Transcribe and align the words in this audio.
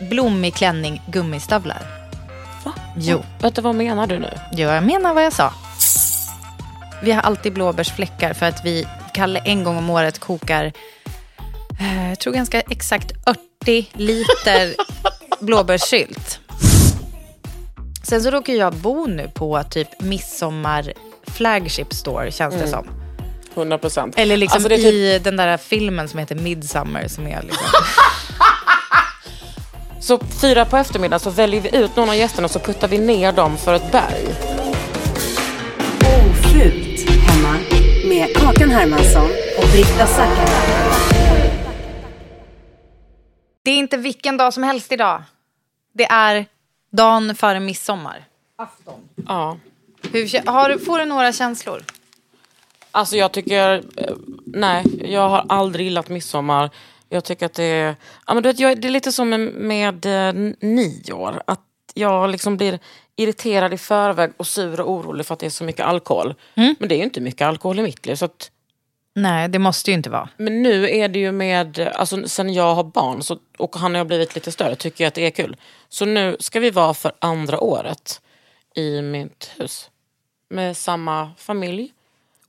Blommig 0.00 0.54
klänning, 0.54 1.02
gummistövlar. 1.06 1.82
Va? 2.64 2.72
Jo. 2.96 3.22
Vänta, 3.40 3.62
vad 3.62 3.74
menar 3.74 4.06
du 4.06 4.18
nu? 4.18 4.30
Jo, 4.52 4.68
jag 4.68 4.84
menar 4.84 5.14
vad 5.14 5.24
jag 5.24 5.32
sa. 5.32 5.52
Vi 7.02 7.12
har 7.12 7.22
alltid 7.22 7.52
blåbärsfläckar 7.52 8.32
för 8.32 8.46
att 8.46 8.64
vi, 8.64 8.86
Kalle, 9.14 9.38
en 9.44 9.64
gång 9.64 9.76
om 9.76 9.90
året 9.90 10.18
kokar, 10.18 10.72
eh, 11.80 12.08
jag 12.08 12.18
tror 12.20 12.32
ganska 12.32 12.60
exakt 12.60 13.12
80 13.62 13.86
liter 13.92 14.74
blåbärssylt. 15.40 16.38
Sen 18.02 18.22
så 18.22 18.30
råkar 18.30 18.52
jag 18.52 18.74
bo 18.74 19.06
nu 19.06 19.30
på 19.34 19.62
typ 19.70 20.00
midsommar 20.00 20.92
flagship 21.26 21.94
store, 21.94 22.30
känns 22.32 22.54
det 22.54 22.68
som. 22.68 22.86
100 23.54 23.78
procent. 23.78 24.14
Eller 24.18 24.36
liksom 24.36 24.56
Alltså, 24.56 24.68
typ- 24.68 24.78
i 24.84 25.20
den 25.24 25.36
där 25.36 25.56
filmen 25.56 26.08
som 26.08 26.18
heter 26.18 26.34
Midsummer 26.34 27.08
som 27.08 27.26
är 27.26 27.42
liksom... 27.42 27.66
Så 30.00 30.18
fyra 30.18 30.64
på 30.64 30.76
eftermiddagen 30.76 31.20
så 31.20 31.30
väljer 31.30 31.60
vi 31.60 31.76
ut 31.76 31.96
någon 31.96 32.08
av 32.08 32.16
gästerna 32.16 32.44
och 32.44 32.50
så 32.50 32.58
puttar 32.58 32.88
vi 32.88 32.98
ner 32.98 33.32
dem 33.32 33.56
för 33.56 33.74
ett 33.74 33.92
berg. 33.92 34.26
Ofult 35.98 37.10
hemma 37.10 37.58
med 38.08 38.36
Kakan 38.36 38.70
Hermansson 38.70 39.30
och 39.58 39.64
Britta 39.72 40.06
Zackari. 40.06 40.70
Det 43.62 43.70
är 43.70 43.76
inte 43.78 43.96
vilken 43.96 44.36
dag 44.36 44.54
som 44.54 44.62
helst 44.62 44.92
idag. 44.92 45.22
Det 45.92 46.04
är 46.04 46.46
dagen 46.90 47.34
före 47.34 47.60
midsommar. 47.60 48.24
Ja. 49.26 49.56
Hur, 50.12 50.50
har 50.50 50.68
du, 50.68 50.78
får 50.78 50.98
du 50.98 51.04
några 51.04 51.32
känslor? 51.32 51.84
Alltså 52.90 53.16
jag 53.16 53.32
tycker, 53.32 53.82
eh, 53.96 54.14
nej, 54.46 54.84
jag 55.04 55.28
har 55.28 55.44
aldrig 55.48 55.86
gillat 55.86 56.08
midsommar. 56.08 56.70
Jag 57.12 57.24
tycker 57.24 57.46
att 57.46 57.54
det 57.54 57.64
är, 57.64 57.96
ja, 58.26 58.34
men 58.34 58.42
du 58.42 58.48
vet, 58.48 58.58
jag, 58.60 58.80
det 58.80 58.88
är 58.88 58.92
lite 58.92 59.12
som 59.12 59.28
med, 59.28 59.40
med 59.54 60.06
eh, 60.06 60.52
nyår. 60.60 61.42
Att 61.44 61.60
jag 61.94 62.30
liksom 62.30 62.56
blir 62.56 62.78
irriterad 63.16 63.74
i 63.74 63.78
förväg 63.78 64.32
och 64.36 64.46
sur 64.46 64.80
och 64.80 64.90
orolig 64.90 65.26
för 65.26 65.34
att 65.34 65.40
det 65.40 65.46
är 65.46 65.50
så 65.50 65.64
mycket 65.64 65.86
alkohol. 65.86 66.34
Men 66.54 66.88
det 66.88 66.94
är 66.94 66.96
ju 66.98 67.04
inte 67.04 67.20
mycket 67.20 67.46
alkohol 67.46 67.78
i 67.78 67.82
mitt 67.82 68.06
liv. 68.06 68.14
Så 68.14 68.24
att, 68.24 68.50
Nej, 69.14 69.48
det 69.48 69.58
måste 69.58 69.90
ju 69.90 69.94
inte 69.96 70.10
vara. 70.10 70.28
men 70.36 70.62
nu 70.62 70.90
är 70.90 71.08
det 71.08 71.18
ju 71.18 71.32
med, 71.32 71.78
alltså 71.94 72.28
sen 72.28 72.54
jag 72.54 72.74
har 72.74 72.84
barn 72.84 73.22
så, 73.22 73.38
och 73.58 73.76
han 73.76 73.94
har 73.94 74.04
blivit 74.04 74.34
lite 74.34 74.52
större 74.52 74.76
tycker 74.76 75.04
jag 75.04 75.08
att 75.08 75.14
det 75.14 75.26
är 75.26 75.30
kul. 75.30 75.56
Så 75.88 76.04
nu 76.04 76.36
ska 76.40 76.60
vi 76.60 76.70
vara 76.70 76.94
för 76.94 77.12
andra 77.18 77.60
året 77.60 78.20
i 78.74 79.02
mitt 79.02 79.50
hus. 79.58 79.90
Med 80.50 80.76
samma 80.76 81.30
familj. 81.38 81.92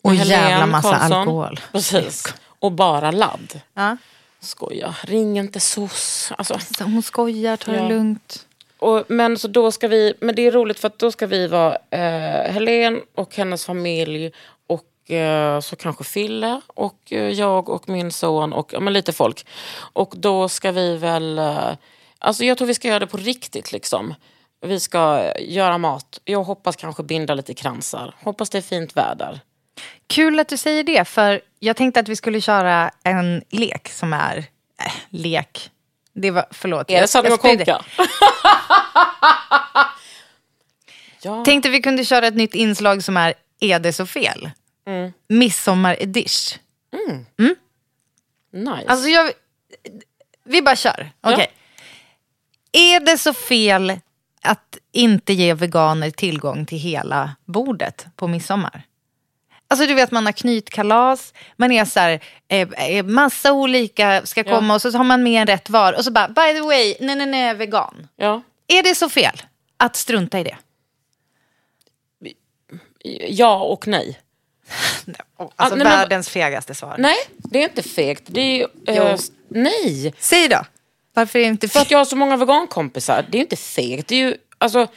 Och 0.02 0.12
Helene 0.14 0.50
jävla 0.50 0.66
massa 0.66 0.90
Karlsson. 0.98 1.14
alkohol. 1.20 1.60
Precis. 1.72 2.34
Och 2.60 2.72
bara 2.72 3.12
ladd. 3.12 3.62
Ja. 3.74 3.98
Skoja, 4.42 4.96
ring 5.04 5.40
inte 5.40 5.60
SOS. 5.60 6.32
Alltså, 6.38 6.60
Så 6.78 6.84
hon 6.84 7.02
skojar, 7.04 7.58
ta 7.58 7.72
det 7.72 7.78
Ja. 7.78 7.88
lugnt. 7.90 8.48
och, 8.80 9.04
men 9.08 9.38
så 9.38 9.48
då 9.48 9.72
ska 9.72 9.88
vi, 9.88 10.14
men 10.22 10.36
det 10.36 10.48
är 10.48 10.52
roligt 10.52 10.80
för 10.80 10.88
att 10.88 11.00
då 11.00 11.12
ska 11.12 11.28
vi 11.28 11.48
vara 11.48 11.78
eh, 11.90 12.52
Helen 12.54 13.02
och 13.16 13.36
hennes 13.36 13.66
familj 13.66 14.32
och 14.68 15.12
eh, 15.12 15.60
så 15.60 15.76
kanske 15.76 16.04
Fille 16.04 16.62
och 16.68 16.98
eh, 17.10 17.30
jag 17.30 17.70
och 17.70 17.90
min 17.90 18.12
son 18.12 18.54
och 18.54 18.74
ja, 18.74 18.80
men 18.80 18.94
lite 18.94 19.14
folk. 19.14 19.46
Och 19.94 20.14
då 20.18 20.50
ska 20.50 20.72
vi 20.72 20.98
väl, 20.98 21.38
eh, 21.40 21.70
alltså 22.20 22.44
jag 22.44 22.58
tror 22.58 22.68
vi 22.68 22.74
ska 22.74 22.88
göra 22.88 23.00
det 23.00 23.08
på 23.08 23.18
riktigt 23.18 23.72
liksom. 23.72 24.14
Vi 24.66 24.80
ska 24.80 25.20
eh, 25.24 25.54
göra 25.54 25.78
mat. 25.78 26.20
Jag 26.26 26.44
hoppas 26.44 26.76
kanske 26.76 27.04
binda 27.04 27.34
lite 27.34 27.54
kransar. 27.54 28.16
Hoppas 28.24 28.50
det 28.50 28.58
är 28.58 28.62
fint 28.62 28.98
väder. 28.98 29.40
Kul 30.08 30.40
att 30.40 30.48
du 30.48 30.58
säger 30.58 30.84
det, 30.84 31.06
för 31.06 31.42
jag 31.60 31.76
tänkte 31.76 32.00
att 32.00 32.10
vi 32.10 32.16
skulle 32.16 32.42
köra 32.42 32.92
en 33.04 33.44
lek 33.50 33.90
som 33.90 34.14
är... 34.14 34.38
Äh, 34.86 34.92
lek. 35.10 35.72
Det 36.14 36.32
var, 36.32 36.46
förlåt. 36.52 36.92
Är 36.92 37.02
det 37.02 37.08
så 37.08 37.20
att 37.20 37.40
spydde. 37.40 37.66
konkar? 37.66 37.86
ja. 41.22 41.46
Tänkte 41.46 41.70
vi 41.70 41.82
kunde 41.82 42.06
köra 42.06 42.28
ett 42.28 42.36
nytt 42.36 42.56
inslag 42.56 43.04
som 43.04 43.18
är 43.18 43.34
Är 43.60 43.80
det 43.80 43.94
så 43.94 44.06
fel? 44.06 44.50
Mm. 44.88 45.14
Midsommar-edish. 45.28 46.60
Nice. 48.54 48.88
Alltså 48.88 49.08
jag... 49.08 49.32
Vi 50.44 50.62
bara 50.62 50.76
kör. 50.76 51.12
Okej. 51.22 51.52
Är 52.72 53.00
det 53.00 53.18
så 53.18 53.34
fel 53.34 54.00
att 54.42 54.78
inte 54.92 55.34
ge 55.34 55.54
veganer 55.54 56.10
tillgång 56.10 56.66
till 56.66 56.78
hela 56.78 57.36
bordet 57.46 58.06
på 58.16 58.28
midsommar? 58.28 58.84
Alltså 59.72 59.88
du 59.88 59.94
vet 59.94 60.12
man 60.12 60.26
har 60.26 60.34
knytkalas, 60.34 61.34
man 61.56 61.72
är 61.72 61.86
så 61.86 62.00
här, 62.00 62.20
eh, 62.48 62.70
eh, 62.72 63.06
massa 63.06 63.52
olika 63.54 64.26
ska 64.26 64.44
komma 64.44 64.74
och 64.74 64.82
så 64.82 64.92
har 64.92 65.04
man 65.04 65.24
med 65.24 65.42
en 65.42 65.48
rätt 65.48 65.70
var 65.70 65.94
och 65.94 66.06
så 66.06 66.12
bara 66.12 66.28
by 66.28 66.54
the 66.54 66.62
way, 66.62 66.96
nej 67.00 67.16
nej 67.16 67.26
nej 67.28 67.54
vegan. 67.56 68.08
ja. 68.16 68.42
Är 68.68 68.84
det 68.84 68.96
så 68.96 69.10
fel 69.10 69.42
att 69.78 69.96
strunta 69.96 70.40
i 70.40 70.44
det? 70.44 70.58
ja 73.28 73.60
och 73.64 73.88
nej. 73.88 74.20
Alltså 75.56 75.76
nej, 75.76 75.88
men- 75.88 75.98
världens 75.98 76.30
fegaste 76.30 76.76
svar. 76.76 76.96
Nej, 76.98 77.18
det 77.38 77.60
är 77.60 77.64
inte 77.70 77.84
fegt. 77.84 78.24
Det 78.28 78.42
är 78.42 78.58
ju... 78.58 78.96
Eh, 78.96 79.18
nej! 79.48 80.14
Säg 80.20 80.48
då. 80.48 80.66
Varför 81.14 81.40
är 81.40 81.44
det 81.44 81.50
inte 81.50 81.68
För 81.68 81.74
fel? 81.74 81.82
att 81.82 81.92
jag 81.92 81.98
har 81.98 82.06
så 82.06 82.16
många 82.16 82.38
vegankompisar. 82.38 83.26
Det 83.30 83.38
är 83.38 83.42
inte 83.42 83.56
fegt. 83.56 84.08
Det 84.08 84.16
är 84.16 84.20
ju... 84.20 84.38
Alltså, 84.58 84.88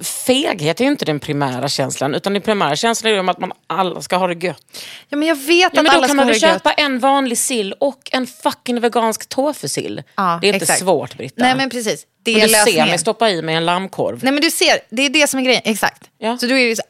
feghet 0.00 0.80
är 0.80 0.84
ju 0.84 0.90
inte 0.90 1.04
den 1.04 1.20
primära 1.20 1.68
känslan. 1.68 2.14
Utan 2.14 2.32
den 2.32 2.42
primära 2.42 2.76
känslan 2.76 3.10
är 3.10 3.14
ju 3.14 3.20
om 3.20 3.28
att 3.28 3.38
man 3.38 3.52
alla 3.66 4.02
ska 4.02 4.16
ha 4.16 4.26
det 4.26 4.46
gött. 4.46 4.82
Ja 5.08 5.16
men 5.16 5.28
jag 5.28 5.34
vet 5.36 5.48
Ja, 5.60 5.66
att 5.66 5.74
men 5.74 5.84
då 5.84 5.90
alla 5.90 6.00
kan 6.00 6.08
ska 6.08 6.14
man 6.16 6.24
ha 6.26 6.32
det 6.32 6.38
gött. 6.38 6.52
köpa 6.52 6.72
en 6.72 6.98
vanlig 6.98 7.38
sill 7.38 7.72
och 7.72 8.08
en 8.12 8.26
fucking 8.26 8.80
vegansk 8.80 9.28
tofusill. 9.28 10.02
Ja, 10.16 10.38
det 10.42 10.48
är 10.48 10.52
inte 10.54 10.62
exakt. 10.64 10.80
svårt 10.80 11.16
Britta. 11.16 11.34
Nej 11.42 11.54
men 11.56 11.70
precis. 11.70 12.06
Det 12.22 12.32
Men 12.32 12.42
är 12.42 12.46
du 12.66 12.72
ser 12.72 12.86
mig 12.86 12.98
stoppa 12.98 13.30
i 13.30 13.42
mig 13.42 13.54
en 13.54 13.66
lammkorv. 13.66 14.20
Nej 14.24 14.32
men 14.32 14.42
du 14.42 14.50
ser, 14.50 14.78
det 14.90 15.02
är 15.02 15.10
det 15.10 15.26
som 15.26 15.40
är 15.40 15.44
grejen. 15.44 15.62
Exakt. 15.64 16.10
Ja. 16.18 16.38
Så 16.38 16.46
då 16.46 16.56
är 16.58 16.68
det 16.68 16.76
så, 16.76 16.82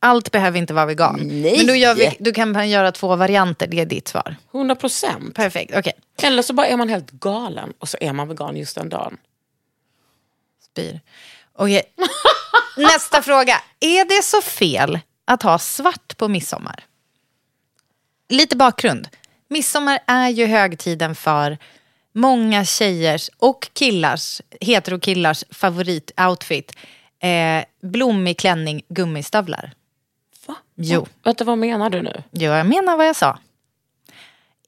allt 0.00 0.30
behöver 0.32 0.58
inte 0.58 0.74
vara 0.74 0.86
vegan. 0.86 1.20
Nej. 1.22 1.54
Men 1.56 1.66
då 1.66 1.74
gör 1.74 1.94
vi, 1.94 2.16
du 2.20 2.32
kan 2.32 2.52
man 2.52 2.70
göra 2.70 2.92
två 2.92 3.16
varianter, 3.16 3.66
det 3.66 3.80
är 3.80 3.86
ditt 3.86 4.08
svar. 4.08 4.36
100 4.54 4.74
procent. 4.74 5.34
Perfekt, 5.34 5.72
okej. 5.76 5.92
Eller 6.22 6.42
så 6.42 6.52
bara 6.52 6.66
är 6.66 6.76
man 6.76 6.88
helt 6.88 7.10
galen 7.10 7.72
och 7.78 7.88
så 7.88 7.96
är 8.00 8.12
man 8.12 8.28
vegan 8.28 8.56
just 8.56 8.74
den 8.76 8.88
dagen. 8.88 9.16
Spyr. 10.72 11.00
Okej. 11.58 11.82
Nästa 12.76 13.22
fråga. 13.22 13.60
Är 13.80 14.04
det 14.04 14.22
så 14.22 14.42
fel 14.42 14.98
att 15.24 15.42
ha 15.42 15.58
svart 15.58 16.16
på 16.16 16.28
midsommar? 16.28 16.84
Lite 18.28 18.56
bakgrund. 18.56 19.08
Midsommar 19.48 19.98
är 20.06 20.28
ju 20.28 20.46
högtiden 20.46 21.14
för 21.14 21.58
många 22.12 22.64
tjejers 22.64 23.30
och 23.38 23.68
killars, 23.72 24.40
heterokillars 24.60 25.44
favoritoutfit. 25.50 26.76
Eh, 27.18 27.64
blommig 27.82 28.38
klänning, 28.38 28.82
gummistövlar. 28.88 29.72
Va? 30.46 30.56
Jo. 30.74 31.06
Vänta, 31.22 31.44
vad 31.44 31.58
menar 31.58 31.90
du 31.90 32.02
nu? 32.02 32.22
Jo, 32.30 32.52
jag 32.52 32.66
menar 32.66 32.96
vad 32.96 33.06
jag 33.08 33.16
sa. 33.16 33.38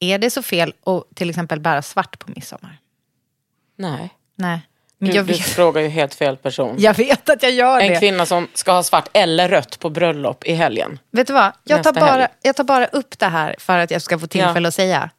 Är 0.01 0.19
det 0.19 0.31
så 0.31 0.43
fel 0.43 0.75
att 0.87 1.05
till 1.15 1.31
exempel 1.31 1.61
bära 1.61 1.83
svart 1.83 2.19
på 2.19 2.31
midsommar? 2.31 2.79
Nej. 3.77 4.11
Nej. 4.35 4.61
Du, 5.05 5.13
jag, 5.17 5.27
du 5.27 5.33
vet, 5.33 5.43
frågar 5.43 5.83
ju 5.83 5.89
helt 5.89 6.15
fel 6.15 6.37
person. 6.37 6.77
jag 6.79 6.95
vet 6.95 7.31
att 7.31 7.43
jag 7.43 7.53
gör 7.53 7.81
En 7.81 7.93
det. 7.93 7.99
kvinna 7.99 8.27
som 8.27 8.49
ska 8.55 8.73
ha 8.73 8.83
svart 8.83 9.09
eller 9.13 9.49
rött 9.49 9.79
på 9.79 9.91
bröllop 9.91 10.45
i 10.45 10.53
helgen. 10.55 10.99
Vet 11.11 11.27
du 11.27 11.33
vad? 11.33 11.53
Jag 11.65 11.83
tar, 11.83 11.93
helg. 11.95 12.01
bara, 12.07 12.29
jag 12.43 12.57
tar 12.57 12.65
bara 12.65 12.87
upp 12.87 13.19
det 13.19 13.27
här 13.27 13.55
för 13.59 13.79
att 13.79 13.91
jag 13.91 14.03
ska 14.03 14.19
få 14.19 14.27
tillfälle 14.27 14.69
att 14.69 14.75
säga. 14.75 15.11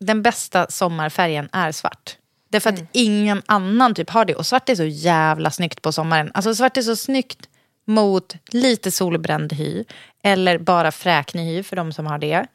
Den 0.00 0.22
bästa 0.22 0.66
sommarfärgen 0.70 1.48
är 1.52 1.72
svart. 1.72 2.16
Därför 2.52 2.70
att 2.70 2.76
Mm. 2.78 2.88
ingen 2.92 3.42
annan 3.46 3.94
typ 3.94 4.10
har 4.10 4.24
det. 4.24 4.34
Och 4.34 4.46
svart 4.46 4.68
är 4.68 4.74
så 4.74 4.84
jävla 4.84 5.50
snyggt 5.50 5.82
på 5.82 5.92
sommaren. 5.92 6.30
Alltså 6.34 6.54
svart 6.54 6.76
är 6.76 6.82
så 6.82 6.96
snyggt 6.96 7.38
mot 7.86 8.34
lite 8.50 8.90
solbränd 8.90 9.52
hy. 9.52 9.84
Eller 10.24 10.58
bara 10.58 10.92
fräknig 10.92 11.44
hy 11.44 11.62
för 11.62 11.76
de 11.76 11.92
som 11.92 12.06
har 12.06 12.18
det. 12.18 12.46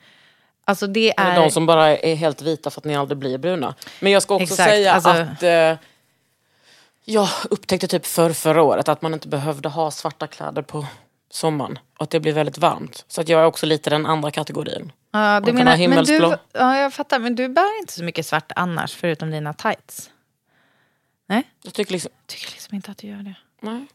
Alltså 0.65 0.87
det 0.87 1.13
är... 1.17 1.25
Eller 1.31 1.41
de 1.41 1.51
som 1.51 1.65
bara 1.65 1.97
är 1.97 2.15
helt 2.15 2.41
vita 2.41 2.69
för 2.69 2.81
att 2.81 2.85
ni 2.85 2.95
aldrig 2.95 3.17
blir 3.17 3.37
bruna. 3.37 3.75
Men 3.99 4.11
jag 4.11 4.23
ska 4.23 4.33
också 4.35 4.43
Exakt, 4.43 4.69
säga 4.69 4.93
alltså- 4.93 5.09
att 5.09 5.43
eh, 5.43 5.77
jag 7.05 7.29
upptäckte 7.49 7.87
typ 7.87 8.05
för 8.05 8.33
förra 8.33 8.63
året 8.63 8.89
att 8.89 9.01
man 9.01 9.13
inte 9.13 9.27
behövde 9.27 9.69
ha 9.69 9.91
svarta 9.91 10.27
kläder 10.27 10.61
på 10.61 10.85
sommaren. 11.29 11.79
Och 11.97 12.03
att 12.03 12.09
det 12.09 12.19
blir 12.19 12.33
väldigt 12.33 12.57
varmt. 12.57 13.05
Så 13.07 13.21
att 13.21 13.29
jag 13.29 13.41
är 13.41 13.45
också 13.45 13.65
lite 13.65 13.89
den 13.89 14.05
andra 14.05 14.31
kategorin. 14.31 14.91
Ja, 15.11 15.39
du 15.39 15.53
menar, 15.53 15.87
men 15.87 16.05
du, 16.05 16.37
ja, 16.53 16.77
jag 16.77 16.93
fattar. 16.93 17.19
Men 17.19 17.35
du 17.35 17.49
bär 17.49 17.79
inte 17.79 17.93
så 17.93 18.03
mycket 18.03 18.25
svart 18.25 18.51
annars, 18.55 18.95
förutom 18.95 19.31
dina 19.31 19.53
tights. 19.53 20.09
Nej, 21.27 21.43
Jag 21.63 21.73
tycker 21.73 21.91
liksom... 21.91 22.11
jag 22.21 22.27
tycker 22.27 22.51
liksom 22.51 22.75
inte 22.75 22.91
att 22.91 22.97
du 22.97 23.07
gör 23.07 23.17
det. 23.23 23.35
Nej. 23.61 23.85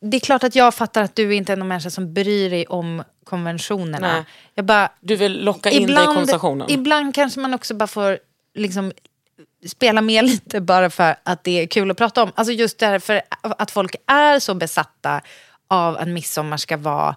Det 0.00 0.16
är 0.16 0.20
klart 0.20 0.44
att 0.44 0.54
jag 0.54 0.74
fattar 0.74 1.02
att 1.02 1.16
du 1.16 1.34
inte 1.34 1.52
är 1.52 1.56
någon 1.56 1.68
människa 1.68 1.90
som 1.90 2.14
bryr 2.14 2.50
dig 2.50 2.66
om 2.66 3.02
konventionerna. 3.24 4.12
Nej. 4.12 4.24
Jag 4.54 4.64
bara, 4.64 4.92
Du 5.00 5.16
vill 5.16 5.44
locka 5.44 5.70
in 5.70 5.86
dig 5.86 6.02
i 6.02 6.06
konversationen. 6.06 6.70
ibland 6.70 7.14
kanske 7.14 7.40
man 7.40 7.54
också 7.54 7.74
bara 7.74 7.86
får 7.86 8.18
liksom, 8.54 8.92
spela 9.66 10.00
med 10.00 10.24
lite 10.30 10.60
bara 10.60 10.90
för 10.90 11.16
att 11.22 11.44
det 11.44 11.62
är 11.62 11.66
kul 11.66 11.90
att 11.90 11.96
prata 11.96 12.22
om. 12.22 12.32
Alltså 12.34 12.52
just 12.52 12.78
därför 12.78 13.22
att 13.40 13.70
folk 13.70 13.94
är 14.06 14.38
så 14.38 14.54
besatta 14.54 15.20
av 15.68 15.96
att 15.96 16.08
midsommar 16.08 16.56
ska 16.56 16.76
vara 16.76 17.16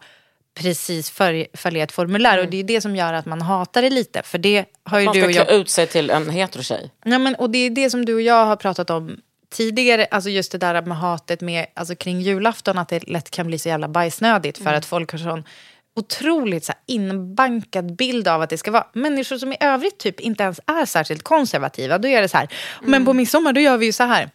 precis 0.54 1.10
för, 1.10 1.58
följa 1.58 1.84
ett 1.84 1.92
formulär. 1.92 2.38
Och 2.38 2.50
det 2.50 2.58
är 2.58 2.64
det 2.64 2.82
som 2.82 2.96
gör 2.96 3.14
att 3.14 3.26
man 3.26 3.42
hatar 3.42 3.82
det 3.82 3.90
lite. 3.90 4.22
För 4.24 4.38
det 4.38 4.66
har 4.84 5.00
ju 5.00 5.06
Man 5.06 5.14
du 5.14 5.20
ska 5.20 5.28
och 5.28 5.34
klä 5.34 5.46
jag... 5.54 5.62
ut 5.62 5.70
sig 5.70 5.88
till 5.88 6.10
en 6.10 6.30
heterotjej. 6.30 6.92
Ja, 7.06 7.20
men, 7.20 7.36
och 7.36 7.50
det 7.50 7.58
är 7.58 7.70
det 7.70 7.90
som 7.90 8.06
du 8.06 8.14
och 8.14 8.22
jag 8.22 8.46
har 8.46 8.56
pratat 8.56 8.90
om 8.90 9.18
tidigare, 9.50 10.06
alltså 10.06 10.30
just 10.30 10.52
det 10.52 10.58
där 10.58 10.82
med 10.82 10.98
hatet 10.98 11.42
med, 11.42 11.66
alltså 11.74 11.96
kring 11.96 12.22
julafton, 12.22 12.78
att 12.78 12.90
det 12.90 13.08
lätt 13.08 13.32
kan 13.32 13.48
bli 13.48 13.60
så 13.60 13.70
jävla 13.70 13.88
bajsnödigt 13.88 14.58
för 14.58 14.74
att 14.74 14.86
folk 14.86 15.12
har 15.12 15.20
sån 15.20 15.44
otroligt 15.96 16.66
så 16.66 16.74
inbankad 16.86 17.96
bild 17.96 18.28
av 18.28 18.42
att 18.42 18.50
det 18.50 18.58
ska 18.58 18.72
vara 18.72 18.88
människor 18.94 19.38
som 19.38 19.54
i 19.54 19.58
övrigt 19.60 19.98
typ 19.98 20.20
inte 20.20 20.44
ens 20.44 20.60
är 20.66 20.86
särskilt 20.86 21.24
konservativa. 21.24 21.98
Då 21.98 22.08
är 22.08 22.22
det 22.22 22.30
så 22.30 22.38
här, 22.38 22.48
men 22.82 23.06
på 23.06 23.14
midsommar 23.14 23.54
då 23.54 23.62
gör 23.62 23.78
vi 23.78 23.86
ju 23.86 23.92
så 23.92 24.04
här. 24.04 24.30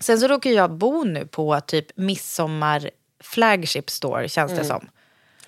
Sen 0.00 0.20
så 0.20 0.28
råkar 0.28 0.50
jag 0.50 0.72
bo 0.72 1.04
nu 1.04 1.26
på 1.26 1.60
typ 1.60 1.96
midsommar 1.96 2.90
flagship 3.22 3.90
store 3.90 4.28
känns 4.28 4.52
det 4.52 4.64
som. 4.64 4.88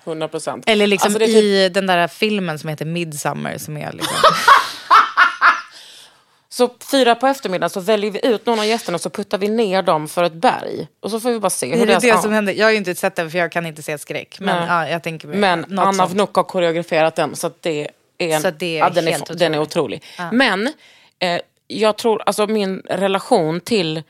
100 0.05 0.27
procent. 0.27 0.63
Eller 0.67 0.87
liksom 0.87 1.07
Alltså, 1.07 1.19
typ- 1.19 1.35
i 1.35 1.69
den 1.69 1.87
där 1.87 2.07
filmen 2.07 2.59
som 2.59 2.69
heter 2.69 2.85
Midsummer 2.85 3.57
som 3.57 3.77
är 3.77 3.91
liksom... 3.91 4.15
Så 6.53 6.69
fyra 6.91 7.15
på 7.15 7.27
eftermiddagen 7.27 7.69
så 7.69 7.79
väljer 7.79 8.11
vi 8.11 8.27
ut 8.27 8.45
någon 8.45 8.59
av 8.59 8.65
gästerna 8.65 8.95
och 8.95 9.01
så 9.01 9.09
puttar 9.09 9.37
vi 9.37 9.47
ner 9.47 9.81
dem 9.81 10.07
för 10.07 10.23
ett 10.23 10.33
berg. 10.33 10.87
Och 10.99 11.11
så 11.11 11.19
får 11.19 11.29
vi 11.29 11.39
bara 11.39 11.49
se 11.49 11.75
hur 11.75 11.85
Det 11.85 11.93
är 11.93 11.99
det 11.99 12.07
ja. 12.07 12.21
som 12.21 12.31
händer. 12.31 12.53
Jag 12.53 12.65
har 12.65 12.71
ju 12.71 12.77
inte 12.77 12.95
sett 12.95 13.15
den 13.15 13.31
för 13.31 13.37
jag 13.37 13.51
kan 13.51 13.65
inte 13.65 13.83
se 13.83 13.97
skräck. 13.97 14.39
Men 14.39 14.55
Nej. 14.55 14.67
ja, 14.67 14.89
jag 14.89 15.03
tänker 15.03 15.27
Men 15.27 15.79
Anna. 15.79 16.05
Vnuk 16.05 16.35
har 16.35 16.43
koreograferat 16.43 17.15
den 17.15 17.35
så 17.35 17.51
det 17.61 17.87
är, 18.17 18.35
en, 18.35 18.41
Så 18.41 18.51
det 18.51 18.77
är 18.77 18.79
ja, 18.79 18.89
den, 18.89 19.07
är, 19.07 19.11
helt 19.11 19.39
den 19.39 19.53
är 19.53 19.59
otrolig. 19.59 20.03
Men 20.31 20.67
eh, 21.19 21.41
jag 21.67 21.97
tror, 21.97 22.23
alltså 22.25 22.47
min 22.47 22.81
relation 22.85 23.59
till 23.59 24.03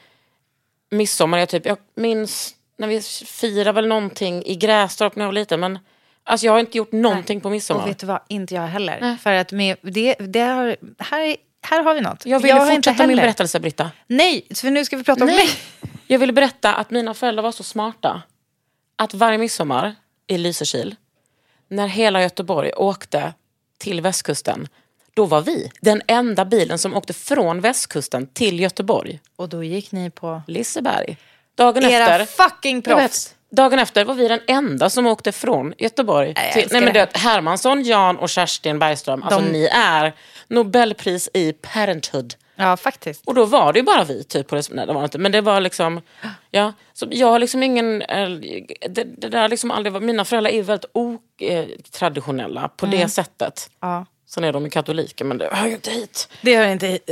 midsommar 0.91 1.37
är 1.37 1.45
typ, 1.45 1.65
jag 1.65 1.77
minns 1.95 2.55
när 2.77 2.87
vi 2.87 3.01
firade 3.25 3.71
väl 3.71 3.87
någonting 3.87 4.43
i 4.45 4.55
Grästorp 4.55 5.15
när 5.15 5.23
jag 5.23 5.27
var 5.27 5.33
liten. 5.33 5.59
Men 5.59 5.79
alltså 6.23 6.45
jag 6.45 6.53
har 6.53 6.59
inte 6.59 6.77
gjort 6.77 6.91
någonting 6.91 7.41
på 7.41 7.49
midsommar. 7.49 7.83
Och 7.83 7.89
vet 7.89 7.99
du 7.99 8.05
vad, 8.05 8.19
inte 8.27 8.55
jag 8.55 8.67
heller. 8.67 9.17
För 9.17 9.31
att 9.33 9.51
med, 9.51 9.77
det, 9.81 10.15
det 10.19 10.39
har, 10.39 10.75
här, 10.99 11.35
här 11.63 11.83
har 11.83 11.93
vi 11.95 12.01
något. 12.01 12.25
jag 12.25 12.39
ville 12.39 12.53
har 12.53 12.71
inte 12.71 12.89
fortsätta 12.89 13.07
min 13.07 13.17
berättelse 13.17 13.59
Britta. 13.59 13.91
Nej, 14.07 14.47
för 14.55 14.69
nu 14.71 14.85
ska 14.85 14.97
vi 14.97 15.03
prata 15.03 15.23
om 15.23 15.27
Nej. 15.29 15.37
mig. 15.37 15.49
Jag 16.07 16.19
ville 16.19 16.33
berätta 16.33 16.73
att 16.75 16.91
mina 16.91 17.13
föräldrar 17.13 17.43
var 17.43 17.51
så 17.51 17.63
smarta 17.63 18.21
att 18.95 19.13
varje 19.13 19.37
midsommar 19.37 19.95
i 20.27 20.37
Lysekil, 20.37 20.95
när 21.67 21.87
hela 21.87 22.21
Göteborg 22.21 22.71
åkte 22.73 23.33
till 23.77 24.01
västkusten, 24.01 24.67
då 25.13 25.25
var 25.25 25.41
vi 25.41 25.71
den 25.81 26.01
enda 26.07 26.45
bilen 26.45 26.77
som 26.79 26.93
åkte 26.93 27.13
från 27.13 27.61
västkusten 27.61 28.27
till 28.27 28.59
Göteborg, 28.59 29.19
Och 29.35 29.49
då 29.49 29.63
gick 29.63 29.91
ni 29.91 30.09
på 30.09 30.41
Liseberg. 30.47 31.17
Dagen 31.55 31.83
era 31.83 32.17
efter, 32.17 32.43
fucking 32.43 32.81
Jag 32.85 32.95
vet. 32.95 33.05
proffs. 33.05 33.35
Dagen 33.55 33.79
efter 33.79 34.05
var 34.05 34.13
vi 34.13 34.27
den 34.27 34.39
enda 34.47 34.89
som 34.89 35.07
åkte 35.07 35.31
från 35.31 35.73
Göteborg. 35.77 36.33
Nej, 36.35 36.53
till, 36.53 36.67
nej 36.71 36.81
men 36.81 36.93
det. 36.93 37.17
Hermansson, 37.17 37.83
Jan 37.83 38.17
och 38.19 38.29
Kerstin 38.29 38.79
Bergström, 38.79 39.23
alltså 39.23 39.39
De- 39.39 39.45
ni 39.51 39.65
är 39.65 40.13
Nobelpris 40.47 41.29
i 41.33 41.53
parenthood. 41.53 42.33
Ja, 42.55 42.77
faktiskt. 42.77 43.21
Och 43.25 43.33
då 43.35 43.45
var 43.45 43.73
det 43.73 43.79
ju 43.79 43.83
bara 43.85 44.03
vi, 44.03 44.23
typ. 44.23 44.47
På 44.47 44.55
det, 44.55 44.69
nej, 44.71 44.87
det 44.87 44.93
var 44.93 45.03
inte. 45.03 45.17
Men 45.17 45.31
det 45.31 45.41
var 45.41 45.61
liksom... 45.61 46.01
Ja, 46.51 46.73
så 46.93 47.07
jag 47.11 47.27
har 47.27 47.39
liksom 47.39 47.63
ingen... 47.63 48.01
eh, 48.01 48.29
Det, 48.89 49.03
det 49.03 49.29
där 49.29 49.49
liksom 49.49 49.71
aldrig 49.71 49.93
var, 49.93 49.99
mina 49.99 50.25
föräldrar 50.25 50.51
är 50.51 50.63
väldigt 50.63 50.89
otraditionella 50.93 52.67
på 52.77 52.85
det 52.85 53.09
sättet. 53.09 53.69
Ja. 53.81 54.05
Sen 54.29 54.43
är 54.43 54.53
de 54.53 54.63
ju 54.63 54.69
katoliker, 54.69 55.25
men 55.25 55.37
det 55.37 55.49
hör 55.51 55.67
ju 55.67 55.73
inte 55.73 55.91
hit. 55.91 56.29
Det 56.41 56.57
hör 56.57 56.67
inte 56.67 56.87
hit. 56.87 57.09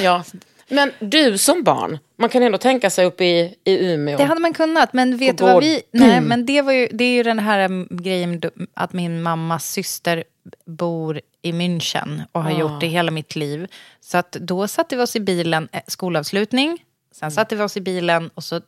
Ja. 0.00 0.22
Men 0.72 0.92
du 0.98 1.38
som 1.38 1.62
barn, 1.62 1.98
man 2.18 2.28
kan 2.28 2.42
ändå 2.42 2.58
tänka 2.58 2.90
sig 2.90 3.06
upp 3.06 3.20
i, 3.20 3.54
i 3.64 3.92
Umeå. 3.92 4.16
Det 4.16 4.24
hade 4.24 4.40
man 4.40 4.54
kunnat, 4.54 4.92
men 4.92 5.16
vet 5.16 5.38
du 5.38 5.44
vad 5.44 5.62
vi... 5.62 5.82
Nej, 5.90 6.20
men 6.20 6.46
det, 6.46 6.62
var 6.62 6.72
ju, 6.72 6.88
det 6.92 7.04
är 7.04 7.14
ju 7.14 7.22
den 7.22 7.38
här 7.38 7.64
um, 7.64 7.88
grejen 7.90 8.42
att 8.74 8.92
min 8.92 9.22
mammas 9.22 9.72
syster 9.72 10.24
bor 10.64 11.20
i 11.42 11.52
München 11.52 12.22
och 12.32 12.42
har 12.42 12.50
gjort 12.50 12.80
det 12.80 12.86
hela 12.86 13.10
mitt 13.10 13.36
liv. 13.36 13.66
Så 14.00 14.18
att 14.18 14.32
då 14.32 14.68
satte 14.68 14.96
vi 14.96 15.02
oss 15.02 15.16
i 15.16 15.20
bilen, 15.20 15.68
eh, 15.72 15.80
skolavslutning, 15.86 16.84
sen 17.12 17.30
satte 17.30 17.56
vi 17.56 17.62
oss 17.62 17.76
i 17.76 17.80
bilen 17.80 18.30
och 18.34 18.44
så 18.44 18.60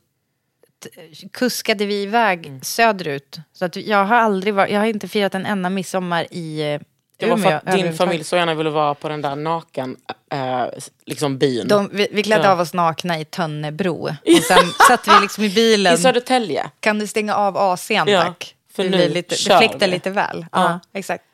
kuskade 1.32 1.86
vi 1.86 2.02
iväg 2.02 2.58
söderut. 2.62 3.38
Så 3.52 3.64
att 3.64 3.76
jag 3.76 4.04
har 4.04 4.16
aldrig 4.16 4.54
varit, 4.54 4.72
jag 4.72 4.80
har 4.80 4.86
inte 4.86 5.08
firat 5.08 5.34
en 5.34 5.46
enda 5.46 5.70
midsommar 5.70 6.26
i 6.30 6.72
eh, 6.72 6.80
det 7.16 7.26
var 7.26 7.36
för 7.36 7.52
att 7.52 7.72
din 7.76 7.92
familj 7.96 8.24
så 8.24 8.36
gärna 8.36 8.54
ville 8.54 8.70
vara 8.70 8.94
på 8.94 9.08
den 9.08 9.22
där 9.22 9.36
naken 9.36 9.96
äh, 10.32 10.64
liksom 11.06 11.38
byn. 11.38 11.68
De, 11.68 11.90
vi, 11.92 12.08
vi 12.12 12.22
klädde 12.22 12.44
Ja. 12.44 12.50
av 12.52 12.60
oss 12.60 12.74
nakna 12.74 13.20
i 13.20 13.24
Tönnebro. 13.24 14.06
Och 14.08 14.42
sen 14.48 14.70
satte 14.88 15.10
vi 15.10 15.20
liksom 15.22 15.44
i 15.44 15.48
bilen. 15.50 15.94
I 15.94 15.98
Södertälje. 15.98 16.70
Kan 16.80 16.98
du 16.98 17.06
stänga 17.06 17.34
av 17.34 17.56
AC'n 17.56 18.10
Ja, 18.10 18.22
tack? 18.22 18.54
för 18.72 18.82
nu 18.84 18.90
blir 18.90 19.08
lite, 19.08 19.34
kör 19.36 19.58
fläktar 19.58 19.78
vi. 19.86 19.92
lite 19.92 20.10
väl. 20.10 20.46
Ja. 20.52 20.62
Ja. 20.62 20.80
exakt. 20.98 21.24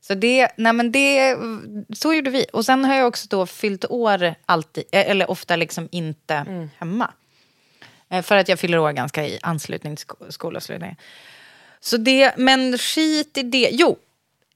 Så 0.00 0.14
det, 0.14 0.48
nej 0.56 0.72
men 0.72 0.92
det, 0.92 1.36
så 1.96 2.14
gjorde 2.14 2.30
vi. 2.30 2.46
Och 2.52 2.64
sen 2.64 2.84
har 2.84 2.94
jag 2.94 3.08
också 3.08 3.26
då 3.30 3.46
fyllt 3.46 3.84
år 3.84 4.34
alltid, 4.46 4.84
eh, 4.92 5.10
eller 5.10 5.30
ofta 5.30 5.56
liksom 5.56 5.88
inte 5.92 6.34
Mm. 6.34 6.70
hemma. 6.78 7.10
Eh, 8.10 8.22
För 8.22 8.36
att 8.36 8.48
jag 8.48 8.58
fyller 8.58 8.78
år 8.78 8.92
ganska 8.92 9.26
i 9.26 9.38
anslutning 9.42 9.96
till 9.96 10.02
sko- 10.02 10.26
skolavslutningen. 10.28 10.96
Så 11.80 11.96
det, 11.96 12.32
men 12.36 12.78
skit 12.78 13.38
i 13.38 13.42
det. 13.42 13.68
Jo, 13.72 13.96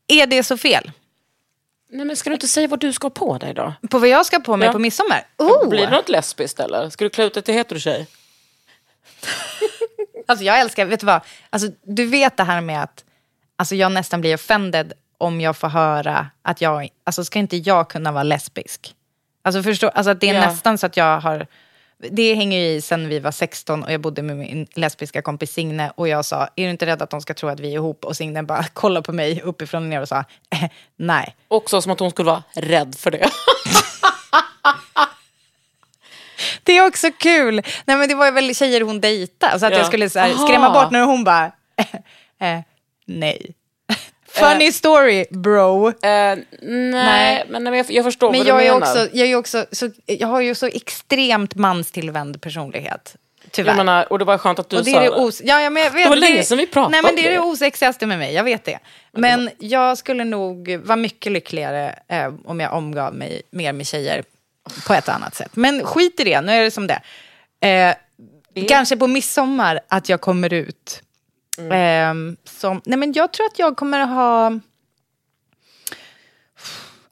är 0.09 0.27
det 0.27 0.43
så 0.43 0.57
fel? 0.57 0.91
Nej, 1.91 2.07
men 2.07 2.17
ska 2.17 2.31
du 2.31 2.35
inte 2.35 2.49
säga 2.49 2.69
vad 2.69 2.81
du 2.81 2.93
ska 2.93 3.11
på 3.11 3.39
dig 3.39 3.55
då? 3.55 3.75
På 3.91 3.99
vad 3.99 4.09
jag 4.09 4.27
ska 4.27 4.41
på 4.41 4.57
mig 4.57 4.67
Ja. 4.67 4.73
på 4.73 4.79
midsommar? 4.79 5.27
Oh! 5.39 5.69
Blir 5.69 5.81
det 5.87 5.91
något 5.91 6.09
lesbiskt 6.09 6.61
eller? 6.61 6.91
Ska 6.91 7.05
du 7.05 7.11
klä 7.11 7.25
ut 7.25 7.35
dig 7.35 7.43
till 7.43 7.55
heterotjej? 7.55 8.07
Alltså 10.27 10.45
jag 10.45 10.61
älskar, 10.61 10.85
vet 10.87 11.01
du 11.01 11.07
vad? 11.07 11.21
Alltså, 11.51 11.69
du 11.83 12.07
vet 12.07 12.37
det 12.37 12.45
här 12.45 12.61
med 12.61 12.83
att 12.83 13.05
alltså, 13.57 13.75
jag 13.75 13.93
nästan 13.93 14.21
blir 14.21 14.35
offended 14.35 14.93
om 15.19 15.41
jag 15.41 15.57
får 15.57 15.69
höra 15.69 16.27
att 16.43 16.61
jag, 16.61 16.89
alltså 17.05 17.25
ska 17.25 17.39
inte 17.39 17.57
jag 17.57 17.91
kunna 17.91 18.13
vara 18.13 18.23
lesbisk? 18.23 18.95
Alltså 19.43 19.63
förstå, 19.63 19.89
alltså 19.89 20.11
att 20.11 20.21
det 20.21 20.29
är 20.29 20.35
Ja. 20.35 20.41
nästan 20.41 20.79
så 20.79 20.87
att 20.87 20.97
jag 20.97 21.21
har, 21.21 21.47
det 21.99 22.35
hänger 22.35 22.59
ju 22.59 22.67
i 22.67 22.81
sen 22.81 23.09
vi 23.09 23.19
var 23.19 23.31
16 23.31 23.83
och 23.85 23.93
jag 23.93 24.01
bodde 24.01 24.23
med 24.23 24.37
min 24.37 24.67
lesbiska 24.75 25.23
kompis 25.23 25.53
Signe 25.53 25.93
och 25.97 26.09
jag 26.09 26.25
sa, 26.25 26.49
är 26.57 26.65
du 26.65 26.71
inte 26.71 26.87
rädd 26.87 27.03
att 27.03 27.11
de 27.11 27.21
ska 27.21 27.35
tro 27.35 27.49
att 27.49 27.61
vi 27.61 27.69
är 27.69 27.73
ihop? 27.73 28.05
Och 28.05 28.17
Signe 28.17 28.43
bara 28.43 28.65
kollade 28.73 29.05
på 29.05 29.13
mig 29.13 29.41
uppifrån 29.43 29.83
och 29.83 29.89
ner 29.89 30.01
och 30.01 30.09
sa, 30.09 30.19
eh, 30.51 30.71
nej. 30.97 31.37
Också 31.49 31.81
som 31.83 31.93
att 31.93 32.01
hon 32.01 32.11
skulle 32.11 32.27
vara 32.27 32.43
rädd 32.55 32.95
för 32.99 33.11
det. 33.11 33.31
Det 36.63 36.73
är 36.79 36.87
också 36.87 37.11
kul. 37.19 37.55
Nej 37.85 37.97
men 37.97 38.09
det 38.09 38.15
var 38.15 38.27
ju 38.27 38.33
väl 38.33 38.55
tjejer 38.55 38.81
hon 38.81 39.01
dejtade. 39.01 39.61
Så 39.61 39.67
att 39.67 39.73
Ja. 39.73 39.79
jag 39.79 39.87
skulle 39.87 40.11
så 40.11 40.19
här, 40.19 40.33
skrämma 40.47 40.71
bort 40.71 40.91
när 40.91 41.05
hon 41.05 41.25
bara, 41.25 41.45
eh, 42.41 42.61
nej. 43.07 43.55
Funny 44.35 44.73
story 44.73 45.25
bro. 45.31 45.89
Eh, 45.89 45.95
nej, 46.03 46.39
Nej. 46.63 47.45
men 47.49 47.67
jag, 47.75 47.87
jag 47.91 48.05
förstår 48.05 48.31
Men 48.31 48.39
vad 48.41 48.47
jag, 48.49 48.59
du 48.59 48.63
är 48.65 48.73
menar. 48.75 48.81
också, 48.93 49.09
jag, 49.13 49.29
är 49.29 49.37
också 49.37 49.67
så, 49.73 49.91
jag 50.07 50.29
har 50.29 50.41
ju 50.41 50.55
så 50.55 50.67
extremt 50.67 51.55
manstillvänd 51.55 52.41
personlighet. 52.41 53.17
Tyvärr. 53.51 53.69
jag 53.71 53.77
menar, 53.77 54.13
och 54.13 54.19
det 54.19 54.25
var 54.25 54.39
skönt 54.39 54.59
att 54.59 54.69
du 54.69 54.77
och 54.79 54.85
det 54.85 54.91
sa 54.91 54.99
är 55.01 55.03
det, 55.03 55.11
os- 55.11 55.41
ja, 55.45 55.61
ja, 55.63 55.71
men 55.71 55.83
jag 55.83 55.91
vet, 55.91 56.03
Det 56.05 56.09
var 56.09 56.17
länge 56.17 56.43
sedan 56.43 56.59
vi 56.59 56.67
pratade 56.67 56.91
Nej, 56.93 57.03
men 57.03 57.17
det 57.17 57.27
är 57.29 57.33
det 57.33 57.39
osexigaste 57.41 58.07
med 58.07 58.19
mig, 58.19 58.35
jag 58.35 58.45
vet 58.45 58.65
det. 58.65 58.79
Men 59.13 59.51
jag 59.59 59.99
skulle 59.99 60.25
nog 60.25 60.77
vara 60.85 60.97
mycket 60.97 61.33
lyckligare 61.33 61.95
eh, 62.09 62.33
om 62.45 62.61
jag 62.61 62.73
omgav 62.73 63.15
mig 63.15 63.43
mer 63.51 63.73
med 63.73 63.87
tjejer 63.87 64.25
på 64.87 64.95
ett 64.95 65.09
annat 65.09 65.35
sätt. 65.35 65.51
Men 65.57 65.85
skit 65.85 66.21
i 66.21 66.25
det, 66.25 66.41
nu 66.41 66.53
är 66.53 66.63
det 66.63 66.71
som 66.71 66.87
det 66.87 67.01
är. 67.61 67.89
eh, 67.89 68.65
Kanske 68.69 68.97
på 68.97 69.07
midsommar 69.07 69.81
att 69.89 70.09
jag 70.09 70.21
kommer 70.21 70.53
ut. 70.53 71.03
Mm. 71.59 72.29
Eh, 72.29 72.37
som, 72.45 72.83
nej 72.85 72.99
men 72.99 73.13
jag 73.13 73.33
tror 73.33 73.47
att 73.47 73.59
jag 73.59 73.77
kommer 73.77 74.07
ha... 74.07 74.61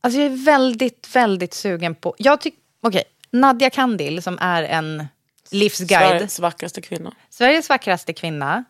Alltså 0.01 0.21
jag 0.21 0.33
är 0.33 0.45
väldigt, 0.45 1.17
väldigt 1.17 1.55
sugen 1.55 1.95
på... 1.95 2.15
Jag 2.19 2.41
tycker... 2.41 2.59
Okej, 2.81 3.05
Nadja 3.31 3.71
Kandil 3.71 4.23
som 4.23 4.39
är 4.41 4.63
en 4.63 5.07
livsguide. 5.51 6.09
Sveriges 6.09 6.41
vackraste 6.41 6.81
kvinna. 6.81 7.15
Sveriges 7.31 7.69
vackraste 7.69 8.13
kvinna. 8.13 8.65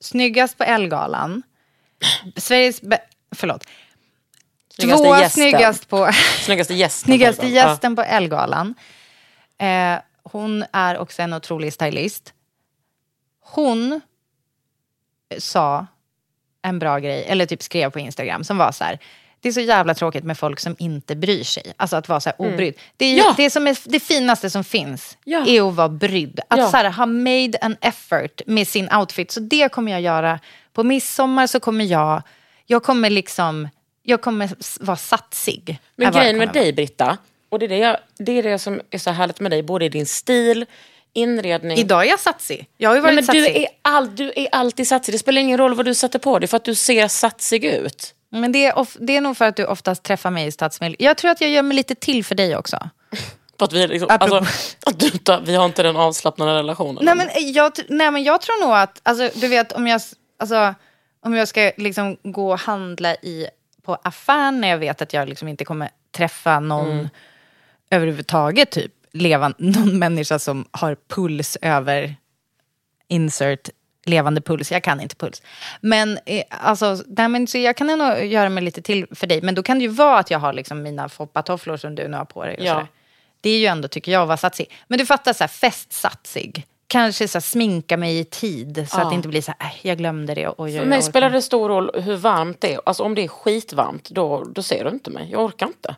Snyggast 0.00 0.58
på 0.58 0.64
Elgalan. 0.64 1.42
Sveriges... 2.36 2.80
Be- 2.82 3.02
förlåt. 3.34 3.64
Snyggaste 4.78 5.08
gästen. 5.08 5.30
snyggast 5.30 5.88
på... 5.88 6.10
Snyggaste 6.44 6.74
gästen. 6.74 7.06
Snyggaste 7.06 7.46
gästen 7.46 7.96
på 7.96 8.02
Elgalan. 8.02 8.74
Eh, 9.58 9.98
hon 10.22 10.64
är 10.72 10.98
också 10.98 11.22
en 11.22 11.32
otrolig 11.32 11.72
stylist. 11.72 12.32
Hon 13.40 14.00
sa 15.38 15.86
en 16.62 16.78
bra 16.78 16.98
grej, 16.98 17.24
eller 17.28 17.46
typ 17.46 17.62
skrev 17.62 17.90
på 17.90 17.98
Instagram, 17.98 18.44
som 18.44 18.58
var 18.58 18.72
så 18.72 18.84
här. 18.84 18.98
Det 19.40 19.48
är 19.48 19.52
så 19.52 19.60
jävla 19.60 19.94
tråkigt 19.94 20.24
med 20.24 20.38
folk 20.38 20.60
som 20.60 20.76
inte 20.78 21.16
bryr 21.16 21.44
sig. 21.44 21.72
Alltså 21.76 21.96
att 21.96 22.08
vara 22.08 22.20
så 22.20 22.28
här 22.28 22.40
obrydd. 22.40 22.74
Det, 22.96 23.04
är 23.06 23.18
Ja. 23.18 23.34
det 23.36 23.50
som 23.50 23.66
är 23.66 23.76
det 23.84 24.00
finaste 24.00 24.50
som 24.50 24.64
finns 24.64 25.18
Ja. 25.24 25.44
är 25.46 25.68
att 25.68 25.74
vara 25.74 25.88
brydd. 25.88 26.40
Att 26.48 26.58
Ja. 26.58 26.70
så 26.70 26.76
här, 26.76 26.90
ha 26.90 27.06
made 27.06 27.58
an 27.60 27.76
effort 27.80 28.40
med 28.46 28.68
sin 28.68 28.92
outfit. 28.92 29.30
Så 29.30 29.40
det 29.40 29.72
kommer 29.72 29.92
jag 29.92 30.00
göra. 30.00 30.40
På 30.72 30.82
midsommar 30.84 31.46
så 31.46 31.60
kommer 31.60 31.84
jag, 31.84 32.22
jag 32.66 32.82
kommer 32.82 33.10
liksom, 33.10 33.68
jag 34.02 34.20
kommer 34.20 34.50
vara 34.84 34.96
satsig. 34.96 35.78
Men 35.96 36.12
grejen 36.12 36.38
med 36.38 36.48
vara. 36.48 36.60
dig 36.62 36.72
Britta, 36.72 37.16
och 37.48 37.58
det 37.58 37.64
är 37.66 37.68
det, 37.68 37.78
jag, 37.78 37.96
det 38.18 38.32
är 38.32 38.42
det 38.42 38.58
som 38.58 38.80
är 38.90 38.98
så 38.98 39.10
härligt 39.10 39.40
med 39.40 39.50
dig, 39.50 39.62
både 39.62 39.84
i 39.84 39.88
din 39.88 40.06
stil, 40.06 40.66
inredning. 41.18 41.78
Idag 41.78 42.06
är 42.06 42.10
jag 42.10 42.20
satsig. 42.20 42.68
Jag 42.76 42.90
har 42.90 42.96
ju 42.96 43.02
Nej, 43.02 43.14
varit 43.14 43.26
men 43.26 43.34
du, 43.34 43.44
satsig. 43.44 43.62
är 43.62 43.68
all, 43.82 44.16
du 44.16 44.32
är 44.36 44.48
alltid 44.52 44.88
satsig. 44.88 45.14
Det 45.14 45.18
spelar 45.18 45.40
ingen 45.40 45.58
roll 45.58 45.74
vad 45.74 45.84
du 45.84 45.94
sätter 45.94 46.18
på 46.18 46.38
dig 46.38 46.48
för 46.48 46.56
att 46.56 46.64
du 46.64 46.74
ser 46.74 47.08
satsig 47.08 47.64
ut. 47.64 48.14
Men 48.30 48.52
det 48.52 48.64
är, 48.64 48.78
of, 48.78 48.96
det 49.00 49.16
är 49.16 49.20
nog 49.20 49.36
för 49.36 49.44
att 49.44 49.56
du 49.56 49.64
oftast 49.64 50.02
träffar 50.02 50.30
mig 50.30 50.46
i 50.46 50.52
stadsmiljö. 50.52 50.96
Jag 50.98 51.16
tror 51.16 51.30
att 51.30 51.40
jag 51.40 51.50
gör 51.50 51.62
mig 51.62 51.76
lite 51.76 51.94
till 51.94 52.24
för 52.24 52.34
dig 52.34 52.56
också. 52.56 52.90
För 53.58 53.64
att 53.64 53.72
vi, 53.72 53.86
liksom, 53.86 54.08
alltså, 54.10 54.36
att 54.86 55.00
du, 55.00 55.10
vi 55.42 55.54
har 55.54 55.64
inte 55.64 55.82
den 55.82 55.96
avslappnade 55.96 56.58
relationen. 56.58 57.04
Nej 57.04 57.14
men, 57.14 57.52
jag, 57.52 57.72
nej 57.88 58.10
men 58.10 58.22
jag 58.24 58.40
tror 58.40 58.66
nog 58.66 58.76
att, 58.76 59.00
alltså, 59.02 59.30
du 59.40 59.48
vet 59.48 59.72
om 59.72 59.86
jag, 59.86 60.00
alltså, 60.38 60.74
om 61.24 61.34
jag 61.34 61.48
ska 61.48 61.72
liksom 61.76 62.16
gå 62.22 62.52
och 62.52 62.58
handla 62.58 63.14
i, 63.14 63.46
på 63.82 63.98
affären 64.02 64.60
när 64.60 64.68
jag 64.68 64.78
vet 64.78 65.02
att 65.02 65.12
jag 65.12 65.28
liksom 65.28 65.48
inte 65.48 65.64
kommer 65.64 65.90
träffa 66.16 66.60
någon 66.60 67.08
överhuvudtaget, 67.90 68.70
typ 68.70 68.92
levan, 69.12 69.54
någon 69.58 69.98
människa 69.98 70.38
som 70.38 70.64
har 70.70 70.96
puls 71.08 71.58
över 71.62 72.16
insert 73.08 73.68
levande 74.06 74.40
puls. 74.40 74.72
Jag 74.72 74.82
kan 74.84 75.00
inte 75.00 75.16
puls. 75.16 75.42
Men, 75.80 76.18
eh, 76.26 76.42
alltså, 76.50 77.02
nej, 77.06 77.28
men, 77.28 77.46
så 77.46 77.58
jag 77.58 77.76
kan 77.76 77.86
nog 77.86 78.24
göra 78.24 78.48
mig 78.48 78.64
lite 78.64 78.82
till 78.82 79.06
för 79.10 79.26
dig. 79.26 79.42
Men 79.42 79.54
då 79.54 79.62
kan 79.62 79.78
det 79.78 79.82
ju 79.82 79.88
vara 79.90 80.18
att 80.18 80.30
jag 80.30 80.38
har 80.38 80.52
liksom 80.52 80.82
mina 80.82 81.08
foppatofflor 81.08 81.76
som 81.76 81.94
du 81.94 82.08
nu 82.08 82.16
har 82.16 82.24
på 82.24 82.44
dig. 82.44 82.56
Och 82.58 82.64
Ja. 82.64 82.72
sådär. 82.74 82.86
Det 83.40 83.50
är 83.50 83.58
ju 83.58 83.66
ändå, 83.66 83.88
tycker 83.88 84.12
jag, 84.12 84.22
att 84.22 84.28
vara 84.28 84.36
satsig. 84.36 84.72
Men 84.88 84.98
du 84.98 85.06
fattar, 85.06 85.32
så 85.32 85.42
här, 85.44 85.48
festsatsig. 85.48 86.66
Kanske 86.86 87.28
så 87.28 87.38
här, 87.38 87.40
sminka 87.40 87.96
mig 87.96 88.18
i 88.18 88.24
tid 88.24 88.86
så 88.90 89.00
att 89.00 89.10
det 89.10 89.14
inte 89.14 89.28
blir 89.28 89.42
så 89.42 89.52
här, 89.58 89.68
"Äh, 89.70 89.86
jag 89.86 89.98
glömde 89.98 90.34
det. 90.34 90.48
Och 90.48 90.70
jag, 90.70 90.78
För 90.82 90.86
mig 90.88 91.02
spelar 91.02 91.26
inte." 91.26 91.38
det 91.38 91.42
stor 91.42 91.68
roll 91.68 91.90
hur 92.02 92.16
varmt 92.16 92.60
det 92.60 92.74
är. 92.74 92.80
Alltså 92.86 93.02
om 93.02 93.14
det 93.14 93.24
är 93.24 93.28
skitvarmt, 93.28 94.10
då, 94.10 94.44
då 94.44 94.62
ser 94.62 94.84
du 94.84 94.90
inte 94.90 95.10
mig. 95.10 95.28
Jag 95.30 95.44
orkar 95.44 95.66
inte. 95.66 95.96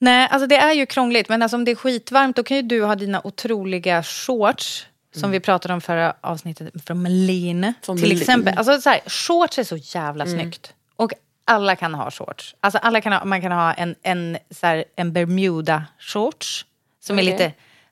Nej, 0.00 0.28
alltså 0.30 0.46
det 0.46 0.56
är 0.56 0.72
ju 0.72 0.86
krångligt. 0.86 1.28
Men 1.28 1.42
alltså, 1.42 1.56
om 1.56 1.64
det 1.64 1.70
är 1.70 1.74
skitvarmt 1.76 2.36
då 2.36 2.42
kan 2.42 2.56
ju 2.56 2.62
du 2.62 2.84
ha 2.84 2.94
dina 2.94 3.20
otroliga 3.26 4.02
shorts. 4.02 4.86
Som 5.14 5.30
vi 5.30 5.40
pratade 5.40 5.74
om 5.74 5.80
förra 5.80 6.14
avsnittet 6.20 6.84
från 6.86 7.02
Melin. 7.02 7.72
Till 7.82 7.94
Melin. 7.94 8.18
exempel. 8.20 8.58
Alltså, 8.58 8.80
så 8.80 8.90
här, 8.90 9.00
shorts 9.06 9.58
är 9.58 9.64
så 9.64 9.76
jävla 9.76 10.26
snyggt. 10.26 10.74
Och 10.96 11.12
alla 11.44 11.76
kan 11.76 11.94
ha 11.94 12.10
shorts. 12.10 12.54
Alltså, 12.60 12.78
alla 12.78 13.00
kan 13.00 13.12
ha, 13.12 13.24
man 13.24 13.40
kan 13.40 13.52
ha 13.52 13.72
en, 13.74 13.94
en, 14.02 14.38
så 14.50 14.66
här, 14.66 14.84
en 14.96 15.12
Bermuda-shorts. 15.12 16.64
Som 17.00 17.18
är 17.18 17.22
Okej. 17.22 17.32
lite... 17.32 17.44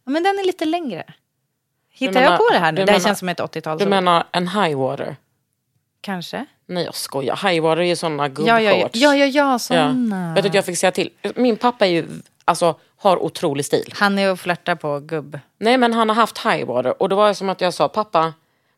Ja, 0.04 0.10
men 0.10 0.22
den 0.22 0.38
är 0.38 0.46
lite 0.46 0.64
längre. 0.64 1.04
Hittar 1.90 2.12
menar- 2.14 2.30
jag 2.30 2.38
på 2.38 2.48
det 2.52 2.58
här 2.58 2.72
nu? 2.72 2.76
Det 2.84 2.92
här 2.92 2.98
menar- 2.98 3.08
känns 3.08 3.18
som 3.18 3.28
ett 3.28 3.40
80-talsord. 3.40 3.78
Du 3.78 3.86
menar 3.86 4.24
en 4.32 4.48
high 4.48 4.76
water? 4.78 5.16
Kanske? 6.00 6.46
Nej 6.66 6.84
jag 6.84 6.94
skojar. 6.94 7.48
High 7.50 7.62
water 7.62 7.82
är 7.82 7.86
ju 7.86 7.96
såna 7.96 8.22
Ja, 8.22 8.28
gubbshorts. 8.28 8.50
ja, 8.52 8.60
ja, 8.60 9.14
ja, 9.14 9.14
ja, 9.16 9.26
ja 9.26 9.52
Ja. 9.52 9.58
såna. 9.58 10.34
Vet 10.34 10.42
du 10.44 10.48
att 10.48 10.54
jag 10.54 10.64
fick 10.64 10.78
säga 10.78 10.90
till? 10.92 11.10
Min 11.36 11.56
pappa 11.56 11.86
är 11.86 11.90
ju, 11.90 12.06
alltså, 12.44 12.78
har 12.98 13.22
otrolig 13.22 13.64
stil. 13.64 13.94
Han 13.96 14.18
är 14.18 14.30
och 14.32 14.40
flörtar 14.40 14.74
på 14.74 15.00
gubb. 15.00 15.38
Nej 15.58 15.78
men 15.78 15.92
han 15.92 16.08
har 16.08 16.16
haft 16.16 16.38
high 16.38 16.64
water 16.66 17.02
och 17.02 17.08
det 17.08 17.14
var 17.14 17.34
som 17.34 17.48
att 17.48 17.60
jag 17.60 17.74
sa 17.74 17.88
pappa, 17.88 18.34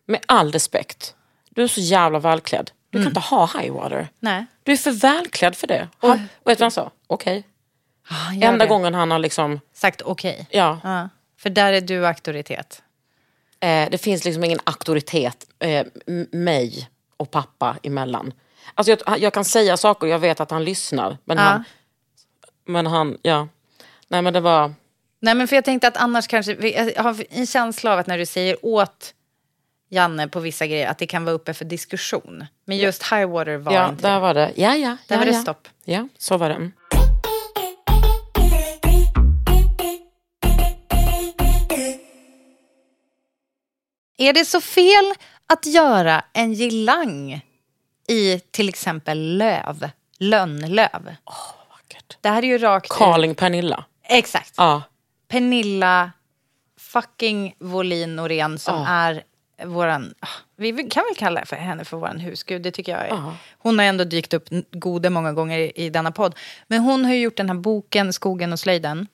med 0.07 0.21
all 0.26 0.52
respekt, 0.52 1.14
du 1.50 1.62
är 1.62 1.66
så 1.68 1.80
jävla 1.80 2.18
välklädd. 2.18 2.71
Du 2.90 2.99
kan 2.99 3.09
inte 3.09 3.21
ha 3.21 3.47
high 3.59 3.73
water. 3.73 4.09
Nej. 4.21 4.47
Du 4.62 4.73
är 4.73 4.76
för 4.76 4.90
välklädd 4.90 5.57
för 5.57 5.66
det. 5.66 5.88
Och, 6.00 6.11
vet 6.11 6.18
du 6.45 6.45
vad 6.45 6.61
han 6.61 6.71
sa? 6.71 6.90
Okej. 7.07 7.45
gör 8.35 8.49
Enda 8.49 8.64
det. 8.64 8.68
gången 8.68 8.95
han 8.95 9.11
har 9.11 9.18
liksom, 9.18 9.61
Sagt 9.75 10.02
okej. 10.02 10.47
ja, 10.50 10.80
Ja. 10.85 11.09
För 11.38 11.50
där 11.50 11.73
är 11.73 11.80
du 11.80 12.07
auktoritet. 12.07 12.83
eh, 13.61 13.88
det 13.90 13.99
finns 13.99 14.25
liksom 14.25 14.45
ingen 14.45 14.59
auktoritet 14.64 15.47
eh, 15.59 15.87
mig 16.33 16.88
och 17.18 17.30
pappa 17.30 17.76
emellan. 17.82 18.32
Alltså 18.75 18.96
jag, 19.06 19.18
jag 19.18 19.32
kan 19.32 19.44
säga 19.44 19.76
saker 19.76 20.06
och 20.06 20.12
jag 20.12 20.18
vet 20.18 20.40
att 20.40 20.50
han 20.50 20.64
lyssnar. 20.64 21.18
Men 21.25 21.37
Ja. 21.37 21.42
han, 21.42 21.64
men 22.64 22.87
han, 22.87 23.18
ja. 23.22 23.48
Nej 24.08 24.22
men 24.22 24.32
det 24.32 24.40
var, 24.40 24.75
Nej, 25.20 25.34
men 25.34 25.48
för 25.48 25.56
jag 25.56 25.64
tänkte 25.64 25.88
att 25.88 25.96
annars 25.96 26.26
kanske... 26.26 26.52
Jag 26.96 27.02
har 27.02 27.16
en 27.30 27.46
känsla 27.46 27.92
av 27.92 27.98
att 27.98 28.06
när 28.06 28.18
du 28.18 28.26
säger 28.26 28.56
åt 28.62 29.14
Janne 29.90 30.28
på 30.28 30.40
vissa 30.40 30.66
grejer 30.66 30.88
att 30.88 30.98
det 30.98 31.06
kan 31.06 31.25
vara 31.25 31.34
uppe 31.34 31.54
för 31.54 31.64
diskussion. 31.64 32.46
Men 32.64 32.76
just 32.76 33.02
Highwater 33.12 33.56
var 33.56 33.72
ja 33.72 33.88
inte 33.88 34.02
där 34.02 34.14
det. 34.14 34.20
var 34.20 34.34
det. 34.34 34.52
Ja 34.56 34.76
ja. 34.76 34.96
Där 35.06 35.16
ja, 35.16 35.18
var 35.18 35.26
det 35.26 35.32
ja. 35.32 35.42
stopp. 35.42 35.68
Ja, 35.84 36.08
så 36.18 36.37
var 36.37 36.48
det. 36.48 36.54
Mm. 36.54 36.72
Är 44.20 44.32
det 44.32 44.44
så 44.44 44.60
fel 44.60 45.14
att 45.46 45.66
göra 45.66 46.25
en 46.32 46.54
girlang 46.54 47.40
i 48.08 48.40
till 48.50 48.68
exempel 48.68 49.37
löv? 49.37 49.90
Lönnlöv. 50.18 51.14
Vackert. 51.70 52.16
Det 52.20 52.28
här 52.28 52.42
är 52.42 52.46
ju 52.46 52.58
rakt... 52.58 52.88
Carling 52.90 53.34
Pernilla. 53.34 53.84
Exakt. 54.02 54.54
Ja. 54.56 54.82
Pernilla 55.28 56.12
fucking 56.78 57.54
Wåhlin 57.58 58.16
Norén 58.16 58.58
som 58.58 58.75
Ja. 58.78 58.87
är 58.88 59.22
våran... 59.66 60.14
ah, 60.20 60.28
Vi 60.56 60.72
kan 60.90 61.04
väl 61.04 61.16
kalla 61.16 61.44
för 61.46 61.56
henne 61.56 61.84
för 61.84 61.96
våran 61.96 62.20
husgud, 62.20 62.62
det 62.62 62.70
tycker 62.70 62.92
jag. 62.92 63.00
Är. 63.04 63.08
Ja. 63.08 63.34
Hon 63.58 63.78
har 63.78 63.87
ändå 63.87 64.04
dykt 64.04 64.34
upp 64.34 64.48
gode 64.70 65.10
många 65.10 65.32
gånger 65.32 65.58
i, 65.58 65.72
i 65.75 65.90
denna 65.90 66.10
podd. 66.12 66.34
Men 66.66 66.80
hon 66.80 67.04
har 67.04 67.12
ju 67.12 67.20
gjort 67.20 67.37
den 67.37 67.48
här 67.48 67.56
boken 67.56 68.12
Skogen 68.12 68.52
och 68.52 68.60
slöjden. 68.60 69.06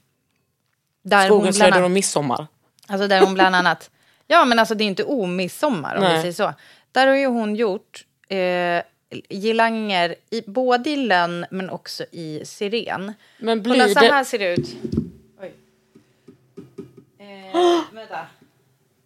Där 1.02 1.18
hon 1.18 1.26
Skogen, 1.28 1.42
bland 1.42 1.54
slöjden 1.54 1.84
och 1.84 1.90
midsommar. 1.90 2.46
Alltså 2.88 3.08
där 3.08 3.20
hon 3.20 3.34
bland 3.34 3.56
annat... 3.56 3.90
Ja, 4.26 4.44
men 4.44 4.58
alltså 4.58 4.74
det 4.74 4.84
är 4.84 4.86
inte 4.86 5.04
omidsommar 5.04 5.94
om 5.96 6.02
vi 6.02 6.08
Nej. 6.08 6.20
säger 6.20 6.32
så. 6.32 6.54
Där 6.92 7.06
har 7.06 7.14
ju 7.16 7.26
hon 7.26 7.56
gjort 7.56 8.04
eh, 8.28 8.82
girlanger 9.28 10.14
i, 10.30 10.42
både 10.46 10.90
i 10.90 10.96
lönn 10.96 11.46
men 11.50 11.70
också 11.70 12.04
i 12.12 12.42
siren. 12.44 13.12
Men 13.38 13.62
blir 13.62 13.72
Kolla, 13.72 13.88
så 13.94 14.00
det- 14.00 14.06
här 14.12 14.24
ser 14.24 14.38
det 14.38 14.54
ut. 14.56 14.76
Oj. 15.40 15.54
Eh, 17.18 17.80
vänta. 17.92 18.18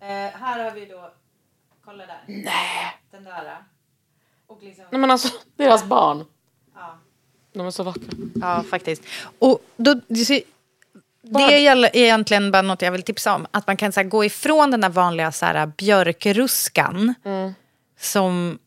Eh, 0.01 0.07
här 0.41 0.65
har 0.65 0.71
vi 0.71 0.87
då... 0.87 1.11
Kolla 1.85 2.07
där. 2.07 2.21
Nej. 2.27 2.97
Den 3.11 3.25
där. 3.25 3.57
Och 4.47 4.63
liksom, 4.63 4.85
Nej 4.91 5.01
men 5.01 5.11
alltså, 5.11 5.29
deras 5.57 5.85
barn. 5.85 6.25
ja. 6.75 6.99
De 7.53 7.67
är 7.67 7.71
så 7.71 7.83
vackra. 7.83 8.03
ja, 8.41 8.63
faktiskt. 8.71 9.03
Och 9.39 9.65
då, 9.77 10.01
det 11.33 11.59
gäller 11.59 11.97
egentligen 11.97 12.51
bara 12.51 12.63
något 12.63 12.83
jag 12.83 12.93
vill 12.93 13.03
tipsa 13.03 13.35
om. 13.35 13.47
Att 13.51 13.67
man 13.67 13.77
kan 13.77 13.93
så 13.93 14.01
här, 14.01 14.09
gå 14.09 14.25
ifrån 14.25 14.71
den 14.71 14.81
där 14.81 14.89
vanliga 14.89 15.33
så 15.33 15.47
här, 15.47 15.67
björkruskan. 15.67 17.15
Som 18.01 18.59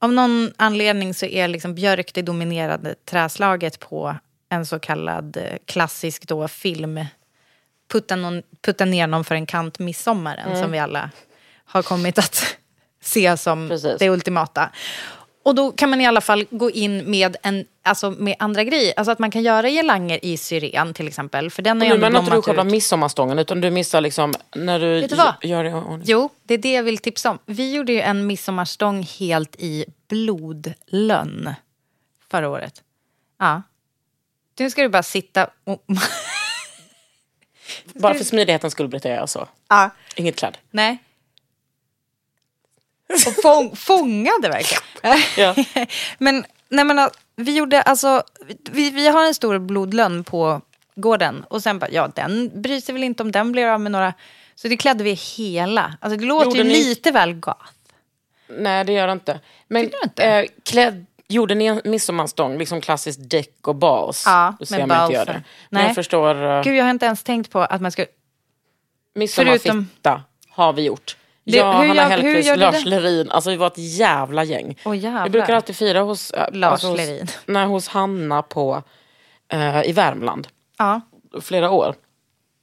av 0.00 0.12
någon 0.12 0.52
anledning 0.56 1.14
så 1.14 1.26
är 1.26 1.48
liksom 1.48 1.74
björk 1.74 2.14
det 2.14 2.22
dominerande 2.22 2.94
träslaget 3.04 3.80
på 3.80 4.16
en 4.48 4.66
så 4.66 4.78
kallad 4.78 5.36
eh, 5.36 5.56
klassisk 5.64 6.28
då 6.28 6.48
film. 6.48 7.04
Putta, 7.92 8.16
någon, 8.16 8.42
putta 8.62 8.84
ner 8.84 9.06
någon 9.06 9.24
för 9.24 9.34
en 9.34 9.46
kant 9.46 9.78
midsommaren 9.78 10.62
som 10.62 10.72
vi 10.72 10.78
alla 10.78 11.10
har 11.64 11.82
kommit 11.82 12.18
att 12.18 12.56
se 13.02 13.36
som 13.36 13.68
Precis. 13.68 13.98
det 13.98 14.10
ultimata. 14.10 14.70
Och 15.42 15.54
då 15.54 15.72
kan 15.72 15.90
man 15.90 16.00
i 16.00 16.06
alla 16.06 16.20
fall 16.20 16.46
gå 16.50 16.70
in 16.70 17.10
med, 17.10 17.36
en, 17.42 17.64
alltså 17.82 18.10
med 18.10 18.36
andra 18.38 18.64
grejer. 18.64 18.94
Alltså 18.96 19.10
att 19.12 19.18
man 19.18 19.30
kan 19.30 19.42
göra 19.42 19.68
gelanger 19.68 20.24
i 20.24 20.36
syren 20.36 20.94
till 20.94 21.08
exempel. 21.08 21.50
För 21.50 21.62
den 21.62 21.80
har 21.80 21.88
Nu 21.88 21.98
menar 21.98 22.20
inte 22.20 22.34
du 22.34 22.42
själva 22.42 22.64
ut. 22.64 22.70
midsommarstången 22.70 23.38
utan 23.38 23.60
du 23.60 23.70
missar 23.70 24.00
liksom 24.00 24.34
när 24.56 24.80
du, 24.80 25.00
du 25.06 25.48
gör 25.48 25.64
det 25.64 25.74
ordning. 25.74 26.02
Jo, 26.04 26.28
det 26.42 26.54
är 26.54 26.58
det 26.58 26.72
jag 26.72 26.82
vill 26.82 26.98
tipsa 26.98 27.30
om. 27.30 27.38
Vi 27.46 27.74
gjorde 27.74 27.92
ju 27.92 28.00
en 28.00 28.26
midsommarstång 28.26 29.02
helt 29.18 29.56
i 29.58 29.84
blodlönn 30.08 31.54
förra 32.30 32.48
året. 32.48 32.82
Ja. 33.38 33.62
Nu 34.58 34.70
ska 34.70 34.82
du 34.82 34.88
bara 34.88 35.02
sitta 35.02 35.50
och... 35.64 35.84
Bara 37.94 38.14
för 38.14 38.24
smidighetens 38.24 38.72
skull 38.72 38.88
berättar 38.88 39.10
jag 39.10 39.28
så. 39.28 39.48
ja. 39.68 39.90
Inget 40.16 40.36
klädd. 40.36 40.58
Nej. 40.70 40.98
Och 43.26 43.42
fång, 43.42 43.76
fångade 43.76 44.48
verkligen. 44.48 44.82
Ja. 45.36 45.54
men, 46.18 46.44
nej 46.68 46.84
men 46.84 47.10
vi 47.36 47.56
gjorde 47.56 47.82
alltså, 47.82 48.22
vi, 48.70 48.90
vi 48.90 49.08
har 49.08 49.26
en 49.26 49.34
stor 49.34 49.58
blodlönn 49.58 50.24
på 50.24 50.60
gården. 50.94 51.44
Och 51.48 51.62
sen 51.62 51.78
bara, 51.78 51.90
ja 51.90 52.08
den 52.14 52.62
bryr 52.62 52.80
sig 52.80 52.92
väl 52.92 53.04
inte 53.04 53.22
om 53.22 53.32
den 53.32 53.52
blir 53.52 53.66
av 53.66 53.80
med 53.80 53.92
några. 53.92 54.14
Så 54.54 54.68
det 54.68 54.76
klädde 54.76 55.04
vi 55.04 55.12
hela. 55.12 55.96
Alltså 56.00 56.18
det 56.18 56.24
låter 56.24 56.56
ju 56.56 56.64
ni- 56.64 56.84
lite 56.84 57.10
väl 57.10 57.34
goth. 57.34 57.56
Nej 58.48 58.84
det 58.84 58.92
gör 58.92 59.06
det 59.06 59.12
inte. 59.12 59.40
Men 59.68 59.82
du 59.82 59.92
inte? 60.04 60.24
Eh, 60.24 60.46
klädd, 60.62 61.06
gjorde 61.28 61.54
ni 61.54 61.64
en 61.64 61.80
midsommarstång, 61.84 62.58
liksom 62.58 62.80
klassiskt 62.80 63.30
däck 63.30 63.68
och 63.68 63.74
bas? 63.74 64.22
Ja, 64.26 64.56
Du 64.58 64.66
ser 64.66 64.78
med 64.78 64.88
mig 64.88 64.96
inte 65.06 65.16
balser. 65.16 65.32
det. 65.32 65.42
Men 65.70 65.80
Nej. 65.80 65.86
jag 65.86 65.94
förstår, 65.94 66.34
uh, 66.44 66.62
Gud 66.62 66.76
jag 66.76 66.84
har 66.84 66.90
inte 66.90 67.06
ens 67.06 67.22
tänkt 67.22 67.50
på 67.50 67.60
att 67.60 67.80
man 67.80 67.92
ska... 67.92 68.06
midsommarfitta 69.14 70.22
har 70.48 70.72
vi 70.72 70.82
gjort. 70.82 71.16
Det- 71.50 71.58
jag, 71.58 71.72
Hanna 71.72 72.04
Hellquist, 72.04 72.56
Lars 72.56 72.84
det? 72.84 72.90
Lerin. 72.90 73.30
Alltså 73.30 73.50
vi 73.50 73.56
var 73.56 73.66
ett 73.66 73.78
jävla 73.78 74.44
gäng. 74.44 74.78
Jävlar. 74.84 75.24
vi 75.24 75.30
brukar 75.30 75.54
alltid 75.54 75.76
fira 75.76 76.00
hos, 76.00 76.30
äh, 76.30 76.52
Lars 76.52 76.72
alltså, 76.72 76.88
hos, 76.88 76.96
Lerin. 76.96 77.26
nej, 77.46 77.66
hos 77.66 77.88
Hanna 77.88 78.42
på, 78.42 78.82
eh, 79.52 79.82
i 79.88 79.92
Värmland. 79.92 80.48
Ja. 80.78 81.00
Flera 81.40 81.70
år. 81.70 81.94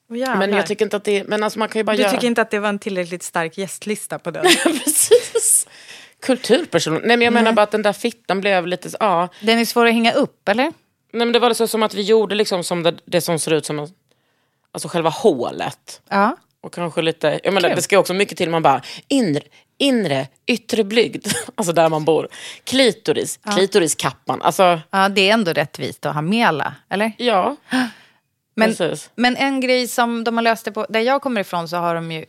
Oh. 0.09 0.37
Men 0.37 0.53
jag 0.53 0.67
tycker 0.67 0.85
inte 0.85 0.97
att 0.97 1.03
det, 1.03 1.23
men 1.27 1.43
alltså 1.43 1.59
man 1.59 1.67
kan 1.69 1.79
ju 1.79 1.83
bara 1.83 1.95
du 1.95 2.01
göra... 2.01 2.11
tycker 2.11 2.27
inte 2.27 2.41
att 2.41 2.51
det 2.51 2.59
var 2.59 2.69
en 2.69 2.79
tillräckligt 2.79 3.23
stark 3.23 3.57
gästlista 3.57 4.19
på 4.19 4.31
den? 4.31 4.43
Precis. 4.63 5.67
Kulturperson. 6.21 6.93
Nej 6.93 7.17
men 7.17 7.21
jag 7.21 7.33
menar 7.33 7.53
bara 7.53 7.61
att 7.61 7.71
den 7.71 7.81
där 7.81 7.93
fittan 7.93 8.41
blev 8.41 8.67
lite, 8.67 8.89
ja. 8.99 9.29
den 9.41 9.59
är 9.59 9.65
svår 9.65 9.85
att 9.85 9.93
hänga 9.93 10.13
upp 10.13 10.49
eller? 10.49 10.63
Nej 10.63 11.25
men 11.25 11.31
det 11.31 11.39
var 11.39 11.53
så 11.53 11.67
som 11.67 11.83
att 11.83 11.93
vi 11.93 12.01
gjorde 12.01 12.35
liksom 12.35 12.63
som 12.63 12.83
det, 12.83 12.95
det 13.05 13.21
som 13.21 13.39
ser 13.39 13.53
ut 13.53 13.65
som, 13.65 13.87
alltså 14.71 14.87
själva 14.87 15.09
hålet. 15.09 16.01
Ja. 16.09 16.37
Och 16.61 16.73
kanske 16.73 17.01
lite, 17.01 17.39
jag 17.43 17.53
menar 17.53 17.69
det 17.69 17.81
ska 17.81 17.99
också 17.99 18.13
mycket 18.13 18.37
till, 18.37 18.49
man 18.49 18.61
bara 18.61 18.81
inre, 19.07 19.41
inre 19.77 20.27
yttre 20.47 20.83
blygd, 20.83 21.27
alltså 21.55 21.73
där 21.73 21.89
man 21.89 22.05
bor. 22.05 22.27
Klitoris, 22.63 23.39
klitoriskappan, 23.55 24.41
alltså 24.41 24.79
Ja, 24.91 25.09
det 25.09 25.29
är 25.29 25.33
ändå 25.33 25.53
rättvist 25.53 26.05
att 26.05 26.13
ha 26.13 26.21
med 26.21 26.47
alla, 26.47 26.75
eller? 26.89 27.11
ja. 27.17 27.55
Men, 28.55 28.69
Precis. 28.69 29.09
men 29.15 29.35
en 29.35 29.61
grej 29.61 29.87
som 29.87 30.23
de 30.23 30.37
har 30.37 30.41
löst 30.41 30.65
det 30.65 30.71
på, 30.71 30.85
där 30.89 30.99
jag 30.99 31.21
kommer 31.21 31.41
ifrån 31.41 31.67
så 31.67 31.77
har 31.77 31.95
de 31.95 32.11
ju, 32.11 32.25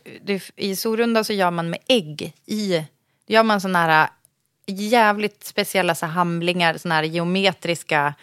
i 0.55 0.75
Sorunda 0.75 1.23
så 1.23 1.33
gör 1.33 1.51
man 1.51 1.69
med 1.69 1.79
ägg 1.87 2.33
i, 2.45 2.83
gör 3.27 3.43
man 3.43 3.61
sådana 3.61 3.79
här 3.79 4.09
jävligt 4.67 5.43
speciella 5.43 5.95
så 5.95 6.05
hamlingar, 6.05 6.77
sådana 6.77 6.95
här 6.95 7.03
geometriska 7.03 8.13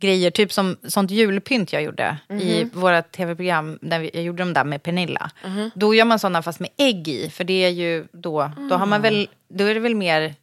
grejer, 0.00 0.30
typ 0.30 0.52
som 0.52 0.76
sånt 0.88 1.10
julpynt 1.10 1.72
jag 1.72 1.82
gjorde 1.82 2.16
i 2.40 2.64
våra 2.64 3.02
tv-program, 3.02 3.78
där 3.82 4.10
jag 4.14 4.22
gjorde 4.24 4.42
dem 4.42 4.52
där 4.52 4.64
med 4.64 4.82
Pernilla. 4.82 5.30
Då 5.74 5.94
gör 5.94 6.04
man 6.04 6.18
sådana 6.18 6.42
fast 6.42 6.60
med 6.60 6.70
ägg 6.76 7.08
i, 7.08 7.30
för 7.30 7.44
det 7.44 7.64
är 7.64 7.70
ju 7.70 8.06
då, 8.12 8.50
då 8.70 8.76
har 8.76 8.86
man 8.86 9.02
väl, 9.02 9.28
då 9.48 9.64
är 9.64 9.74
det 9.74 9.80
väl 9.80 9.94
mer 9.94 10.34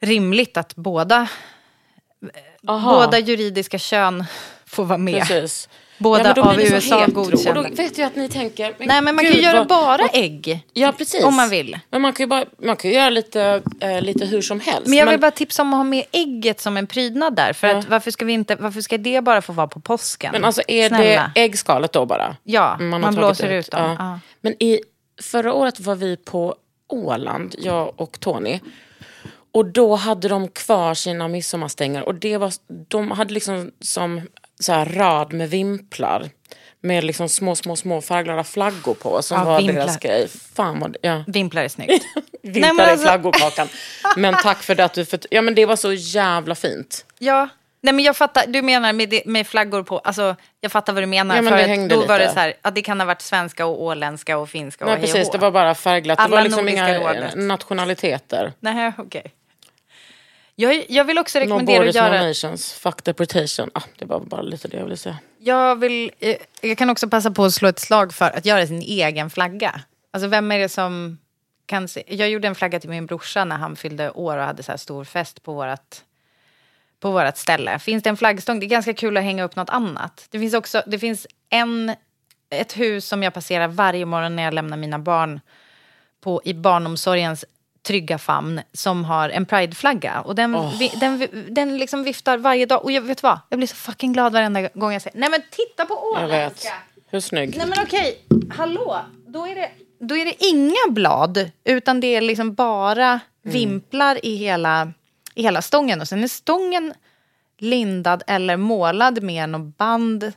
rimligt 0.00 0.56
att 0.56 0.76
båda, 0.76 1.28
Aha. 2.68 2.92
båda 2.92 3.18
juridiska 3.18 3.78
kön 3.78 4.24
får 4.66 4.84
vara 4.84 4.98
med. 4.98 5.22
Precis. 5.22 5.68
Båda 6.00 6.22
men 6.22 6.34
då 6.34 6.42
av 6.42 6.60
USA 6.60 7.06
godkända. 7.06 7.60
Och 7.60 7.68
då 7.70 7.74
vet 7.74 7.98
jag 7.98 8.06
att 8.06 8.16
ni 8.16 8.28
tänker... 8.28 8.74
Nej 8.78 9.02
men 9.02 9.04
man 9.04 9.16
gud, 9.24 9.32
kan 9.32 9.40
ju 9.40 9.46
göra 9.46 9.58
vad- 9.58 9.68
bara 9.68 9.98
vad- 10.02 10.10
ägg. 10.12 10.66
Ja 10.72 10.92
precis. 10.98 11.24
Om 11.24 11.34
man 11.36 11.48
vill. 11.50 11.78
Men 11.90 12.02
man 12.02 12.12
kan 12.12 12.24
ju, 12.24 12.28
bara, 12.28 12.44
man 12.62 12.76
kan 12.76 12.90
göra 12.90 13.10
lite, 13.10 13.62
eh, 13.80 14.00
lite 14.02 14.26
hur 14.26 14.42
som 14.42 14.60
helst. 14.60 14.86
Men 14.88 14.98
jag 14.98 15.06
vill 15.10 15.20
bara 15.20 15.30
tipsa 15.30 15.62
om 15.62 15.72
att 15.74 15.76
ha 15.78 15.84
med 15.84 16.04
ägget 16.12 16.60
som 16.60 16.76
en 16.76 16.86
prydnad 16.86 17.36
där. 17.36 17.52
För 17.52 17.66
Ja. 17.68 17.76
att 17.78 17.88
varför 17.88 18.10
ska, 18.10 18.24
vi 18.24 18.32
inte, 18.32 18.54
varför 18.56 18.80
ska 18.80 18.98
det 18.98 19.20
bara 19.20 19.42
få 19.42 19.52
vara 19.52 19.66
på 19.66 19.80
påsken? 19.80 20.32
Men 20.32 20.44
alltså 20.44 20.62
är 20.68 20.88
Snälla. 20.88 21.30
det 21.34 21.40
äggskalet 21.40 21.92
då 21.92 22.06
bara? 22.06 22.36
Ja, 22.44 22.62
har 22.68 22.78
man 22.84 23.02
tagit 23.02 23.18
blåser 23.18 23.48
ut 23.52 23.70
dem. 23.70 23.80
Ja. 23.82 23.96
Ja. 23.98 24.18
Men 24.40 24.62
i, 24.62 24.80
förra 25.22 25.52
året 25.52 25.80
var 25.80 25.94
vi 25.94 26.16
på 26.16 26.54
Åland, 26.88 27.54
jag 27.58 27.92
och 28.00 28.20
Tony. 28.20 28.60
Och 29.52 29.66
då 29.66 29.94
hade 29.96 30.28
de 30.28 30.48
kvar 30.48 30.94
sina 30.94 31.28
midsommarstänger. 31.28 32.02
Och 32.02 32.14
det 32.14 32.36
var, 32.36 32.52
de 32.88 33.10
hade 33.10 33.34
liksom 33.34 33.70
som 33.80 34.20
så 34.60 34.72
här 34.72 34.84
rad 34.84 35.32
med 35.32 35.50
vimplar. 35.50 36.28
Med 36.82 37.04
liksom 37.04 37.28
små, 37.28 37.56
små, 37.56 37.76
små 37.76 38.00
färgglada 38.00 38.44
flaggor 38.44 38.94
på. 38.94 39.22
Som 39.22 39.38
Ja, 39.38 39.44
var 39.44 39.58
vimplar. 39.58 39.80
deras 39.80 39.96
grej. 39.98 40.28
Fan 40.54 40.80
vad, 40.80 40.96
ja. 41.02 41.24
Vimplar 41.26 41.62
är 41.62 41.68
snyggt. 41.68 42.04
Vimplar 42.42 42.60
Nej, 42.62 42.72
men 42.74 42.86
i 42.88 42.90
alltså- 42.90 43.06
flaggorkakan. 43.06 43.68
Men 44.16 44.34
tack 44.42 44.62
för 44.62 44.74
det 44.74 44.84
att 44.84 44.92
du... 44.94 45.04
För, 45.04 45.20
ja 45.30 45.42
men 45.42 45.54
det 45.54 45.66
var 45.66 45.76
så 45.76 45.92
jävla 45.92 46.54
fint. 46.54 47.04
ja. 47.18 47.48
Nej 47.82 47.94
men 47.94 48.04
jag 48.04 48.16
fattar, 48.16 48.44
du 48.46 48.62
menar 48.62 48.92
med, 48.92 49.20
med 49.24 49.46
flaggor 49.46 49.82
på, 49.82 49.98
alltså 49.98 50.36
jag 50.60 50.72
fattar 50.72 50.92
vad 50.92 51.02
du 51.02 51.06
menar. 51.06 51.36
Ja, 51.36 51.42
men 51.42 51.50
för 51.58 51.68
det 51.68 51.82
att 51.84 51.90
då 51.90 51.96
var 51.96 52.02
lite. 52.18 52.18
det 52.18 52.32
så 52.34 52.40
här, 52.40 52.54
att 52.62 52.74
det 52.74 52.82
kan 52.82 53.00
ha 53.00 53.06
varit 53.06 53.22
svenska 53.22 53.66
och 53.66 53.82
åländska 53.82 54.38
och 54.38 54.48
finska 54.48 54.84
och 54.84 54.90
Nej 54.90 55.00
precis, 55.00 55.30
det 55.30 55.38
var 55.38 55.50
bara 55.50 55.74
färgglatt. 55.74 56.18
Det 56.24 56.28
var 56.30 56.42
liksom 56.42 56.68
inga 56.68 56.98
rådet. 56.98 57.34
nationaliteter. 57.36 58.52
Nej, 58.60 58.92
okej. 58.98 59.32
Jag, 60.60 60.84
jag 60.88 61.04
vill 61.04 61.18
också 61.18 61.38
rekommendera 61.38 61.88
att 61.88 61.94
no 61.94 62.00
göra... 62.00 62.26
nations. 62.26 62.72
Fuck 62.72 63.04
deportation. 63.04 63.70
Ah, 63.74 63.82
det 63.98 64.04
var 64.04 64.20
bara 64.20 64.42
lite 64.42 64.68
det 64.68 64.76
jag 64.76 64.84
ville 64.84 64.96
säga. 64.96 65.18
Jag, 65.38 65.76
vill, 65.76 66.10
eh, 66.18 66.36
jag 66.60 66.78
kan 66.78 66.90
också 66.90 67.08
passa 67.08 67.30
på 67.30 67.44
att 67.44 67.54
slå 67.54 67.68
ett 67.68 67.78
slag 67.78 68.14
för 68.14 68.30
att 68.30 68.46
göra 68.46 68.66
sin 68.66 68.82
egen 68.82 69.30
flagga. 69.30 69.80
Alltså 70.10 70.28
vem 70.28 70.52
är 70.52 70.58
det 70.58 70.68
som 70.68 71.18
kan 71.66 71.88
se? 71.88 72.02
Jag 72.06 72.30
gjorde 72.30 72.48
en 72.48 72.54
flagga 72.54 72.80
till 72.80 72.90
min 72.90 73.06
brorsa 73.06 73.44
när 73.44 73.56
han 73.56 73.76
fyllde 73.76 74.10
år 74.10 74.36
och 74.36 74.44
hade 74.44 74.62
så 74.62 74.72
här 74.72 74.76
stor 74.76 75.04
fest 75.04 75.42
på 75.42 75.52
vårt 75.52 75.96
på 77.00 77.10
vårt 77.10 77.36
ställe. 77.36 77.78
Finns 77.78 78.02
det 78.02 78.10
en 78.10 78.16
flaggstång? 78.16 78.60
Det 78.60 78.66
är 78.66 78.68
ganska 78.68 78.94
kul 78.94 79.16
att 79.16 79.22
hänga 79.22 79.44
upp 79.44 79.56
något 79.56 79.70
annat. 79.70 80.26
Det 80.30 80.38
finns 80.38 80.54
också 80.54 80.82
det 80.86 80.98
finns 80.98 81.26
en, 81.50 81.94
ett 82.50 82.78
hus 82.78 83.06
som 83.06 83.22
jag 83.22 83.34
passerar 83.34 83.68
varje 83.68 84.06
morgon 84.06 84.36
när 84.36 84.42
jag 84.42 84.54
lämnar 84.54 84.76
mina 84.76 84.98
barn 84.98 85.40
på, 86.20 86.40
i 86.44 86.54
barnomsorgens 86.54 87.44
trygga 87.82 88.18
famn 88.18 88.60
som 88.72 89.04
har 89.04 89.28
en 89.28 89.46
prideflagga. 89.46 90.20
Och 90.20 90.34
den, 90.34 90.70
vi, 90.78 90.92
den, 91.00 91.28
den 91.54 91.78
liksom 91.78 92.02
viftar 92.02 92.38
varje 92.38 92.66
dag. 92.66 92.84
Och 92.84 92.92
jag 92.92 93.02
vet 93.02 93.22
vad? 93.22 93.38
Jag 93.48 93.58
blir 93.58 93.66
så 93.66 93.74
fucking 93.76 94.12
glad 94.12 94.32
varenda 94.32 94.68
gång 94.74 94.92
jag 94.92 95.02
säger 95.02 95.18
nej 95.18 95.30
men 95.30 95.40
titta 95.50 95.86
på 95.86 96.14
Jag 96.20 96.28
vet. 96.28 96.30
åländska. 96.40 96.72
Hur 97.10 97.20
snygg? 97.20 97.56
Nej 97.56 97.66
men 97.66 97.78
okej, 97.82 98.18
hallå. 98.56 99.00
Då 99.26 99.46
är, 99.46 99.54
det, 99.54 99.70
då 100.00 100.16
är 100.16 100.24
det 100.24 100.44
inga 100.44 100.94
blad. 100.94 101.50
Utan 101.64 102.00
det 102.00 102.06
är 102.06 102.20
liksom 102.20 102.54
bara 102.54 103.20
vimplar 103.42 104.24
i 104.26 104.36
hela, 104.36 104.92
i 105.34 105.42
hela 105.42 105.62
stången. 105.62 106.00
Och 106.00 106.08
sen 106.08 106.24
är 106.24 106.28
stången 106.28 106.94
lindad 107.58 108.22
eller 108.26 108.56
målad 108.56 109.22
med 109.22 109.48
något 109.48 109.76
band. 109.76 110.32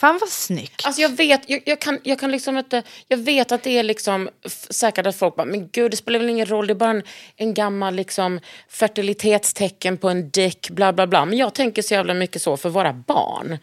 Fan 0.00 0.18
vad 0.20 0.28
snyggt. 0.28 0.86
Alltså 0.86 1.02
jag 1.02 1.16
vet, 1.16 1.50
jag, 1.50 1.62
jag, 1.66 1.80
kan, 1.80 1.98
jag 2.02 2.18
kan 2.18 2.30
liksom 2.30 2.58
inte, 2.58 2.82
jag 3.08 3.18
vet 3.18 3.52
att 3.52 3.62
det 3.62 3.78
är 3.78 3.82
liksom 3.82 4.28
säkert 4.70 5.06
att 5.06 5.16
folk 5.16 5.36
bara, 5.36 5.46
men 5.46 5.68
gud 5.68 5.90
det 5.90 5.96
spelar 5.96 6.18
väl 6.18 6.28
ingen 6.28 6.46
roll, 6.46 6.66
det 6.66 6.72
är 6.72 6.74
bara 6.74 6.90
en, 6.90 7.02
en 7.36 7.54
gammal 7.54 7.94
liksom 7.94 8.40
fertilitetstecken 8.68 9.96
på 9.96 10.08
en 10.08 10.30
däck, 10.30 10.70
bla 10.70 10.92
bla 10.92 11.06
bla. 11.06 11.24
Men 11.24 11.38
jag 11.38 11.54
tänker 11.54 11.82
så 11.82 11.94
jävla 11.94 12.14
mycket 12.14 12.42
så 12.42 12.56
för 12.56 12.68
våra 12.68 12.92
barn. 12.92 13.58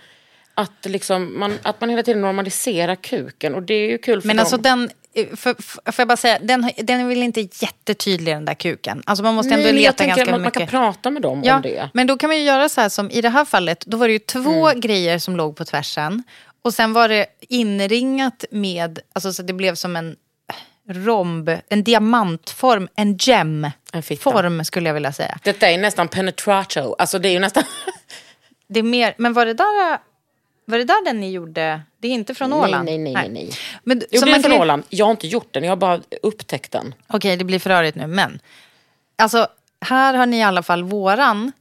Att, 0.54 0.86
liksom 0.86 1.39
man, 1.39 1.60
att 1.62 1.82
man 1.82 1.89
hela 1.89 2.04
tiden 2.04 2.21
normaliserar 2.21 2.95
kuken 2.95 3.56
och 3.56 3.63
det 3.63 3.74
är 3.74 3.89
ju 3.89 3.98
kul 3.98 4.21
för 4.21 4.28
Men 4.28 4.36
dem. 4.36 4.41
alltså 4.43 4.58
den, 4.58 4.89
för, 5.15 5.36
för, 5.62 5.91
får 5.91 6.01
jag 6.01 6.08
bara 6.08 6.17
säga, 6.17 6.39
den, 6.41 6.71
den 6.78 6.99
är 7.01 7.06
väl 7.06 7.23
inte 7.23 7.41
jättetydlig 7.41 8.36
den 8.36 8.45
där 8.45 8.54
kuken. 8.54 9.04
Alltså 9.06 9.23
man 9.23 9.36
måste 9.36 9.49
Nej, 9.49 9.58
ändå 9.60 9.67
jag 9.69 9.75
leta 9.75 10.06
ganska 10.06 10.23
att 10.23 10.30
man, 10.30 10.41
man 10.41 10.51
kan 10.51 10.62
mycket. 10.62 10.71
prata 10.71 11.10
med 11.12 11.21
dem 11.21 11.41
Ja, 11.45 11.56
om 11.56 11.62
det. 11.62 11.89
men 11.93 12.08
då 12.08 12.17
kan 12.17 12.28
man 12.30 12.38
ju 12.38 12.43
göra 12.43 12.69
så 12.69 12.82
här 12.82 12.89
som 12.89 13.12
i 13.12 13.21
det 13.21 13.30
här 13.30 13.45
fallet. 13.45 13.84
Då 13.88 13.97
var 13.97 14.08
det 14.08 14.13
ju 14.13 14.19
två 14.19 14.67
Mm. 14.69 14.80
grejer 14.82 15.19
som 15.19 15.36
låg 15.36 15.56
på 15.56 15.65
tvärsen. 15.65 16.23
Och 16.62 16.73
sen 16.73 16.93
var 16.93 17.10
det 17.10 17.25
inringat 17.49 18.45
med, 18.51 18.99
alltså 19.13 19.34
så 19.34 19.43
det 19.43 19.54
blev 19.54 19.75
som 19.75 19.95
en 19.95 20.15
romb, 20.89 21.49
en 21.69 21.84
diamantform, 21.84 22.88
en 22.95 23.17
gem-form 23.17 24.63
skulle 24.65 24.89
jag 24.89 24.93
vilja 24.93 25.12
säga. 25.13 25.38
Detta 25.43 25.69
är 25.69 25.78
nästan 25.78 26.08
penetrato, 26.08 26.95
alltså 26.99 27.19
det 27.19 27.30
är 27.30 27.34
ju 27.34 27.39
nästan... 27.39 27.63
Det 28.67 28.80
är 28.80 28.84
mer, 28.84 29.13
men 29.17 29.34
var 29.34 29.45
det 29.45 29.54
där, 29.54 29.97
var 30.65 30.78
det 30.78 30.84
där 30.84 31.06
den 31.06 31.19
ni 31.19 31.32
gjorde? 31.32 31.82
Det 31.99 32.08
är 32.08 32.12
inte 32.12 32.36
från 32.36 32.54
Åland? 32.54 32.86
Nej, 32.86 32.97
nej, 32.97 33.13
nej, 33.13 33.30
nej. 33.30 33.49
Men, 33.84 34.01
Jo, 34.12 34.21
det 34.25 34.32
är 34.32 34.39
från 34.39 34.51
kan 34.51 34.62
Åland. 34.62 34.84
Jag 34.89 35.06
har 35.06 35.12
inte 35.12 35.28
gjort 35.28 35.54
den, 35.54 35.63
jag 35.63 35.71
har 35.71 35.75
bara 35.78 35.99
upptäckt 36.21 36.71
den. 36.71 36.93
Okej, 37.08 37.38
det 37.38 37.43
blir 37.43 37.60
för 37.60 37.69
rörigt 37.69 37.97
nu, 37.97 38.08
men. 38.08 38.39
Alltså, 39.17 39.47
här 39.82 40.13
har 40.13 40.25
ni 40.25 40.38
i 40.38 40.43
alla 40.43 40.63
fall 40.63 40.84
våran 40.84 41.51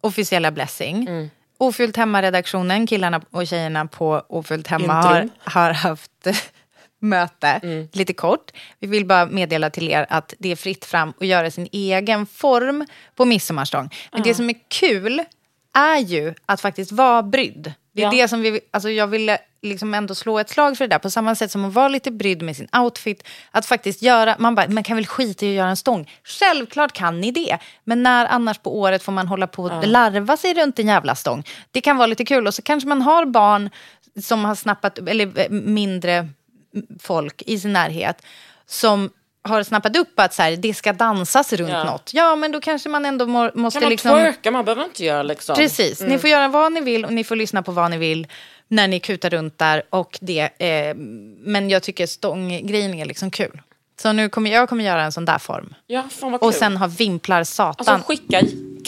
officiella 0.00 0.50
blessing. 0.50 1.06
Mm. 1.08 1.30
Ofyllt 1.58 1.96
hemma-redaktionen, 1.96 2.86
killarna 2.86 3.20
och 3.30 3.46
tjejerna 3.46 3.86
på 3.86 4.22
Ofyllt 4.28 4.66
hemma 4.66 4.92
har, 4.92 5.28
har 5.38 5.70
haft 5.72 6.26
möte, 6.98 7.60
Mm. 7.62 7.88
lite 7.92 8.12
kort. 8.12 8.50
Vi 8.78 8.86
vill 8.86 9.06
bara 9.06 9.26
meddela 9.26 9.70
till 9.70 9.88
er 9.88 10.06
att 10.08 10.34
det 10.38 10.52
är 10.52 10.56
fritt 10.56 10.84
fram 10.84 11.12
att 11.20 11.26
göra 11.26 11.50
sin 11.50 11.68
egen 11.72 12.26
form 12.26 12.86
på 13.16 13.24
midsommarstång. 13.24 13.90
Men 14.12 14.22
det 14.22 14.34
som 14.34 14.50
är 14.50 14.54
kul 14.68 15.24
är 15.74 15.98
ju 15.98 16.34
att 16.46 16.60
faktiskt 16.60 16.92
vara 16.92 17.22
brydd. 17.22 17.72
Det 17.92 18.02
är 18.02 18.06
Ja. 18.06 18.10
det 18.22 18.28
som 18.28 18.40
vi, 18.42 18.60
alltså 18.70 18.90
jag 18.90 19.06
ville 19.06 19.38
liksom 19.62 19.94
ändå 19.94 20.14
slå 20.14 20.38
ett 20.38 20.48
slag 20.50 20.76
för 20.76 20.84
det 20.84 20.94
där. 20.94 20.98
På 20.98 21.10
samma 21.10 21.34
sätt 21.34 21.50
som 21.50 21.64
att 21.64 21.72
vara 21.72 21.88
lite 21.88 22.10
brydd 22.10 22.42
med 22.42 22.56
sin 22.56 22.68
outfit. 22.78 23.28
Att 23.50 23.66
faktiskt 23.66 24.02
göra, 24.02 24.36
man 24.38 24.54
bara, 24.54 24.68
man 24.68 24.82
kan 24.82 24.96
väl 24.96 25.06
skita 25.06 25.46
i 25.46 25.48
att 25.48 25.54
göra 25.54 25.68
en 25.68 25.76
stång. 25.76 26.10
Självklart 26.24 26.92
kan 26.92 27.20
ni 27.20 27.30
det. 27.30 27.58
Men 27.84 28.02
när 28.02 28.26
annars 28.26 28.58
på 28.58 28.78
året 28.80 29.02
får 29.02 29.12
man 29.12 29.28
hålla 29.28 29.46
på 29.46 29.62
och 29.64 29.86
larva 29.86 30.36
sig 30.36 30.54
runt 30.54 30.78
en 30.78 30.86
jävla 30.88 31.14
stång. 31.14 31.44
Det 31.70 31.80
kan 31.80 31.96
vara 31.96 32.06
lite 32.06 32.24
kul. 32.24 32.46
Och 32.46 32.54
så 32.54 32.62
kanske 32.62 32.88
man 32.88 33.02
har 33.02 33.26
barn 33.26 33.70
som 34.22 34.44
har 34.44 34.54
snappat, 34.54 34.98
eller 34.98 35.38
eh, 35.38 35.50
mindre 35.50 36.28
folk 37.00 37.42
i 37.42 37.58
sin 37.58 37.72
närhet. 37.72 38.22
Som 38.66 39.10
har 39.48 39.62
snappat 39.62 39.96
upp 39.96 40.20
att 40.20 40.34
så 40.34 40.42
här, 40.42 40.56
det 40.56 40.74
ska 40.74 40.92
dansas 40.92 41.52
runt 41.52 41.70
Ja. 41.70 41.84
något. 41.84 42.10
Ja, 42.14 42.36
men 42.36 42.52
då 42.52 42.60
kanske 42.60 42.88
man 42.88 43.04
ändå 43.04 43.26
må, 43.26 43.50
måste 43.54 43.78
Kan 43.80 43.84
man 43.86 43.90
liksom... 43.90 44.10
twerka? 44.10 44.50
Man 44.50 44.64
behöver 44.64 44.84
inte 44.84 45.04
göra 45.04 45.22
liksom. 45.22 45.56
Precis, 45.56 46.00
ni 46.00 46.18
får 46.18 46.30
göra 46.30 46.48
vad 46.48 46.72
ni 46.72 46.80
vill 46.80 47.04
och 47.04 47.12
ni 47.12 47.24
får 47.24 47.36
lyssna 47.36 47.62
på 47.62 47.72
vad 47.72 47.90
ni 47.90 47.98
vill 47.98 48.26
när 48.68 48.88
ni 48.88 49.00
kutar 49.00 49.30
runt 49.30 49.58
där. 49.58 49.82
Och 49.90 50.18
det, 50.20 50.40
eh, 50.58 50.94
men 51.40 51.70
jag 51.70 51.82
tycker 51.82 52.06
stånggrejen 52.06 52.94
är 52.94 53.04
liksom 53.04 53.30
kul. 53.30 53.60
Så 54.02 54.12
nu 54.12 54.28
kommer 54.28 54.50
jag 54.50 54.68
kommer 54.68 54.84
göra 54.84 55.02
en 55.02 55.12
sån 55.12 55.24
där 55.24 55.38
form. 55.38 55.74
Ja, 55.86 56.02
fan 56.10 56.30
vad 56.32 56.40
kul. 56.40 56.48
Och 56.48 56.54
sen 56.54 56.76
ha 56.76 56.86
vimplar 56.86 57.44
satan. 57.44 57.74
Alltså 57.94 58.06
skicka. 58.08 58.40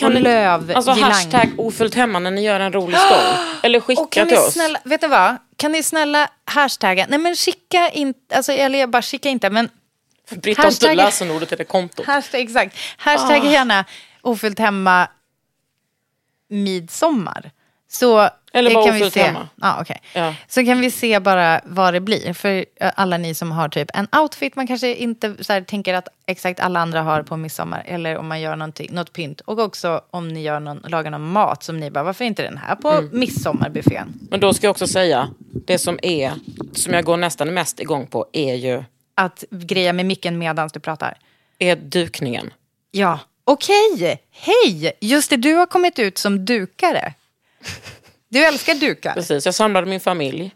Och 0.06 0.12
ni- 0.12 0.20
löv, 0.20 0.72
Alltså 0.74 0.92
girlang. 0.92 1.10
hashtag 1.12 1.48
ofullt 1.58 1.94
hemma 1.94 2.18
när 2.18 2.30
ni 2.30 2.42
gör 2.44 2.60
en 2.60 2.72
rolig 2.72 2.98
stång. 2.98 3.18
Eller 3.62 3.80
skicka 3.80 4.02
och 4.02 4.12
kan 4.12 4.28
till 4.28 4.36
ni 4.36 4.42
oss. 4.42 4.52
snälla, 4.52 4.78
vet 4.84 5.02
ni 5.02 5.08
vad? 5.08 5.36
Kan 5.56 5.72
ni 5.72 5.82
snälla 5.82 6.28
hashtagga, 6.44 7.06
nej 7.08 7.18
men 7.18 7.36
skicka 7.36 7.90
inte, 7.90 8.36
alltså, 8.36 8.52
eller 8.52 8.78
jag 8.78 8.90
bara 8.90 9.02
skicka 9.02 9.28
inte, 9.28 9.50
men 9.50 9.68
Britta 10.36 10.62
har 10.62 10.68
inte 10.70 10.86
hashtag- 10.86 10.96
lösenordet 10.96 11.58
det 11.58 11.64
kontot. 11.64 12.06
hashtag, 12.06 12.40
exakt. 12.40 12.76
Hashtag 12.96 13.42
Ah. 13.46 13.50
gärna 13.52 13.84
ofyllt 14.20 14.58
hemma 14.58 15.08
midsommar. 16.48 17.50
Så 17.88 18.28
Eller 18.52 18.74
bara 18.74 18.86
kan 18.86 18.94
vi 18.94 19.10
se. 19.10 19.22
hemma. 19.22 19.48
Ja, 19.60 19.78
okej. 19.80 20.02
Ja. 20.14 20.34
Så 20.48 20.64
kan 20.64 20.80
vi 20.80 20.90
se 20.90 21.20
bara 21.20 21.60
vad 21.64 21.94
det 21.94 22.00
blir. 22.00 22.32
För 22.32 22.64
eh, 22.80 22.90
alla 22.96 23.18
ni 23.18 23.34
som 23.34 23.52
har 23.52 23.68
typ 23.68 23.88
en 23.94 24.08
outfit 24.20 24.56
man 24.56 24.66
kanske 24.66 24.94
inte 24.94 25.44
så 25.44 25.52
här, 25.52 25.60
tänker 25.60 25.94
att 25.94 26.08
exakt 26.26 26.60
alla 26.60 26.80
andra 26.80 27.02
har 27.02 27.22
på 27.22 27.36
midsommar. 27.36 27.82
Eller 27.86 28.16
om 28.18 28.28
man 28.28 28.40
gör 28.40 28.56
något 28.92 29.12
pynt. 29.12 29.40
Och 29.40 29.58
också 29.58 30.00
om 30.10 30.28
ni 30.28 30.42
gör 30.42 30.60
någon, 30.60 30.78
lagar 30.88 31.10
någon 31.10 31.32
mat 31.32 31.62
som 31.62 31.80
ni 31.80 31.90
bara, 31.90 32.04
varför 32.04 32.24
inte 32.24 32.42
den 32.42 32.58
här 32.58 32.74
på 32.76 32.90
Mm. 32.90 33.10
midsommarbuffén? 33.12 34.12
Men 34.30 34.40
då 34.40 34.54
ska 34.54 34.66
jag 34.66 34.70
också 34.70 34.86
säga, 34.86 35.28
det 35.66 35.78
som 35.78 35.98
är, 36.02 36.32
som 36.72 36.92
jag 36.92 37.04
går 37.04 37.16
nästan 37.16 37.54
mest 37.54 37.80
igång 37.80 38.06
på 38.06 38.26
är 38.32 38.54
ju 38.54 38.84
Att 39.14 39.44
greja 39.50 39.92
med 39.92 40.06
micken 40.06 40.38
medan 40.38 40.70
du 40.72 40.80
pratar. 40.80 41.18
är 41.58 41.76
dukningen. 41.76 42.52
Ja. 42.90 43.18
Okej, 43.44 44.22
hej! 44.30 44.92
Just 45.00 45.30
det, 45.30 45.36
du 45.36 45.54
har 45.54 45.66
kommit 45.66 45.98
ut 45.98 46.18
som 46.18 46.44
dukare. 46.44 47.14
Du 48.28 48.44
älskar 48.46 48.74
dukar. 48.74 49.12
Precis, 49.14 49.44
jag 49.46 49.54
samlade 49.54 49.86
min 49.86 50.00
familj 50.00 50.54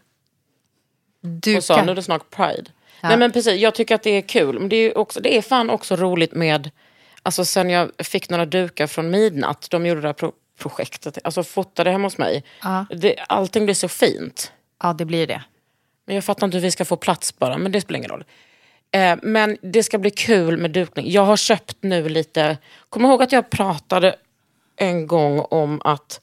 Dukar. 1.21 1.57
och 1.57 1.63
sa 1.63 1.83
nu 1.83 1.91
är 1.91 1.95
det 1.95 2.03
snart 2.03 2.29
Pride. 2.29 2.71
Nej 3.03 3.17
men 3.17 3.31
precis, 3.31 3.61
jag 3.61 3.75
tycker 3.75 3.95
att 3.95 4.03
det 4.03 4.09
är 4.09 4.21
kul. 4.21 4.59
Men 4.59 4.69
det 4.69 4.75
är, 4.75 4.97
också, 4.97 5.19
det 5.19 5.37
är 5.37 5.41
fan 5.41 5.69
också 5.69 5.95
roligt 5.95 6.33
med, 6.33 6.71
alltså 7.23 7.45
sen 7.45 7.69
jag 7.69 7.91
fick 7.99 8.29
några 8.29 8.45
dukar 8.45 8.87
från 8.87 9.09
Midnatt, 9.09 9.67
de 9.71 9.85
gjorde 9.85 10.01
det 10.01 10.07
här 10.07 10.13
pro- 10.13 10.33
projektet, 10.59 11.17
alltså 11.23 11.43
fotade 11.43 11.91
hemma 11.91 12.05
hos 12.07 12.17
mig. 12.17 12.43
Ja. 12.63 12.85
Det, 12.89 13.15
allting 13.29 13.65
blir 13.65 13.75
så 13.75 13.87
fint. 13.87 14.51
Ja, 14.83 14.93
det 14.93 15.05
blir 15.05 15.27
det. 15.27 15.43
Men 16.05 16.15
jag 16.15 16.23
fattar 16.23 16.47
inte 16.47 16.57
hur 16.57 16.61
vi 16.61 16.71
ska 16.71 16.85
få 16.85 16.95
plats 16.97 17.37
bara, 17.39 17.57
men 17.57 17.71
det 17.71 17.81
spelar 17.81 17.97
ingen 17.97 18.11
roll. 18.11 18.23
Eh, 18.91 19.15
men 19.23 19.57
det 19.61 19.83
ska 19.83 19.97
bli 19.97 20.11
kul 20.11 20.57
med 20.57 20.71
dukning. 20.71 21.11
Jag 21.11 21.25
har 21.25 21.37
köpt 21.37 21.77
nu 21.81 22.09
lite, 22.09 22.57
kom 22.89 23.05
ihåg 23.05 23.23
att 23.23 23.31
jag 23.31 23.49
pratade 23.49 24.15
en 24.75 25.07
gång 25.07 25.39
om 25.39 25.81
att 25.83 26.19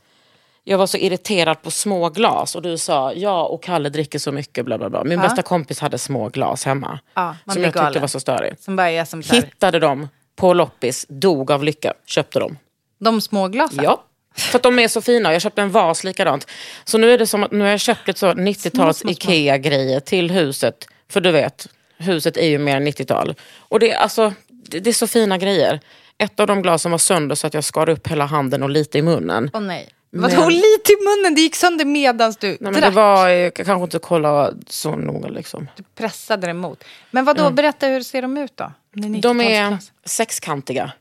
jag 0.65 0.79
var 0.79 0.87
så 0.87 0.97
irriterad 0.97 1.63
på 1.63 1.71
små 1.71 2.09
glas 2.09 2.55
och 2.55 2.63
du 2.63 2.79
sa 2.79 3.13
ja 3.13 3.45
och 3.45 3.63
Kalle 3.63 3.89
dricker 3.89 4.19
så 4.19 4.33
mycket 4.33 4.65
bla 4.65 4.79
bla 4.79 4.91
bla. 4.91 5.05
Min 5.05 5.21
bästa 5.21 5.43
kompis 5.43 5.81
hade 5.81 5.99
små 5.99 6.29
glas 6.29 6.65
hemma. 6.65 6.99
Man 7.15 7.37
som 7.53 7.63
jag 7.63 7.73
tyckte 7.73 7.79
galen. 7.79 8.01
var 8.01 8.09
så 8.09 8.21
störigt. 8.21 8.63
Som 8.63 8.77
bara 8.77 9.07
som 9.07 9.23
här, 9.23 9.35
Hittade 9.35 9.79
dem 9.79 10.09
på 10.37 10.55
loppis, 10.55 11.07
dog 11.09 11.51
av 11.51 11.65
lycka, 11.65 11.93
köpte 12.07 12.39
dem. 12.39 12.59
de 12.99 13.21
små 13.21 13.49
glasen. 13.49 13.85
Ja. 13.85 14.05
För 14.37 14.59
att 14.59 14.63
de 14.63 14.79
är 14.79 14.89
så 14.89 15.01
fina. 15.01 15.33
Jag 15.33 15.43
köpte 15.43 15.63
en 15.63 15.71
vas 15.71 16.05
likadant. 16.05 16.47
Så 16.85 16.99
nu 16.99 17.13
är 17.13 17.19
det 17.19 17.27
som 17.27 17.45
att 17.45 17.53
nu 17.53 17.61
har 17.65 17.71
jag 17.71 17.81
köpt 17.81 18.07
lite 18.07 18.21
så 18.21 18.33
90-tals 18.33 18.73
små, 18.73 18.93
små. 18.93 19.11
Ikea-grejer 19.11 20.01
till 20.01 20.31
huset. 20.31 20.87
För 21.09 21.21
du 21.21 21.31
vet, 21.31 21.69
huset 21.97 22.37
är 22.37 22.47
ju 22.49 22.59
mer 22.59 22.81
90-tal. 22.81 23.35
Och 23.59 23.81
det, 23.81 23.91
är 23.93 23.97
alltså, 23.99 24.33
det, 24.49 24.81
det 24.81 24.91
är 24.91 24.95
så 24.95 25.07
fina 25.07 25.39
grejer. 25.39 25.81
Ett 26.19 26.41
av 26.41 26.47
de 26.47 26.63
glasen 26.63 26.91
var 26.91 26.99
sönder 26.99 27.35
så 27.35 27.47
att 27.47 27.55
jag 27.55 27.65
skar 27.65 27.89
upp 27.89 28.07
hela 28.09 28.25
handen 28.27 28.63
och 28.63 28.71
lite 28.71 28.99
i 28.99 29.03
munnen. 29.03 29.51
Åh 29.55 29.61
nej. 29.61 29.89
Men- 30.11 30.31
Vadå 30.31 30.49
lite 30.49 30.93
i 30.93 30.97
munnen? 31.05 31.35
Det 31.35 31.41
gick 31.41 31.55
sönder 31.57 31.85
medans 31.85 32.37
du 32.37 32.49
Nej, 32.49 32.57
men 32.61 32.73
drack. 32.73 32.85
det 32.85 32.91
var, 32.91 33.29
jag 33.29 33.55
kanske 33.55 33.85
inte 33.85 33.99
kolla 33.99 34.53
så 34.67 34.97
noga 34.97 35.29
liksom. 35.29 35.69
Du 35.77 35.83
pressade 35.95 36.47
det 36.47 36.51
emot. 36.51 36.85
Men 37.11 37.25
vad 37.25 37.37
då? 37.37 37.51
berätta 37.51 37.87
hur 37.87 38.01
ser 38.01 38.23
de 38.23 38.37
ut 38.37 38.57
då? 38.57 38.73
De 38.93 39.41
är 39.41 39.65
90-talsglas. 39.71 39.91
sexkantiga. 40.05 40.93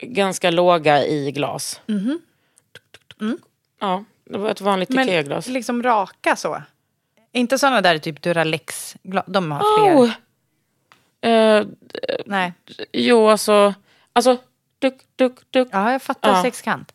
Ganska 0.00 0.50
låga 0.50 1.04
i 1.06 1.30
glas. 1.32 1.80
Ja, 3.80 4.04
det 4.30 4.38
var 4.38 4.50
ett 4.50 4.60
vanligt 4.60 4.88
Men 4.90 5.08
Ikea-glas. 5.08 5.46
liksom 5.46 5.82
raka 5.82 6.36
så? 6.36 6.62
Inte 7.34 7.58
sådana 7.58 7.80
där 7.80 7.98
typ 7.98 8.22
Duralex, 8.22 8.96
de 9.26 9.52
har 9.52 9.78
fler. 9.78 9.96
Oh. 9.96 10.10
Eh, 11.30 11.66
Nej. 12.26 12.52
jo, 12.92 13.28
alltså... 13.28 13.74
Alltså, 14.12 14.36
duck, 14.78 14.94
duck, 15.16 15.32
duck. 15.50 15.68
Ja, 15.72 15.92
jag 15.92 16.02
fattar 16.02 16.30
Ja. 16.36 16.42
sexkant. 16.42 16.92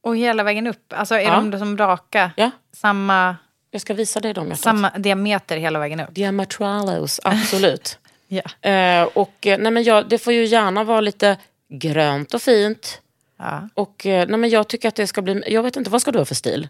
Och 0.00 0.16
hela 0.16 0.42
vägen 0.42 0.66
upp. 0.66 0.92
Alltså 0.92 1.14
är 1.14 1.20
Ja. 1.20 1.40
de 1.40 1.58
som 1.58 1.78
raka? 1.78 2.30
Ja. 2.36 2.50
Samma, 2.72 3.36
Jag 3.70 3.80
ska 3.80 3.94
visa 3.94 4.20
dig 4.20 4.34
dem, 4.34 4.56
samma 4.56 4.90
diameter 4.90 5.56
hela 5.56 5.78
vägen 5.78 6.00
upp? 6.00 6.14
Diametralos, 6.14 7.20
absolut. 7.24 7.98
Ja. 8.28 8.70
eh, 8.70 9.02
och 9.02 9.46
eh, 9.46 9.58
nej, 9.58 9.72
men 9.72 9.82
jag, 9.82 10.08
det 10.08 10.18
får 10.18 10.32
ju 10.32 10.44
gärna 10.44 10.84
vara 10.84 11.00
lite 11.00 11.36
grönt 11.68 12.34
och 12.34 12.42
fint. 12.42 13.00
ja. 13.36 13.68
Och 13.74 14.06
eh, 14.06 14.28
nej, 14.28 14.38
men 14.38 14.50
jag 14.50 14.68
tycker 14.68 14.88
att 14.88 14.94
det 14.94 15.06
ska 15.06 15.22
bli... 15.22 15.42
Jag 15.46 15.62
vet 15.62 15.76
inte, 15.76 15.90
vad 15.90 16.00
ska 16.00 16.12
du 16.12 16.18
ha 16.18 16.24
för 16.24 16.34
stil? 16.34 16.68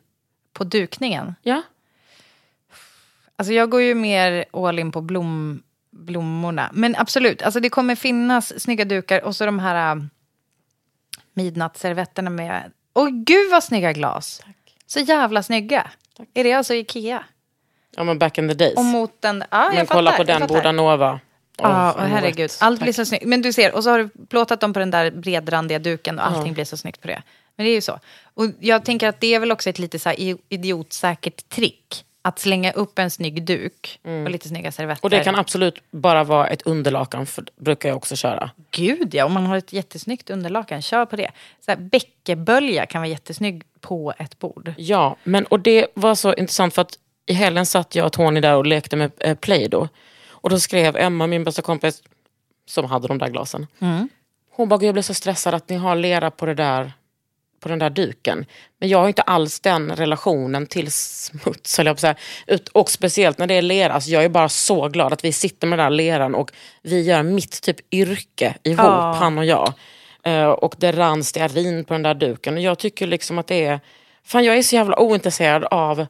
På 0.52 0.64
dukningen? 0.64 1.34
Ja? 1.42 1.62
Alltså 3.38 3.52
jag 3.52 3.70
går 3.70 3.82
ju 3.82 3.94
mer 3.94 4.44
all 4.52 4.78
in 4.78 4.92
på 4.92 5.00
blom, 5.00 5.62
blommorna. 5.90 6.70
Men 6.72 6.96
absolut, 6.98 7.42
alltså 7.42 7.60
det 7.60 7.70
kommer 7.70 7.94
finnas 7.94 8.60
snygga 8.60 8.84
dukar 8.84 9.24
och 9.24 9.36
så 9.36 9.46
de 9.46 9.58
här 9.58 9.96
äh, 9.96 10.02
midnattsservetterna 11.34 12.30
med... 12.30 12.72
Åh 12.94 13.08
gud 13.08 13.50
vad 13.50 13.64
snygga 13.64 13.92
glas! 13.92 14.42
Så 14.86 15.00
jävla 15.00 15.42
snygga. 15.42 15.90
Är 16.34 16.44
det 16.44 16.52
alltså 16.52 16.74
Ikea? 16.74 17.24
Ja, 17.96 18.04
men 18.04 18.18
back 18.18 18.38
in 18.38 18.48
the 18.48 18.54
days. 18.54 18.76
Och 18.76 18.84
mot 18.84 19.22
den... 19.22 19.44
Ja, 19.50 19.64
jag 19.64 19.74
men 19.74 19.86
kolla 19.86 20.10
fattar, 20.10 20.24
på 20.24 20.30
jag 20.30 20.40
den. 20.40 20.48
Bordanova. 20.48 21.20
Ja, 21.58 21.94
Åh, 21.96 22.04
oh, 22.04 22.06
herregud. 22.06 22.50
Allt 22.60 22.78
Tack. 22.78 22.84
blir 22.84 22.92
så 22.92 23.04
snyggt. 23.04 23.24
Men 23.24 23.42
du 23.42 23.52
ser, 23.52 23.74
och 23.74 23.84
så 23.84 23.90
har 23.90 23.98
du 23.98 24.08
plåtat 24.26 24.60
dem 24.60 24.72
på 24.72 24.78
den 24.78 24.90
där 24.90 25.10
bredrandiga 25.10 25.78
duken 25.78 26.18
och 26.18 26.26
allting 26.26 26.54
blir 26.54 26.64
så 26.64 26.76
snyggt 26.76 27.00
på 27.00 27.08
det. 27.08 27.22
Men 27.56 27.64
det 27.64 27.70
är 27.70 27.74
ju 27.74 27.80
så. 27.80 28.00
Och 28.34 28.44
jag 28.60 28.84
tänker 28.84 29.08
att 29.08 29.20
det 29.20 29.34
är 29.34 29.40
väl 29.40 29.52
också 29.52 29.70
ett 29.70 29.78
lite 29.78 29.98
så 29.98 30.12
idiotsäkert 30.48 31.48
trick. 31.48 32.04
Att 32.28 32.38
slänga 32.38 32.72
upp 32.72 32.98
en 32.98 33.10
snygg 33.10 33.42
duk 33.42 34.00
och 34.24 34.30
lite 34.30 34.48
snygga 34.48 34.72
servetter. 34.72 35.04
Och 35.04 35.10
det 35.10 35.24
kan 35.24 35.34
absolut 35.36 35.74
bara 35.90 36.24
vara 36.24 36.46
ett 36.48 36.62
underlakan, 36.62 37.26
för 37.26 37.42
det 37.42 37.50
brukar 37.56 37.88
jag 37.88 37.96
också 37.96 38.16
köra. 38.16 38.50
Gud 38.70 39.14
ja, 39.14 39.24
om 39.24 39.32
man 39.32 39.46
har 39.46 39.56
ett 39.56 39.72
jättesnyggt 39.72 40.30
underlakan, 40.30 40.82
kör 40.82 41.06
på 41.06 41.16
det. 41.16 41.30
Så 41.64 41.70
här, 41.70 41.78
bäckebölja 41.78 42.86
kan 42.86 43.00
vara 43.00 43.08
jättesnygg 43.08 43.62
på 43.80 44.14
ett 44.18 44.38
bord. 44.38 44.72
Ja, 44.76 45.16
men 45.24 45.44
och 45.46 45.60
det 45.60 45.86
var 45.94 46.14
så 46.14 46.34
intressant 46.34 46.74
för 46.74 46.82
att 46.82 46.98
i 47.26 47.32
helgen 47.32 47.66
satt 47.66 47.94
jag 47.94 48.06
och 48.06 48.12
Tony 48.12 48.40
där 48.40 48.56
och 48.56 48.66
lekte 48.66 48.96
med 48.96 49.10
eh, 49.20 49.34
Play 49.34 49.68
då. 49.68 49.88
Och 50.28 50.50
då 50.50 50.60
skrev 50.60 50.96
Emma, 50.96 51.26
min 51.26 51.44
bästa 51.44 51.62
kompis, 51.62 52.02
som 52.66 52.84
hade 52.84 53.08
de 53.08 53.18
där 53.18 53.28
glasen. 53.28 53.66
Hon 54.50 54.68
bara, 54.68 54.78
"Gud, 54.78 54.86
jag 54.86 54.94
blev 54.94 55.02
så 55.02 55.14
stressad 55.14 55.54
att 55.54 55.68
ni 55.68 55.76
har 55.76 55.96
lera 55.96 56.30
på, 56.30 56.46
det 56.46 56.54
där, 56.54 56.92
på 57.60 57.68
den 57.68 57.78
där 57.78 57.90
duken. 57.90 58.46
Men 58.80 58.88
jag 58.88 58.98
har 58.98 59.08
inte 59.08 59.22
alls 59.22 59.60
den 59.60 59.96
relationen 59.96 60.66
till 60.66 60.92
smuts, 60.92 61.76
höll 61.78 61.86
jag 61.86 61.98
säga. 62.00 62.14
Och 62.72 62.90
speciellt 62.90 63.38
när 63.38 63.46
det 63.46 63.54
är 63.54 63.62
lera. 63.62 63.92
Alltså, 63.92 64.10
jag 64.10 64.24
är 64.24 64.28
bara 64.28 64.48
så 64.48 64.88
glad 64.88 65.12
att 65.12 65.24
vi 65.24 65.32
sitter 65.32 65.66
med 65.66 65.78
den 65.78 65.84
där 65.84 65.96
leran 65.96 66.34
och 66.34 66.52
vi 66.82 67.00
gör 67.02 67.22
mitt 67.22 67.62
typ 67.62 67.94
yrke 67.94 68.54
ihop, 68.62 68.78
Ja. 68.78 69.12
han 69.12 69.38
och 69.38 69.44
jag. 69.44 69.72
Eh, 70.22 70.48
och 70.48 70.74
det 70.78 70.92
rann 70.92 71.24
stearin 71.24 71.84
på 71.84 71.94
den 71.94 72.02
där 72.02 72.14
duken. 72.14 72.54
Och 72.54 72.60
jag 72.60 72.78
tycker 72.78 73.06
liksom 73.06 73.38
att 73.38 73.46
det 73.46 73.64
är... 73.64 73.80
Fan, 74.24 74.44
jag 74.44 74.58
är 74.58 74.62
så 74.62 74.74
jävla 74.74 74.98
ointresserad 74.98 75.64
av 75.64 76.06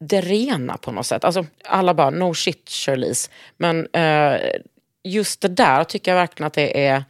det 0.00 0.20
rena 0.20 0.76
på 0.76 0.92
något 0.92 1.06
sätt. 1.06 1.24
Alltså, 1.24 1.46
alla 1.64 1.94
bara, 1.94 2.10
no 2.10 2.34
shit 2.34 2.68
Charlize. 2.70 3.30
Men 3.56 3.88
eh, 3.92 4.40
just 5.04 5.40
det 5.40 5.48
där 5.48 5.84
tycker 5.84 6.10
jag 6.10 6.18
verkligen 6.18 6.46
att 6.46 6.52
det 6.52 6.86
är... 6.86 7.04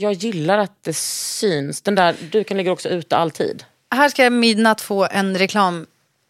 Jag 0.00 0.12
gillar 0.12 0.58
att 0.58 0.82
det 0.82 0.96
syns. 0.96 1.82
Den 1.82 1.94
där 1.94 2.14
duken 2.32 2.56
ligger 2.56 2.70
också 2.70 2.88
ute 2.88 3.16
alltid. 3.16 3.64
Här 3.90 4.08
ska 4.08 4.30
Midnatt 4.30 4.80
få 4.80 5.08
en 5.10 5.38
reklam 5.38 5.86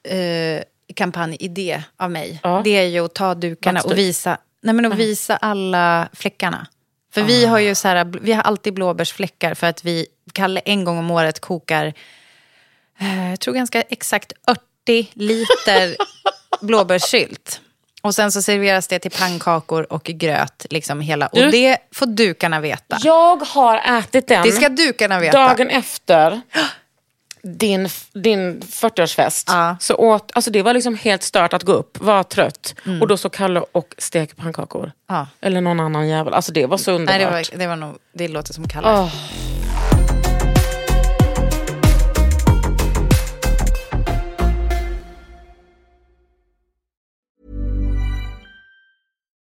eh, 0.09 0.63
av 1.97 2.11
mig. 2.11 2.41
Ja. 2.43 2.61
Det 2.65 2.71
är 2.71 2.83
ju 2.85 3.05
att 3.05 3.15
ta 3.15 3.35
dukarna 3.35 3.81
och 3.81 3.99
visa, 3.99 4.39
nej 4.63 4.75
men 4.75 4.93
att 4.93 4.99
visa 4.99 5.37
alla 5.37 6.09
fläckarna. 6.13 6.67
För 7.13 7.23
vi 7.23 7.45
Ah. 7.47 7.49
har 7.49 7.59
ju 7.59 7.75
så 7.75 7.89
här, 7.89 8.05
vi 8.05 8.33
har 8.33 8.43
alltid 8.43 8.75
blåbärsfläckar 8.75 9.55
för 9.55 9.67
att 9.67 9.85
vi, 9.85 10.07
Kalle 10.33 10.61
en 10.61 10.85
gång 10.85 10.99
om 10.99 11.11
året 11.11 11.41
kokar, 11.41 11.93
eh, 13.01 13.31
jag 13.31 13.41
tror 13.41 13.55
ganska 13.55 13.83
exakt 13.83 14.33
80 14.87 15.11
liter 15.15 15.97
blåbärssylt. 16.61 17.61
Och 18.03 18.15
sen 18.15 18.33
så 18.33 18.43
serveras 18.43 18.89
det 18.89 18.99
till 18.99 19.11
pannkakor 19.11 19.93
och 19.93 20.05
gröt, 20.05 20.67
liksom 20.71 21.01
hela. 21.01 21.27
Och 21.27 21.39
Du- 21.39 21.51
det 21.51 21.79
får 21.95 22.07
dukarna 22.07 22.61
veta. 22.61 22.99
Jag 23.03 23.37
har 23.37 23.99
ätit 23.99 24.29
den 24.29 24.43
Det 24.43 24.53
ska 24.53 24.69
dukarna 24.69 25.19
veta. 25.21 25.39
dagen 25.49 25.71
efter 25.71 26.41
din, 27.43 27.89
din 28.13 28.61
40-årsfest. 28.61 29.45
Ja. 29.47 29.77
Så 29.81 29.95
åt, 29.95 30.31
alltså 30.35 30.51
det 30.51 30.63
var 30.63 30.75
liksom 30.75 30.97
helt 30.97 31.23
stört 31.23 31.53
att 31.55 31.63
gå 31.63 31.73
upp, 31.73 31.99
var 32.01 32.23
trött. 32.23 32.75
Mm. 32.87 33.03
Och 33.03 33.09
då 33.09 33.17
så 33.17 33.29
Kalle 33.31 33.61
och 33.73 33.95
stek 33.99 34.37
pannkakor. 34.37 34.93
Ja. 35.09 35.27
Eller 35.41 35.61
någon 35.61 35.81
annan 35.81 36.09
jävel. 36.09 36.35
Alltså 36.35 36.53
det 36.53 36.67
var 36.67 36.77
så 36.79 36.91
Nej, 36.91 36.97
underbart. 37.01 37.21
det, 37.51 37.57
var, 37.57 37.59
det, 37.59 37.67
var 37.67 37.77
nog, 37.77 37.97
det 38.13 38.29
låter 38.29 38.53
som 38.55 38.69
Kalle. 38.69 38.89
Åh. 38.89 39.15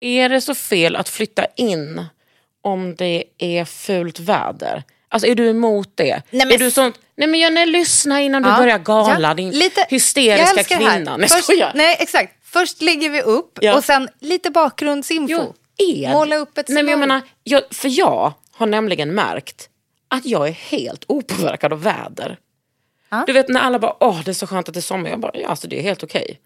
Är 0.00 0.28
det 0.28 0.40
så 0.40 0.54
fel 0.54 0.96
att 0.96 1.08
flytta 1.08 1.46
in 1.56 2.04
om 2.62 2.94
det 2.94 3.24
är 3.38 3.64
fult 3.64 4.20
väder? 4.20 4.82
Alltså 5.08 5.28
är 5.28 5.34
du 5.34 5.50
emot 5.50 5.92
det? 5.94 6.22
Nej, 6.30 6.46
men- 6.46 6.52
är 6.52 6.58
du 6.58 6.70
sånt, 6.70 7.00
nej 7.16 7.28
men 7.28 7.40
Janne, 7.40 7.66
lyssna 7.66 8.20
innan 8.20 8.42
du 8.42 8.48
Ja. 8.48 8.56
börjar 8.58 8.78
gala 8.78 9.28
Ja, 9.28 9.34
din 9.34 9.50
lite- 9.50 9.80
jag 9.80 9.86
hysteriska 9.90 10.64
kvinna. 10.78 11.16
Nej, 11.16 11.28
Först, 11.28 11.44
skojar. 11.44 11.72
nej, 11.74 11.96
exakt. 12.00 12.32
Först 12.44 12.82
lägger 12.82 13.10
vi 13.10 13.22
upp 13.22 13.58
Ja. 13.60 13.76
och 13.76 13.84
sen 13.84 14.08
lite 14.20 14.50
bakgrundsinfo. 14.50 15.54
Jo, 15.78 16.08
Måla 16.12 16.36
upp 16.36 16.58
ett 16.58 16.68
Nej, 16.68 16.82
men 16.82 16.90
jag 16.90 16.98
menar, 17.00 17.20
jag, 17.44 17.62
För 17.70 17.88
jag 17.98 18.32
har 18.52 18.66
nämligen 18.66 19.14
märkt 19.14 19.68
att 20.08 20.26
jag 20.26 20.48
är 20.48 20.52
helt 20.52 21.04
opåverkad 21.08 21.72
av 21.72 21.82
väder. 21.82 22.38
Ja. 23.10 23.24
Du 23.26 23.32
vet 23.32 23.48
när 23.48 23.60
alla 23.60 23.78
bara, 23.78 23.96
åh 24.00 24.20
det 24.24 24.30
är 24.30 24.32
så 24.34 24.46
skönt 24.46 24.68
att 24.68 24.74
det 24.74 24.80
är 24.80 24.82
sommar. 24.82 25.10
Jag 25.10 25.20
bara, 25.20 25.32
ja 25.34 25.48
alltså 25.48 25.68
det 25.68 25.78
är 25.78 25.82
helt 25.82 26.02
okej. 26.02 26.38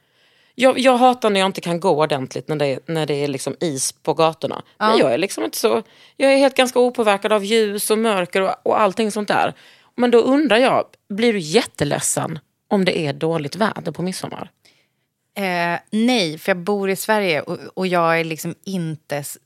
Jag, 0.55 0.79
jag 0.79 0.97
hatar 0.97 1.31
när 1.31 1.41
jag 1.41 1.47
inte 1.47 1.61
kan 1.61 1.81
gå 1.81 1.91
ordentligt 2.03 2.49
när 2.49 2.57
det 2.57 2.67
är, 2.67 2.79
när 2.87 3.07
det 3.07 3.15
är 3.15 3.29
liksom 3.29 3.57
is 3.61 3.93
på 3.93 4.15
gatorna. 4.15 4.63
Men 4.79 4.99
jag 4.99 5.13
är 5.15 5.19
liksom 5.19 5.45
inte 5.45 5.59
så, 5.59 5.83
jag 6.17 6.33
är 6.33 6.37
helt 6.37 6.57
ganska 6.57 6.79
opåverkad 6.81 7.33
av 7.33 7.45
ljus 7.45 7.91
och 7.91 7.99
mörker 7.99 8.41
och, 8.43 8.55
och 8.63 8.81
allting 8.81 9.11
sånt 9.11 9.29
där. 9.29 9.55
Men 9.97 10.11
då 10.11 10.19
undrar 10.19 10.57
jag, 10.57 10.85
blir 11.09 11.33
du 11.33 11.39
jätteledsen 11.39 12.39
om 12.69 12.85
det 12.85 12.99
är 12.99 13.13
dåligt 13.13 13.57
väder 13.57 13.93
på 13.93 14.03
midsommar? 14.03 14.51
Eh, 15.37 15.81
nej, 15.91 16.39
för 16.39 16.51
jag 16.51 16.59
bor 16.59 16.91
i 16.91 16.97
Sverige 16.97 17.41
och, 17.43 17.59
och 17.75 17.87
jag 17.87 18.21
är 18.21 18.25
liksom 18.25 18.55
inte 18.65 19.17
s- 19.17 19.39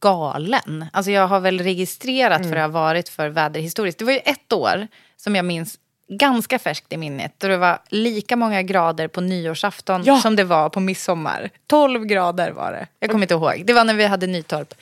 galen. 0.00 0.84
Alltså 0.92 1.10
jag 1.10 1.26
har 1.28 1.40
väl 1.40 1.60
registrerat 1.60 2.38
Mm. 2.38 2.48
för 2.50 2.56
det 2.56 2.62
har 2.62 2.68
varit 2.68 3.08
för 3.08 3.28
väderhistoriskt. 3.28 3.98
Det 3.98 4.04
var 4.04 4.12
ju 4.12 4.18
ett 4.18 4.52
år 4.52 4.86
som 5.16 5.36
jag 5.36 5.44
minns 5.44 5.78
ganska 6.08 6.58
färskt 6.58 6.92
i 6.92 6.96
minnet. 6.96 7.32
Då 7.38 7.48
det 7.48 7.56
var 7.56 7.78
lika 7.88 8.36
många 8.36 8.62
grader 8.62 9.08
på 9.08 9.20
nyårsafton 9.20 10.02
Ja. 10.04 10.20
som 10.20 10.36
det 10.36 10.44
var 10.44 10.68
på 10.68 10.80
midsommar. 10.80 11.50
12 11.66 12.04
grader 12.04 12.50
var 12.50 12.72
det. 12.72 12.86
Jag 13.00 13.10
kommer 13.10 13.24
inte 13.24 13.34
ihåg. 13.34 13.62
Det 13.66 13.72
var 13.72 13.84
när 13.84 13.94
vi 13.94 14.04
hade 14.06 14.26
Nytorp. 14.26 14.74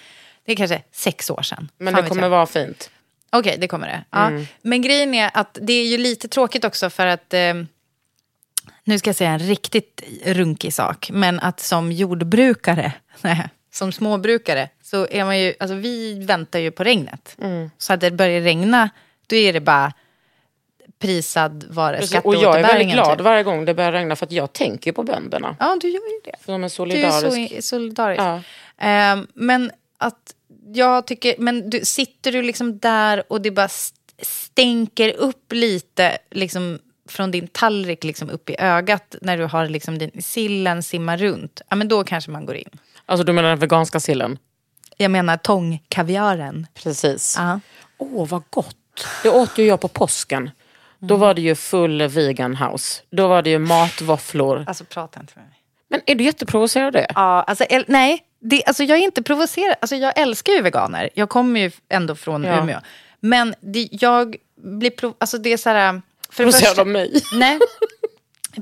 Det 0.45 0.53
är 0.53 0.57
kanske 0.57 0.83
sex 0.93 1.31
år 1.31 1.43
sedan. 1.43 1.69
Men 1.79 1.95
Fan 1.95 2.03
det 2.03 2.09
kommer 2.09 2.23
jag. 2.23 2.31
vara 2.31 2.47
fint. 2.47 2.91
Okej, 3.33 3.57
det 3.61 3.69
kommer 3.69 3.87
det. 3.87 4.05
Ja. 4.11 4.31
Men 4.63 4.83
grejen 4.83 5.15
är 5.15 5.31
att 5.35 5.59
det 5.63 5.73
är 5.73 5.87
ju 5.87 5.99
lite 5.99 6.29
tråkigt 6.29 6.65
också 6.65 6.91
för 6.91 7.07
att... 7.07 7.35
Eh, 7.35 7.55
nu 8.85 8.99
ska 8.99 9.09
jag 9.09 9.17
säga 9.17 9.31
en 9.31 9.39
riktigt 9.39 10.03
runkig 10.25 10.75
sak. 10.75 11.11
Men 11.13 11.41
att 11.41 11.61
som 11.61 11.93
jordbrukare, 11.93 12.93
nej, 13.21 13.49
som 13.73 13.93
småbrukare, 13.93 14.69
så 14.83 15.07
är 15.11 15.25
man 15.25 15.39
ju... 15.41 15.55
Alltså 15.61 15.75
vi 15.77 16.25
väntar 16.25 16.59
ju 16.59 16.71
på 16.71 16.85
regnet. 16.85 17.37
Så 17.79 17.93
att 17.93 18.01
det 18.01 18.11
börjar 18.11 18.41
regna, 18.41 18.91
då 19.27 19.37
är 19.37 19.53
det 19.53 19.61
bara 19.61 19.93
prisad 20.99 21.65
vare 21.71 21.99
Precis, 21.99 22.21
Och 22.25 22.35
jag 22.35 22.59
är 22.59 22.63
väldigt 22.63 22.93
glad 22.93 23.19
typ. 23.19 23.25
varje 23.25 23.43
gång 23.43 23.65
det 23.65 23.75
börjar 23.75 23.93
regna 23.93 24.17
för 24.17 24.27
att 24.27 24.33
jag 24.33 24.53
tänker 24.53 24.93
på 24.93 25.03
bönderna. 25.03 25.57
Ja, 25.61 25.77
du 25.81 25.89
gör 25.89 25.95
ju 26.01 26.21
det. 26.25 26.33
För 26.45 26.53
de 26.53 26.55
är 26.55 26.59
Du 26.59 26.65
är 26.65 26.69
solidariska. 26.69 27.57
så 27.57 27.63
solidarisk. 27.69 28.21
Ja. 28.23 28.41
Ehm, 28.79 29.27
men 29.35 29.71
att 29.99 30.35
jag 30.75 31.07
tycker, 31.07 31.35
men 31.39 31.71
du, 31.71 31.81
sitter 31.85 32.33
du 32.33 32.43
liksom 32.43 32.79
där 32.79 33.23
och 33.33 33.41
det 33.41 33.51
bara 33.51 33.67
st- 33.67 33.97
stänker 34.23 35.13
upp 35.17 35.53
lite 35.53 36.19
liksom 36.31 36.79
från 37.09 37.31
din 37.31 37.49
tallrik 37.49 38.05
liksom 38.05 38.31
upp 38.31 38.51
i 38.51 38.57
ögat 38.59 39.15
när 39.21 39.39
du 39.39 39.45
har 39.45 39.69
liksom 39.69 39.99
din 39.99 40.11
sillen 40.23 40.83
simmar 40.83 41.17
runt. 41.17 41.61
Ja, 41.69 41.77
men 41.77 41.89
då 41.89 42.05
kanske 42.05 42.31
man 42.31 42.47
går 42.47 42.57
in. 42.57 42.71
Alltså 43.07 43.25
du 43.25 43.33
menar 43.33 43.49
den 43.49 43.59
veganska 43.59 44.01
sillen? 44.01 44.39
Jag 44.97 45.11
menar 45.11 45.37
tångkaviaren. 45.37 46.67
Precis. 46.75 47.37
Åh, 47.99 48.29
vad 48.29 48.43
gott. 48.51 48.77
Det 49.23 49.29
åt 49.31 49.59
ju 49.59 49.65
jag 49.65 49.81
på 49.81 49.89
påsken. 49.89 50.51
Då 51.09 51.17
var 51.17 51.35
det 51.35 51.41
ju 51.43 51.55
full 51.55 52.03
vegan 52.09 52.57
house. 52.57 53.03
Då 53.11 53.29
var 53.29 53.43
det 53.43 53.51
ju 53.51 53.59
matvåfflor. 53.59 54.65
Alltså 54.69 54.85
prata 54.85 55.21
inte 55.21 55.33
med 55.37 55.45
mig. 55.45 55.59
Men 55.91 56.01
är 56.07 56.15
du 56.15 56.25
jätteprovocerad 56.25 56.87
av 56.87 56.93
det? 56.93 57.07
Ja, 57.15 57.43
alltså, 57.43 57.65
nej, 57.87 58.23
det, 58.41 58.65
alltså, 58.67 58.85
jag 58.85 58.99
är 58.99 59.03
inte 59.03 59.23
provocerad. 59.23 59.75
Alltså, 59.81 59.97
jag 59.97 60.19
älskar 60.19 60.53
ju 60.53 60.63
veganer. 60.63 61.11
Jag 61.15 61.29
kommer 61.29 61.61
ju 61.61 61.71
ändå 61.89 62.15
från 62.15 62.45
Ja. 62.45 62.59
Umeå. 62.63 62.79
Men 63.21 63.55
det, 63.61 63.89
jag 63.91 64.37
blir 64.57 64.91
prov, 64.91 65.15
alltså, 65.19 65.39
det 65.39 65.53
är 65.53 65.57
så 65.57 65.71
här... 65.71 65.93
För 66.31 66.45
det 66.45 66.51
Provocerad 66.51 66.69
första- 66.69 66.81
av 66.81 66.87
mig? 66.89 67.21
Nej. 67.35 67.59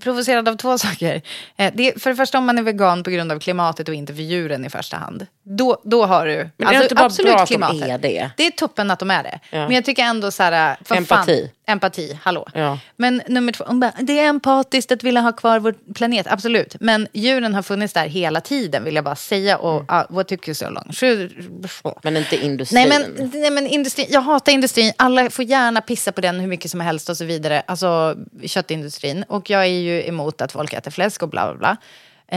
Provocerad 0.00 0.48
av 0.48 0.57
två 0.57 0.78
saker. 0.78 1.22
Eh, 1.57 1.72
Det 1.74 1.88
är, 1.94 1.98
för 1.98 2.11
det 2.11 2.16
första 2.16 2.38
om 2.38 2.44
man 2.46 2.59
är 2.59 2.62
vegan 2.62 3.02
på 3.02 3.11
grund 3.11 3.33
av 3.33 3.38
klimatet 3.40 3.88
och 3.88 3.94
inte 3.94 4.14
för 4.14 4.22
djuren 4.22 4.64
i 4.64 4.70
första 4.70 4.96
hand. 4.96 5.26
Då, 5.42 5.81
då 5.85 6.05
har 6.07 6.26
du... 6.26 6.50
Men 6.57 6.68
är 6.68 6.72
det 6.78 6.83
inte 6.83 6.94
bara 6.94 7.09
bra 7.09 7.37
att 7.42 7.48
de 7.48 7.62
är 7.62 7.98
det? 7.98 8.31
Det 8.37 8.46
är 8.46 8.50
toppen 8.50 8.90
att 8.90 8.98
de 8.98 9.11
är 9.11 9.22
det. 9.22 9.40
Ja. 9.50 9.59
Men 9.59 9.70
jag 9.72 9.85
tycker 9.85 10.02
ändå 10.02 10.31
så 10.31 10.42
här... 10.42 10.76
För 10.85 10.96
Empati. 10.96 11.40
Fan, 11.42 11.48
empati, 11.66 12.18
hallå. 12.22 12.48
Ja. 12.55 12.79
Men 12.96 13.22
nummer 13.29 13.53
två, 13.53 13.64
hon 13.66 13.81
bara, 13.81 13.92
det 14.01 14.18
är 14.18 14.29
empatiskt 14.29 14.92
att 14.92 15.03
vilja 15.05 15.20
ha 15.20 15.33
kvar 15.33 15.59
vår 15.59 15.75
planet, 15.94 16.27
absolut. 16.27 16.77
Men 16.81 17.09
djuren 17.12 17.55
har 17.55 17.62
funnits 17.62 17.94
där 17.94 18.07
hela 18.07 18.40
tiden, 18.40 18.85
vill 18.85 18.94
jag 18.94 19.05
bara 19.05 19.16
säga. 19.16 19.59
Och 19.59 19.72
Mm. 19.75 19.85
ah, 19.88 20.05
vad 20.09 20.27
tycker 20.27 20.46
du 20.46 20.55
så 20.55 20.70
långt? 20.70 20.94
Men 22.03 22.16
inte 22.16 22.44
industrin. 22.44 22.88
Nej 22.88 22.98
men, 23.16 23.31
nej 23.40 23.51
men 23.51 23.66
industrin, 23.66 24.07
jag 24.11 24.20
hatar 24.20 24.53
industrin. 24.53 24.92
Alla 24.96 25.31
får 25.31 25.44
gärna 25.44 25.81
pissa 25.81 26.12
på 26.12 26.20
den 26.20 26.40
hur 26.40 26.46
mycket 26.48 26.70
som 26.70 26.81
helst 26.81 27.09
och 27.09 27.16
så 27.16 27.25
vidare. 27.25 27.62
Alltså 27.66 28.16
köttindustrin. 28.46 29.25
Och 29.29 29.51
jag 29.51 29.61
är 29.62 29.66
ju 29.81 30.07
emot 30.09 30.40
att 30.40 30.53
folk 30.53 30.72
äter 30.72 30.90
fläsk 30.90 31.22
och 31.22 31.29
bla 31.29 31.55
bla 31.55 31.59
bla. 31.59 31.77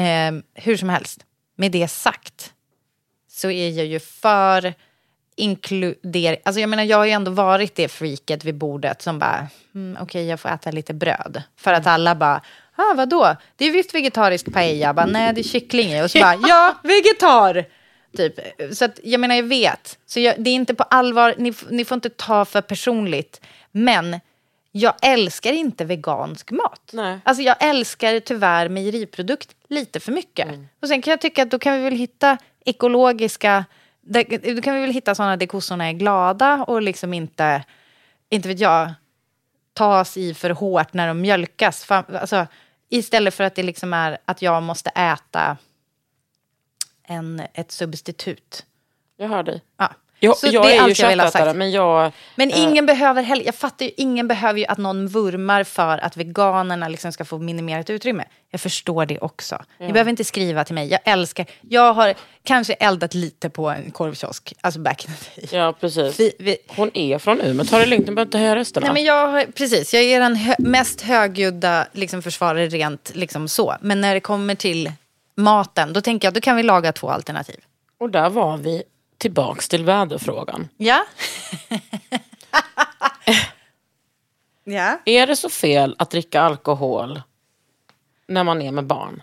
Eh, 0.01 0.31
hur 0.53 0.77
som 0.77 0.89
helst, 0.89 1.19
med 1.57 1.71
det 1.71 1.87
sagt 1.87 2.51
så 3.31 3.49
är 3.51 3.69
jag 3.69 3.85
ju 3.85 3.99
för 3.99 4.73
inkludering. 5.35 6.39
Alltså 6.45 6.59
jag 6.59 6.69
menar 6.69 6.83
jag 6.83 6.97
har 6.97 7.05
ju 7.05 7.11
ändå 7.11 7.31
varit 7.31 7.75
det 7.75 7.87
freaket 7.87 8.45
vid 8.45 8.55
bordet 8.55 9.01
som 9.01 9.19
bara, 9.19 9.47
mm, 9.75 9.97
okej 10.01 10.25
jag 10.25 10.39
får 10.39 10.49
äta 10.49 10.71
lite 10.71 10.93
bröd. 10.93 11.43
För 11.57 11.73
att 11.73 11.87
alla 11.87 12.15
bara, 12.15 12.41
ah, 12.75 12.93
vadå? 12.95 13.35
Det 13.55 13.65
är 13.65 13.71
visst 13.71 13.95
vegetarisk 13.95 14.53
paella. 14.53 14.93
Bara, 14.93 15.05
Nej, 15.05 15.33
det 15.33 15.41
är 15.41 15.43
kyckling 15.43 15.93
i. 15.93 16.03
Och 16.03 16.11
så 16.11 16.19
bara, 16.21 16.35
ja, 16.47 16.75
vegetar! 16.83 17.65
Typ. 18.17 18.33
Så 18.75 18.85
att, 18.85 18.99
jag 19.03 19.19
menar, 19.19 19.35
jag 19.35 19.43
vet. 19.43 19.97
Så 20.05 20.19
jag, 20.19 20.35
det 20.37 20.49
är 20.49 20.55
inte 20.55 20.73
på 20.75 20.83
allvar, 20.83 21.35
ni, 21.37 21.53
ni 21.69 21.85
får 21.85 21.95
inte 21.95 22.09
ta 22.09 22.45
för 22.45 22.61
personligt. 22.61 23.41
Men 23.71 24.19
jag 24.71 24.93
älskar 25.01 25.53
inte 25.53 25.85
vegansk 25.85 26.51
mat. 26.51 26.89
Nej. 26.93 27.19
Alltså 27.23 27.43
jag 27.43 27.55
älskar 27.59 28.19
tyvärr 28.19 28.69
mejeriprodukt 28.69 29.55
lite 29.69 29.99
för 29.99 30.11
mycket. 30.11 30.47
Och 30.81 30.87
sen 30.87 31.01
kan 31.01 31.11
jag 31.11 31.21
tycka 31.21 31.43
att 31.43 31.51
då 31.51 31.59
kan 31.59 31.77
vi 31.77 31.83
väl 31.83 31.93
hitta 31.93 32.37
ekologiska, 32.65 33.65
då 34.05 34.61
kan 34.61 34.75
vi 34.75 34.81
väl 34.81 34.91
hitta 34.91 35.15
sådana 35.15 35.37
där 35.37 35.45
kossorna 35.45 35.89
är 35.89 35.93
glada 35.93 36.63
och 36.67 36.81
liksom 36.81 37.13
inte, 37.13 37.63
inte 38.29 38.47
vet 38.47 38.59
jag, 38.59 38.93
tas 39.73 40.17
i 40.17 40.33
för 40.33 40.49
hårt 40.49 40.93
när 40.93 41.07
de 41.07 41.21
mjölkas. 41.21 41.91
Alltså, 41.91 42.47
istället 42.89 43.33
för 43.33 43.43
att 43.43 43.55
det 43.55 43.63
liksom 43.63 43.93
är 43.93 44.17
att 44.25 44.41
jag 44.41 44.63
måste 44.63 44.89
äta 44.89 45.57
en, 47.03 47.41
ett 47.53 47.71
substitut. 47.71 48.65
Jag 49.17 49.29
hör 49.29 49.43
dig. 49.43 49.61
Ja. 49.77 49.93
Jag, 50.25 50.37
Så 50.37 50.47
jag 50.47 50.63
det 50.63 50.75
är 50.75 50.83
är, 50.83 50.87
ju 50.87 50.95
köttätare, 50.95 51.53
men 51.53 51.71
jag... 51.71 52.11
Men 52.35 52.51
ingen 52.51 52.85
behöver 52.85 53.23
heller, 53.23 53.45
jag 53.45 53.55
fattar 53.55 53.85
ju, 53.85 53.91
ingen 53.97 54.27
behöver 54.27 54.59
ju 54.59 54.65
att 54.65 54.77
någon 54.77 55.07
vurmar 55.07 55.63
för 55.63 55.97
att 55.97 56.17
veganerna 56.17 56.87
liksom 56.87 57.11
ska 57.11 57.25
få 57.25 57.37
minimerat 57.37 57.89
utrymme. 57.89 58.23
Jag 58.51 58.61
förstår 58.61 59.05
det 59.05 59.19
också. 59.19 59.63
Ni 59.79 59.91
behöver 59.93 60.09
inte 60.09 60.23
skriva 60.23 60.63
till 60.63 60.75
mig. 60.75 60.87
Jag 60.87 60.99
älskar, 61.03 61.45
jag 61.61 61.93
har 61.93 62.13
kanske 62.43 62.73
eldat 62.73 63.13
lite 63.13 63.49
på 63.49 63.69
en 63.69 63.91
korvkiosk, 63.91 64.53
alltså 64.61 64.79
back 64.79 65.05
in 65.05 65.11
the 65.15 65.41
day. 65.41 65.59
Ja, 65.59 65.73
precis. 65.79 66.19
Vi, 66.19 66.31
vi, 66.39 66.57
Hon 66.67 66.91
är 66.93 67.19
från 67.19 67.41
Umeå. 67.41 67.65
Ta 67.65 67.79
det 67.79 67.85
lugnt, 67.85 68.05
du 68.05 68.15
behöver 68.15 68.27
inte 68.27 68.37
höja 68.37 68.55
rösterna. 68.55 68.85
nej 68.85 68.93
men 68.93 69.03
jag, 69.03 69.55
precis, 69.55 69.93
jag 69.93 70.03
är 70.03 70.19
den 70.19 70.35
hö, 70.35 70.55
mest 70.59 71.01
högljudda 71.01 71.87
liksom, 71.91 72.21
försvarare 72.21 72.67
rent 72.67 73.11
liksom 73.15 73.47
så. 73.47 73.75
Men 73.81 74.01
när 74.01 74.13
det 74.13 74.19
kommer 74.19 74.55
till 74.55 74.91
maten, 75.37 75.93
då 75.93 76.01
tänker 76.01 76.27
jag, 76.27 76.33
då 76.33 76.41
kan 76.41 76.55
vi 76.55 76.63
laga 76.63 76.91
två 76.91 77.09
alternativ. 77.09 77.59
Och 77.99 78.09
där 78.09 78.29
var 78.29 78.57
vi 78.57 78.83
tillbaks 79.17 79.69
till 79.69 79.83
väderfrågan. 79.83 80.67
Ja? 80.77 81.05
ja. 84.63 84.99
Är 85.05 85.27
det 85.27 85.35
så 85.35 85.49
fel 85.49 85.95
att 85.99 86.09
dricka 86.09 86.41
alkohol 86.41 87.21
när 88.27 88.43
man 88.43 88.61
är 88.61 88.71
med 88.71 88.85
barn? 88.85 89.21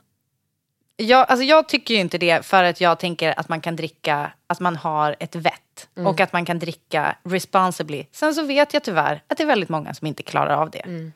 Jag, 0.96 1.30
alltså 1.30 1.44
jag 1.44 1.68
tycker 1.68 1.94
ju 1.94 2.00
inte 2.00 2.18
det 2.18 2.46
för 2.46 2.64
att 2.64 2.80
jag 2.80 2.98
tänker 2.98 3.40
att 3.40 3.48
man 3.48 3.60
kan 3.60 3.76
dricka, 3.76 4.32
att 4.46 4.60
man 4.60 4.76
har 4.76 5.16
ett 5.20 5.36
vett. 5.36 5.88
Mm. 5.96 6.06
Och 6.06 6.20
att 6.20 6.32
man 6.32 6.44
kan 6.44 6.58
dricka 6.58 7.16
responsibly. 7.24 8.06
Sen 8.12 8.34
så 8.34 8.42
vet 8.42 8.74
jag 8.74 8.84
tyvärr 8.84 9.22
att 9.28 9.38
det 9.38 9.42
är 9.42 9.46
väldigt 9.46 9.68
många 9.68 9.94
som 9.94 10.06
inte 10.06 10.22
klarar 10.22 10.56
av 10.56 10.70
det. 10.70 11.12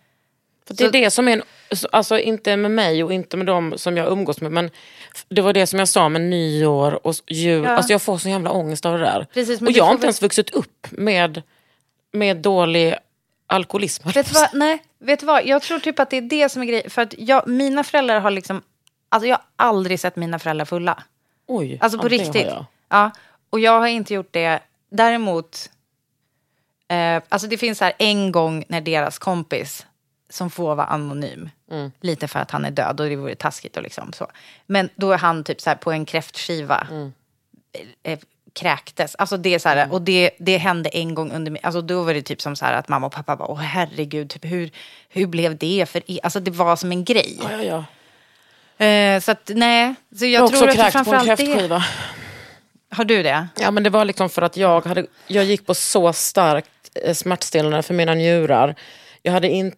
För 0.67 0.75
det 0.75 0.85
är 0.85 0.91
det 0.91 1.11
som 1.11 1.29
är, 1.29 1.33
en, 1.33 1.43
alltså 1.93 2.19
inte 2.19 2.57
med 2.57 2.71
mig 2.71 3.05
och 3.05 3.13
inte 3.13 3.37
med 3.37 3.47
dem 3.47 3.75
som 3.77 3.97
jag 3.97 4.13
umgås 4.13 4.41
med, 4.41 4.53
men 4.53 4.71
det 5.29 5.43
var 5.43 5.53
det 5.53 5.67
som 5.67 5.79
jag 5.79 5.89
sa 5.89 6.09
med 6.09 6.21
nyår 6.21 7.07
och 7.07 7.15
jul. 7.27 7.65
Ja. 7.65 7.71
Alltså 7.71 7.93
jag 7.93 8.03
får 8.03 8.19
så 8.19 8.29
jävla 8.29 8.51
ångest 8.51 8.87
av 8.87 8.99
det 8.99 9.05
där. 9.05 9.27
Precis, 9.35 9.61
och 9.63 9.71
jag 9.71 9.85
har 9.85 9.93
inte 9.93 10.07
ens 10.07 10.23
vuxit 10.23 10.51
upp 10.51 10.87
med, 10.91 11.43
med 12.13 12.37
dålig 12.37 12.95
alkoholism. 13.47 14.09
Vet 14.09 14.33
vad? 14.35 14.49
Nej, 14.53 14.83
vet 14.99 15.21
du 15.21 15.27
vad? 15.27 15.47
Jag 15.47 15.63
tror 15.63 15.79
typ 15.79 15.99
att 15.99 16.11
det 16.11 16.17
är 16.17 16.23
det 16.23 16.49
som 16.49 16.63
är 16.63 16.67
grejen. 16.67 16.91
För 16.91 17.03
att 17.03 17.15
jag, 17.19 17.49
mina 17.49 17.85
föräldrar 17.85 18.21
har 18.21 18.31
liksom... 18.31 18.63
Alltså 19.09 19.29
jag 19.29 19.37
har 19.37 19.45
aldrig 19.69 20.01
sett 20.01 20.17
mina 20.17 20.39
föräldrar 20.39 20.65
fulla. 20.65 21.03
Oj, 21.47 21.79
Alltså 21.81 21.99
på 21.99 22.09
riktigt. 22.09 22.47
Ja, 22.89 23.11
och 23.51 23.61
jag 23.61 23.81
har 23.81 23.87
inte 23.87 24.15
gjort 24.15 24.33
det. 24.33 24.61
Däremot, 24.91 25.71
eh, 26.89 27.23
alltså 27.29 27.49
det 27.49 27.59
finns 27.59 27.81
här 27.81 27.93
en 27.99 28.33
gång 28.33 28.65
när 28.69 28.81
deras 28.81 29.19
kompis 29.19 29.87
som 30.29 30.51
får 30.51 30.75
vara 30.75 30.87
anonym. 30.87 31.51
Mm. 31.71 31.93
Lite 32.01 32.29
för 32.29 32.41
att 32.41 32.51
han 32.51 32.65
är 32.65 32.71
död 32.71 33.01
och 33.01 33.09
det 33.09 33.17
vore 33.17 33.35
taskigt 33.35 33.77
och 33.77 33.83
liksom 33.83 34.13
så. 34.13 34.27
Men 34.67 34.89
då 34.95 35.13
är 35.13 35.19
han 35.19 35.45
typ 35.45 35.61
så 35.61 35.71
här 35.71 35.77
på 35.77 35.93
en 35.93 36.05
kräftskiva. 36.05 36.87
Mm. 36.91 37.13
Eh, 38.03 38.19
kräktes. 38.57 39.15
Alltså 39.15 39.37
det 39.37 39.55
är 39.55 39.59
så 39.59 39.69
här, 39.69 39.93
och 39.93 40.03
det, 40.03 40.31
det 40.39 40.57
hände 40.57 40.89
en 40.89 41.15
gång 41.15 41.33
under 41.33 41.59
alltså 41.63 41.81
då 41.81 42.03
var 42.03 42.15
det 42.15 42.23
typ 42.23 42.43
som 42.43 42.57
så 42.57 42.65
här 42.65 42.73
att 42.73 42.89
mamma 42.89 43.07
och 43.07 43.13
pappa 43.13 43.37
bara, 43.37 43.49
åh 43.49 43.59
herregud, 43.59 44.31
typ 44.31 44.45
hur, 44.45 44.71
hur 45.09 45.27
blev 45.27 45.57
det 45.57 45.89
för 45.89 46.11
er? 46.11 46.21
Alltså 46.23 46.41
det 46.41 46.51
var 46.51 46.77
som 46.77 46.93
en 46.93 47.05
grej. 47.05 47.39
Ja, 47.43 47.63
ja, 47.63 47.63
ja. 48.79 48.87
Eh, 48.87 49.21
så 49.21 49.31
att 49.31 49.51
nej, 49.55 49.95
så 50.19 50.27
jag, 50.27 50.43
Jag 50.43 50.51
tror 50.51 50.69
att 50.69 50.77
det 50.77 50.91
framförallt 50.91 51.37
det. 51.37 51.83
Har 52.91 53.05
du 53.05 53.23
det? 53.23 53.49
Ja, 53.61 53.71
men 53.71 53.83
det 53.83 53.91
var 53.91 54.05
liksom 54.05 54.31
för 54.31 54.43
att 54.43 54.57
jag, 54.57 54.87
hade, 54.87 55.07
jag 55.27 55.45
gick 55.45 55.67
på 55.67 55.75
så 55.75 56.13
starkt 56.13 56.71
eh, 56.95 57.15
smärtstillande 57.15 57.83
för 57.83 57.95
mina 57.95 58.15
njurar. 58.15 58.75
Jag 59.23 59.33
hade 59.33 59.49
inte 59.49 59.77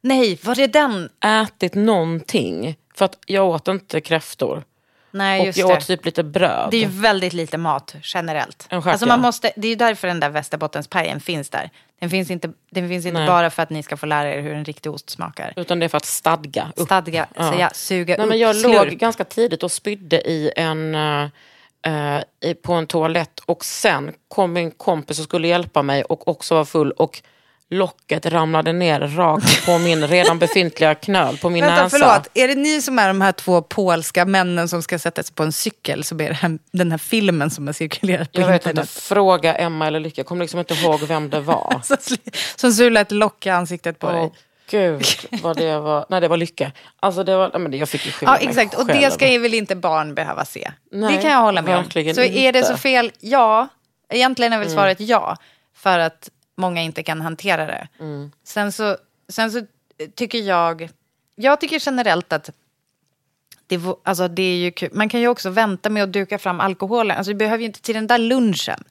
Nej, 0.00 0.38
var 0.42 0.54
det 0.54 0.66
den? 0.66 1.08
ätit 1.24 1.74
någonting. 1.74 2.76
För 2.94 3.04
att 3.04 3.18
jag 3.26 3.48
åt 3.48 3.68
inte 3.68 4.00
kräftor. 4.00 4.64
Nej, 5.10 5.40
Och 5.40 5.46
just 5.46 5.58
jag 5.58 5.68
det. 5.68 5.76
åt 5.76 5.86
typ 5.86 6.04
lite 6.04 6.22
bröd. 6.22 6.68
Det 6.70 6.76
är 6.76 6.80
ju 6.80 6.86
väldigt 6.86 7.32
lite 7.32 7.58
mat 7.58 7.94
generellt. 8.02 8.66
En 8.68 8.82
stjärt, 8.82 8.92
alltså 8.92 9.06
man 9.06 9.18
ja. 9.18 9.22
måste, 9.22 9.52
det 9.56 9.66
är 9.66 9.70
ju 9.70 9.76
därför 9.76 10.08
den 10.08 10.20
där 10.20 10.30
Västerbottenspajen 10.30 11.20
finns 11.20 11.50
där. 11.50 11.70
Den 12.00 12.10
finns 12.10 12.30
inte, 12.30 12.52
den 12.70 12.88
finns 12.88 13.06
inte 13.06 13.18
Nej. 13.18 13.28
bara 13.28 13.50
för 13.50 13.62
att 13.62 13.70
ni 13.70 13.82
ska 13.82 13.96
få 13.96 14.06
lära 14.06 14.34
er 14.34 14.40
hur 14.40 14.54
en 14.54 14.64
riktig 14.64 14.92
ost 14.92 15.10
smakar. 15.10 15.52
Utan 15.56 15.78
det 15.78 15.86
är 15.86 15.88
för 15.88 15.96
att 15.96 16.04
stadga 16.04 16.72
upp. 16.76 16.84
Stadga, 16.86 17.26
säga, 17.36 17.70
suga 17.74 18.16
Nej, 18.16 18.24
upp, 18.24 18.28
men 18.28 18.38
jag 18.38 18.56
slurp. 18.56 18.74
låg 18.74 18.88
ganska 18.88 19.24
tidigt 19.24 19.62
och 19.62 19.72
spydde 19.72 20.30
i 20.30 20.52
en, 20.56 20.94
eh, 20.94 22.22
i, 22.40 22.54
på 22.54 22.72
en 22.72 22.86
toalett. 22.86 23.40
Och 23.46 23.64
sen 23.64 24.12
kom 24.28 24.52
min 24.52 24.70
kompis 24.70 25.18
och 25.18 25.24
skulle 25.24 25.48
hjälpa 25.48 25.82
mig 25.82 26.04
och 26.04 26.28
också 26.28 26.54
var 26.54 26.64
full. 26.64 26.90
Och 26.90 27.22
locket 27.70 28.26
ramlade 28.26 28.72
ner 28.72 29.00
rakt 29.00 29.66
på 29.66 29.78
min 29.78 30.06
redan 30.06 30.38
befintliga 30.38 30.94
knöl 30.94 31.36
på 31.38 31.50
min 31.50 31.64
Vänta, 31.64 31.82
näsa. 31.84 31.98
förlåt. 31.98 32.28
Är 32.34 32.48
det 32.48 32.54
ni 32.54 32.82
som 32.82 32.98
är 32.98 33.08
de 33.08 33.20
här 33.20 33.32
två 33.32 33.62
polska 33.62 34.24
männen 34.24 34.68
som 34.68 34.82
ska 34.82 34.98
sätta 34.98 35.22
sig 35.22 35.34
på 35.34 35.42
en 35.42 35.52
cykel 35.52 36.04
som 36.04 36.20
är 36.20 36.30
här, 36.32 36.58
den 36.72 36.90
här 36.90 36.98
filmen 36.98 37.50
som 37.50 37.66
har 37.66 37.72
cirkulerat 37.74 38.32
på 38.32 38.40
Jag 38.40 38.46
vet 38.48 38.54
inte, 38.54 38.70
internet? 38.70 38.90
fråga 38.90 39.54
Emma 39.54 39.86
eller 39.86 40.00
Lycka. 40.00 40.18
Jag 40.20 40.26
kommer 40.26 40.44
liksom 40.44 40.58
inte 40.60 40.74
ihåg 40.74 41.00
vem 41.02 41.30
det 41.30 41.40
var. 41.40 41.80
Som 42.56 42.72
sulade 42.72 43.00
ett 43.00 43.12
lock 43.12 43.46
i 43.46 43.50
ansiktet 43.50 43.98
på 43.98 44.06
Åh 44.06 44.12
dig. 44.12 44.30
gud, 44.70 45.04
vad 45.42 45.56
det 45.56 45.78
var. 45.80 46.06
Nej, 46.08 46.20
det 46.20 46.28
var 46.28 46.36
Lycka. 46.36 46.72
Alltså 47.00 47.24
det 47.24 47.36
var, 47.36 47.50
nej, 47.52 47.60
men 47.60 47.78
jag 47.78 47.88
fick 47.88 48.06
ju 48.06 48.12
skylla 48.12 48.32
Ja, 48.32 48.38
mig 48.38 48.48
exakt. 48.48 48.74
Och 48.74 48.86
själv. 48.86 49.00
det 49.00 49.10
ska 49.10 49.28
ju 49.28 49.38
väl 49.38 49.54
inte 49.54 49.76
barn 49.76 50.14
behöva 50.14 50.44
se. 50.44 50.72
Nej, 50.92 51.16
det 51.16 51.22
kan 51.22 51.30
jag 51.30 51.38
hålla 51.40 51.62
med 51.62 51.76
om. 51.78 51.84
Så 51.90 51.98
är 51.98 52.52
det 52.52 52.58
inte. 52.58 52.62
så 52.64 52.76
fel? 52.76 53.12
Ja. 53.20 53.68
Egentligen 54.12 54.52
är 54.52 54.58
väl 54.58 54.66
Mm. 54.66 54.76
svaret 54.76 55.00
ja. 55.00 55.36
För 55.76 55.98
att 55.98 56.28
många 56.60 56.82
inte 56.82 57.02
kan 57.02 57.20
hantera 57.20 57.66
det. 57.66 57.88
Mm. 58.00 58.32
Sen, 58.44 58.72
så, 58.72 58.96
sen 59.28 59.52
så 59.52 59.66
tycker 60.14 60.38
jag... 60.38 60.88
Jag 61.36 61.60
tycker 61.60 61.82
generellt 61.86 62.32
att 62.32 62.50
det, 63.66 63.80
alltså 64.02 64.28
det 64.28 64.42
är 64.42 64.56
ju 64.56 64.70
kul. 64.70 64.90
Man 64.92 65.08
kan 65.08 65.20
ju 65.20 65.28
också 65.28 65.50
vänta 65.50 65.90
med 65.90 66.02
att 66.02 66.12
duka 66.12 66.38
fram 66.38 66.60
alkoholen. 66.60 67.16
Alltså, 67.16 67.32
du 67.32 67.36
behöver 67.38 67.58
ju 67.58 67.66
inte 67.66 67.80
till 67.80 67.94
den 67.94 68.06
där 68.06 68.18
lunchen. 68.18 68.84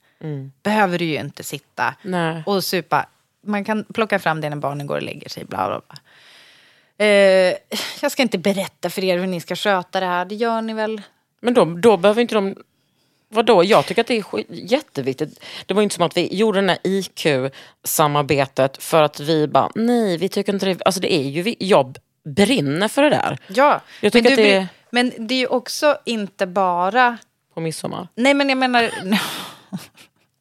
Behöver 0.63 0.99
du 0.99 1.05
ju 1.05 1.19
inte 1.19 1.43
sitta 1.43 1.95
Mm. 2.05 2.33
Nej. 2.33 2.43
och 2.45 2.63
supa. 2.63 3.05
Man 3.41 3.63
kan 3.63 3.83
plocka 3.83 4.19
fram 4.19 4.41
det 4.41 4.49
när 4.49 4.57
barnen 4.57 4.87
går 4.87 4.95
och 4.95 5.01
lägger 5.01 5.29
sig. 5.29 5.45
Bla, 5.45 5.67
bla, 5.67 5.81
bla. 5.87 5.97
Eh, 7.05 7.55
jag 8.01 8.11
ska 8.11 8.21
inte 8.21 8.37
berätta 8.37 8.89
för 8.89 9.03
er 9.03 9.17
hur 9.17 9.27
ni 9.27 9.41
ska 9.41 9.55
sköta 9.55 9.99
det 9.99 10.05
här. 10.05 10.25
Det 10.25 10.35
gör 10.35 10.61
ni 10.61 10.73
väl? 10.73 11.01
Men 11.41 11.53
då, 11.53 11.65
då 11.65 11.97
behöver 11.97 12.21
inte 12.21 12.35
de... 12.35 12.55
Vadå? 13.29 13.63
Jag 13.63 13.85
tycker 13.85 14.01
att 14.01 14.07
det 14.07 14.17
är 14.17 14.23
jätteviktigt. 14.49 15.43
Det 15.65 15.73
var 15.73 15.81
ju 15.81 15.83
inte 15.83 15.95
som 15.95 16.05
att 16.05 16.17
vi 16.17 16.35
gjorde 16.35 16.57
den 16.61 16.69
här 16.69 16.77
IQ-samarbetet 16.83 18.83
för 18.83 19.03
att 19.03 19.19
vi 19.19 19.47
bara, 19.47 19.69
nej, 19.75 20.17
vi 20.17 20.29
tycker 20.29 20.53
inte 20.53 20.65
det. 20.65 20.81
Alltså 20.85 21.01
det 21.01 21.13
är 21.13 21.23
ju, 21.23 21.41
vi, 21.41 21.55
jag 21.59 21.97
brinner 22.35 22.87
för 22.87 23.03
det 23.03 23.09
där 23.09 23.37
Ja. 23.47 23.81
Jag 24.01 24.13
tycker 24.13 24.29
men, 24.29 24.33
att 24.33 24.37
du, 24.37 24.43
det- 24.43 24.49
blir- 24.59 24.67
men 24.91 25.27
det 25.27 25.35
är 25.35 25.39
ju 25.39 25.47
också 25.47 25.97
inte 26.05 26.47
bara... 26.47 27.17
på 27.53 27.59
midsommar. 27.59 28.07
Nej, 28.15 28.33
men 28.33 28.49
jag 28.49 28.57
menar... 28.57 28.89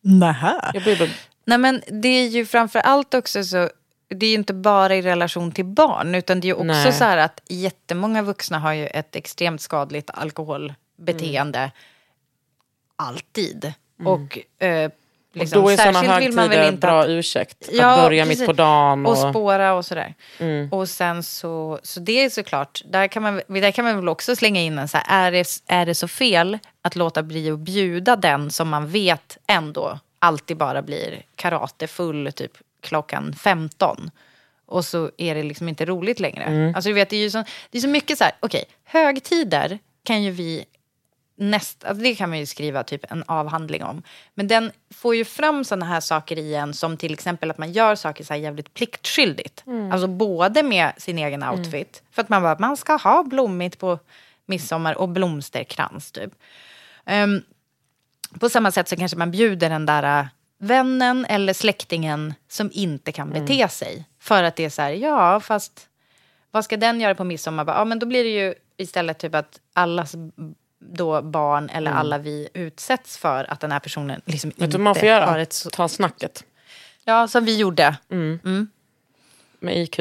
Nähä. 0.02 0.70
Jag 0.74 0.82
blir 0.82 0.98
bara, 0.98 1.08
Nej, 1.44 1.58
men 1.58 1.82
det 1.88 2.08
är 2.08 2.28
ju 2.28 2.46
framför 2.46 2.78
allt 2.78 3.14
också 3.14 3.44
så... 3.44 3.70
Det 4.10 4.26
är 4.26 4.30
ju 4.30 4.34
inte 4.36 4.54
bara 4.54 4.94
i 4.96 5.02
relation 5.02 5.52
till 5.52 5.64
barn, 5.64 6.14
utan 6.14 6.40
det 6.40 6.44
är 6.44 6.48
ju 6.48 6.52
också 6.54 6.64
Nej. 6.64 6.92
så 6.92 7.04
här 7.04 7.16
att 7.16 7.40
jättemånga 7.48 8.22
vuxna 8.22 8.58
har 8.58 8.72
ju 8.72 8.86
ett 8.86 9.16
extremt 9.16 9.60
skadligt 9.60 10.10
alkoholbeteende. 10.14 11.70
Alltid. 12.98 13.72
Och 14.04 14.38
eh, 14.66 14.90
Liksom. 15.32 15.62
Då 15.62 15.68
är 15.68 15.76
sådana 15.76 16.00
Särskilt 16.00 16.28
vill 16.30 16.36
man 16.36 16.48
väl 16.48 16.58
högtider 16.58 16.72
inte 16.72 16.86
bra 16.86 17.00
att- 17.02 17.08
ursäkt. 17.08 17.68
Ja, 17.72 17.86
att 17.86 18.00
börja 18.08 18.24
precis. 18.24 18.38
mitt 18.40 18.46
på 18.46 18.52
dagen. 18.52 19.06
Och 19.06 19.12
Och, 19.12 19.18
Mm. 19.18 19.32
spåra 19.32 19.74
och 19.74 19.84
sådär. 19.86 20.14
Och 20.70 20.88
sen 20.88 21.22
så, 21.22 21.78
så 21.82 22.00
det 22.00 22.24
är 22.24 22.30
såklart, 22.30 22.82
där 22.84 23.08
kan, 23.08 23.22
man, 23.22 23.40
där 23.48 23.70
kan 23.70 23.84
man 23.84 23.96
väl 23.96 24.08
också 24.08 24.36
slänga 24.36 24.60
in 24.60 24.78
en 24.78 24.88
så 24.88 24.98
här, 24.98 25.26
är 25.26 25.32
det, 25.32 25.48
är 25.66 25.86
det 25.86 25.94
så 25.94 26.08
fel 26.08 26.58
att 26.82 26.96
låta 26.96 27.22
bli 27.22 27.50
att 27.50 27.58
bjuda 27.58 28.16
den 28.16 28.50
som 28.50 28.68
man 28.68 28.86
vet 28.88 29.38
ändå 29.46 29.98
alltid 30.18 30.56
bara 30.56 30.82
blir 30.82 31.22
karatefull 31.36 32.32
typ 32.32 32.52
klockan 32.82 33.34
15. 33.34 34.10
Och 34.66 34.84
så 34.84 35.10
är 35.16 35.34
det 35.34 35.42
liksom 35.42 35.68
inte 35.68 35.84
roligt 35.84 36.20
längre. 36.20 36.42
Mm. 36.44 36.74
Alltså 36.74 36.88
du 36.90 36.94
vet, 36.94 37.10
det 37.10 37.16
är 37.16 37.20
ju 37.20 37.30
så, 37.30 37.44
det 37.70 37.78
är 37.78 37.82
så 37.82 37.88
mycket 37.88 38.18
så 38.18 38.24
här, 38.24 38.32
okej, 38.40 38.64
högtider 38.84 39.78
kan 40.04 40.22
ju 40.22 40.30
vi 40.30 40.64
näst, 41.38 41.84
alltså 41.84 42.02
det 42.02 42.14
kan 42.14 42.28
man 42.28 42.38
ju 42.38 42.46
skriva 42.46 42.82
typ 42.82 43.12
en 43.12 43.24
avhandling 43.26 43.84
om. 43.84 44.02
Men 44.34 44.48
den 44.48 44.72
får 44.94 45.16
ju 45.16 45.24
fram 45.24 45.64
sådana 45.64 45.86
här 45.86 46.00
saker 46.00 46.38
i 46.38 46.54
en 46.54 46.74
som 46.74 46.96
till 46.96 47.12
exempel 47.12 47.50
att 47.50 47.58
man 47.58 47.72
gör 47.72 47.94
saker 47.94 48.24
så 48.24 48.32
här 48.32 48.40
jävligt 48.40 48.74
pliktskyldigt. 48.74 49.64
Alltså 49.92 50.06
både 50.06 50.62
med 50.62 50.92
sin 50.96 51.18
egen 51.18 51.42
outfit, 51.42 52.02
för 52.10 52.22
att 52.22 52.28
man 52.28 52.42
bara, 52.42 52.56
man 52.58 52.76
ska 52.76 52.96
ha 52.96 53.22
blommigt 53.22 53.78
på 53.78 53.98
midsommar 54.46 54.98
och 54.98 55.08
blomsterkrans 55.08 56.12
typ. 56.12 56.32
Ehm, 57.06 57.42
på 58.40 58.48
samma 58.48 58.72
sätt 58.72 58.88
så 58.88 58.96
kanske 58.96 59.16
man 59.18 59.30
bjuder 59.30 59.70
den 59.70 59.86
där 59.86 60.20
äh, 60.20 60.26
vännen 60.58 61.24
eller 61.24 61.52
släktingen 61.52 62.34
som 62.48 62.70
inte 62.72 63.12
kan 63.12 63.30
bete 63.30 63.68
sig. 63.68 64.04
För 64.18 64.42
att 64.42 64.56
det 64.56 64.64
är 64.64 64.70
så 64.70 64.82
här, 64.82 64.90
ja 64.90 65.40
fast 65.40 65.88
vad 66.50 66.64
ska 66.64 66.76
den 66.76 67.00
göra 67.00 67.14
på 67.14 67.24
midsommar? 67.24 67.64
Ja, 67.66 67.84
men 67.84 67.98
då 67.98 68.06
blir 68.06 68.24
det 68.24 68.30
ju 68.30 68.54
istället 68.76 69.18
typ 69.18 69.34
att 69.34 69.60
allas 69.72 70.14
då 70.80 71.22
barn 71.22 71.68
eller 71.70 71.90
alla 71.90 72.18
vi 72.18 72.48
utsätts 72.54 73.18
för 73.18 73.50
att 73.52 73.60
den 73.60 73.72
här 73.72 73.78
personen 73.80 74.20
liksom 74.24 74.50
vet 74.50 74.58
inte 74.60 74.66
du 74.66 74.72
vad 74.72 74.80
man 74.84 74.94
får 74.94 75.00
har 75.00 75.08
göra? 75.08 75.40
ett... 75.40 75.52
Så, 75.52 75.70
Ta 75.70 75.88
snacket 75.88 76.44
ja, 77.04 77.28
som 77.28 77.44
vi 77.44 77.56
gjorde. 77.58 77.96
med 79.60 79.76
IQ. 79.76 80.00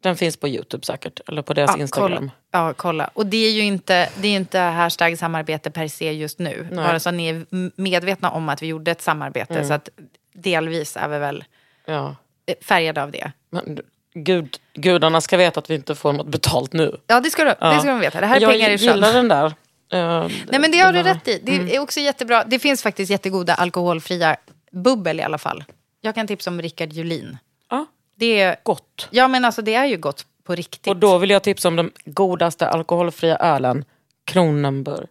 Den 0.00 0.16
finns 0.16 0.36
på 0.36 0.48
Youtube 0.48 0.86
säkert. 0.86 1.20
Eller 1.28 1.42
på 1.42 1.54
deras 1.54 1.70
Ja, 1.76 1.80
Instagram. 1.82 2.18
Kolla. 2.18 2.30
Ja, 2.68 2.74
kolla. 2.76 3.10
Och 3.14 3.26
det 3.26 3.36
är 3.46 3.50
ju 3.52 3.60
inte, 3.62 4.08
det 4.16 4.28
är 4.28 4.36
inte 4.36 4.58
hashtag 4.58 5.18
samarbete 5.18 5.70
per 5.70 5.88
se 5.88 6.12
just 6.12 6.38
nu. 6.38 6.68
Nej. 6.72 6.84
Bara 6.84 7.00
så 7.00 7.08
att 7.08 7.14
ni 7.14 7.28
är 7.28 7.46
medvetna 7.80 8.30
om 8.30 8.48
att 8.48 8.62
vi 8.62 8.66
gjorde 8.66 8.90
ett 8.90 9.02
samarbete. 9.02 9.64
Så 9.64 9.72
att 9.74 9.88
delvis 10.34 10.96
är 10.96 11.08
vi 11.08 11.18
väl 11.18 11.44
Ja. 11.84 12.16
eh, 12.46 12.54
färgade 12.62 13.02
av 13.02 13.10
det. 13.10 13.32
Men, 13.50 13.80
gud, 14.14 14.56
gudarna 14.74 15.20
ska 15.20 15.36
veta 15.36 15.60
att 15.60 15.70
vi 15.70 15.74
inte 15.74 15.94
får 15.94 16.12
något 16.12 16.26
betalt 16.26 16.72
nu. 16.72 16.96
Ja, 17.06 17.20
det 17.20 17.30
ska, 17.30 17.44
du, 17.44 17.50
det 17.60 17.78
ska 17.78 17.88
de 17.88 18.00
veta. 18.00 18.20
Det 18.20 18.26
här 18.26 18.36
är 18.36 18.40
jag 18.40 18.50
pengar 18.52 18.70
i 18.70 18.78
sjön. 18.78 18.94
gillar 18.94 19.12
den 19.12 19.28
där. 19.28 19.54
Eh, 19.92 20.28
Nej, 20.50 20.60
men 20.60 20.70
det 20.70 20.78
har 20.78 20.92
du 20.92 21.02
rätt 21.02 21.28
i. 21.28 21.40
Det 21.42 21.54
Mm. 21.56 21.68
är 21.68 21.78
också 21.78 22.00
jättebra. 22.00 22.44
Det 22.44 22.58
finns 22.58 22.82
faktiskt 22.82 23.10
jättegoda 23.10 23.54
alkoholfria 23.54 24.36
bubbel 24.70 25.20
i 25.20 25.22
alla 25.22 25.38
fall. 25.38 25.64
Jag 26.00 26.14
kan 26.14 26.26
tipsa 26.26 26.50
om 26.50 26.62
Rickard 26.62 26.92
Julin. 26.92 27.38
Ja, 27.70 27.86
Det 28.14 28.40
är, 28.40 28.56
gott. 28.62 29.08
ja, 29.10 29.28
men 29.28 29.44
alltså 29.44 29.62
det 29.62 29.74
är 29.74 29.84
ju 29.86 29.96
gott 29.96 30.26
på 30.44 30.54
riktigt. 30.54 30.86
Och 30.86 30.96
då 30.96 31.18
vill 31.18 31.30
jag 31.30 31.42
tipsa 31.42 31.68
om 31.68 31.76
den 31.76 31.90
godaste 32.04 32.68
alkoholfria 32.68 33.36
ölen. 33.36 33.84
Kronenburg. 34.24 35.08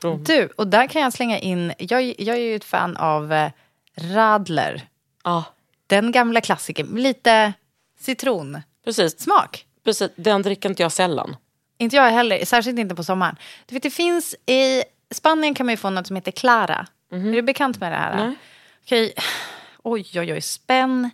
Kron- 0.00 0.24
Du, 0.24 0.46
och 0.56 0.66
där 0.66 0.86
kan 0.86 1.02
jag 1.02 1.12
slänga 1.12 1.38
in... 1.38 1.72
Jag, 1.78 2.02
jag 2.20 2.36
är 2.36 2.40
ju 2.42 2.56
ett 2.56 2.64
fan 2.64 2.96
av 2.96 3.32
eh, 3.32 3.50
Radler. 3.96 4.82
Ja, 5.24 5.44
Den 5.86 6.12
gamla 6.12 6.40
klassikern. 6.40 6.86
Lite 6.96 7.52
citronsmak. 8.00 8.62
precis. 8.84 9.26
precis. 9.84 10.10
Den 10.16 10.42
dricker 10.42 10.68
inte 10.68 10.82
jag 10.82 10.92
sällan. 10.92 11.36
Inte 11.84 11.96
jag 11.96 12.10
heller, 12.10 12.44
särskilt 12.44 12.78
inte 12.78 12.94
på 12.94 13.04
sommaren. 13.04 13.36
Du 13.66 13.74
vet, 13.74 13.82
det 13.82 13.90
finns 13.90 14.34
i 14.46 14.82
Spanien 15.14 15.54
kan 15.54 15.66
man 15.66 15.72
ju 15.72 15.76
få 15.76 15.90
något 15.90 16.06
som 16.06 16.16
heter 16.16 16.32
Clara. 16.32 16.86
Är 17.12 17.32
du 17.32 17.42
bekant 17.42 17.80
med 17.80 17.92
det 17.92 17.96
här? 17.96 18.16
Nej. 18.26 18.34
Okej, 18.84 19.14
oj 19.82 20.06
oj 20.14 20.32
oj, 20.32 20.40
spänn 20.40 21.10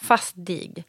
fast 0.00 0.32
dig. 0.36 0.84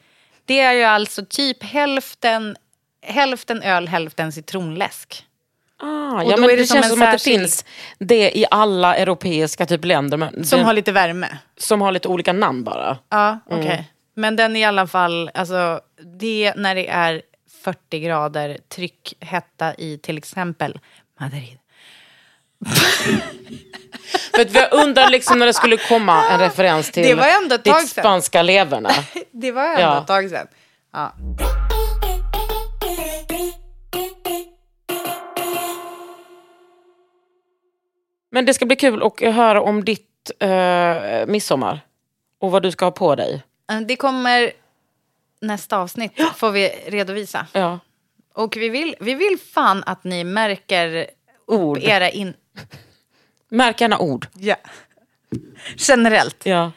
Det 0.45 0.59
är 0.59 0.73
ju 0.73 0.83
alltså 0.83 1.25
typ 1.29 1.63
hälften, 1.63 2.55
hälften 3.01 3.61
öl, 3.61 3.88
hälften 3.88 4.31
citronläsk. 4.31 5.25
Ah, 5.79 6.23
ja, 6.23 6.38
men 6.38 6.41
det 6.49 6.55
det, 6.55 6.65
som 6.65 6.75
känns 6.75 6.93
som 6.93 7.01
att 7.01 7.11
det 7.11 7.19
särskild- 7.19 7.39
finns 7.41 7.65
det 7.99 8.38
i 8.38 8.45
alla 8.51 8.95
europeiska 8.95 9.65
typ 9.65 9.86
länder. 9.86 10.17
Men 10.17 10.45
Som 10.45 10.57
den, 10.59 10.65
har 10.65 10.73
lite 10.73 10.91
värme. 10.91 11.38
som 11.57 11.81
har 11.81 11.91
lite 11.91 12.07
olika 12.07 12.33
namn 12.33 12.63
bara. 12.63 12.97
Ja, 13.09 13.39
okej. 13.49 13.91
Men 14.13 14.36
den 14.36 14.55
i 14.55 14.65
alla 14.65 14.88
fall, 14.88 15.29
alltså 15.33 15.79
det 16.19 16.53
när 16.55 16.75
det 16.75 16.88
är 16.88 17.21
40 17.66 17.99
grader 17.99 18.57
tryckhetta 18.70 19.76
i 19.76 19.97
till 19.97 20.18
exempel 20.18 20.80
Madrid. 21.20 21.57
För 24.36 24.55
jag 24.55 24.74
undrar 24.74 25.09
liksom 25.09 25.39
när 25.39 25.45
det 25.45 25.53
skulle 25.53 25.78
komma 25.78 26.26
en 26.30 26.39
referens 26.39 26.91
till 26.91 27.03
Det 27.03 27.16
var 27.16 27.28
ändå 27.43 27.55
ett 27.55 27.63
tag 27.63 27.82
ditt 27.82 27.89
spanska 27.89 28.41
leverna. 28.41 28.89
Det 29.32 29.51
var 29.51 29.63
ändå 29.63 29.82
Ja. 29.82 30.01
ett 30.01 30.07
tag 30.07 30.30
sedan. 30.30 30.47
Ja. 30.93 31.13
Men 38.32 38.45
det 38.45 38.53
ska 38.53 38.66
bli 38.66 38.76
kul 38.76 39.03
att 39.03 39.20
höra 39.36 39.61
om 39.61 39.84
ditt 39.86 40.32
eh, 40.39 41.26
midsommar. 41.28 41.80
Och 42.39 42.51
vad 42.51 42.63
du 42.63 42.72
ska 42.72 42.86
ha 42.86 42.91
på 42.91 43.16
dig. 43.16 43.43
Eh, 43.72 43.80
Det 43.82 43.95
kommer 43.95 44.51
nästa 45.47 45.77
avsnitt, 45.77 46.21
får 46.35 46.51
vi 46.51 46.69
redovisa. 46.87 47.47
Ja. 47.51 47.79
Och 48.33 48.57
vi 48.57 48.69
vill, 48.69 48.95
vi 48.99 49.13
vill 49.13 49.37
fan 49.53 49.83
att 49.85 50.03
ni 50.03 50.23
märker 50.23 51.07
Ord. 51.47 51.77
era 51.77 52.09
in... 52.09 52.33
Märk 53.49 53.81
gärna 53.81 53.99
ord. 53.99 54.27
Ja. 54.33 54.55
Generellt. 55.75 56.45
Ja. 56.45 56.71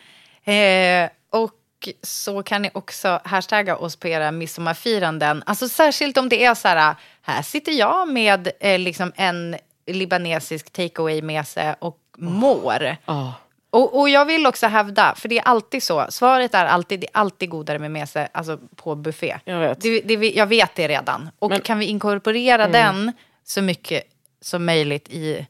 Eh, 0.53 1.11
och 1.31 1.89
så 2.03 2.43
kan 2.43 2.63
ni 2.63 2.71
också 2.75 3.21
hashtagga 3.25 3.77
oss 3.77 3.97
på 3.97 4.09
era 4.09 4.31
midsommarfiranden. 4.31 5.43
Alltså 5.47 5.69
särskilt 5.69 6.19
om 6.19 6.29
det 6.29 6.45
är 6.45 6.55
så 6.55 6.69
här, 6.69 6.95
här 7.23 7.43
sitter 7.43 7.73
jag 7.73 8.09
med 8.09 8.49
eh, 8.61 8.79
liksom 8.79 9.13
en 9.17 9.57
libanesisk 9.87 10.71
takeaway 10.71 11.23
med 11.23 11.47
sig 11.47 11.75
och 11.79 11.99
mår. 12.19 12.97
Ah. 13.05 13.33
Och, 13.71 14.01
och 14.01 14.09
jag 14.09 14.25
vill 14.25 14.47
också 14.47 14.67
hävda, 14.67 15.15
för 15.15 15.29
det 15.29 15.39
är 15.39 15.43
alltid 15.43 15.83
så, 15.83 16.07
svaret 16.09 16.55
är 16.55 16.65
alltid, 16.65 17.01
det 17.01 17.07
är 17.07 17.21
alltid 17.21 17.51
godare 17.51 17.79
med 17.79 17.91
mese 17.91 18.29
alltså 18.33 18.59
på 18.77 18.95
buffé. 18.95 19.39
Jag 19.45 19.59
vet. 19.61 19.81
Det, 19.81 20.01
det, 20.01 20.15
jag 20.15 20.47
vet 20.47 20.75
det 20.75 20.89
redan. 20.89 21.31
Och 21.39 21.51
Men- 21.51 21.61
kan 21.61 21.79
vi 21.79 21.85
inkorporera 21.87 22.69
den 22.69 23.13
så 23.45 23.63
mycket 23.63 24.03
som 24.41 24.65
möjligt 24.65 25.09
i 25.09 25.47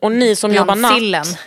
Och 0.00 0.12
ni 0.12 0.36
som 0.36 0.54
jobbar 0.54 0.94
sillen. 0.94 1.20
natt 1.26 1.38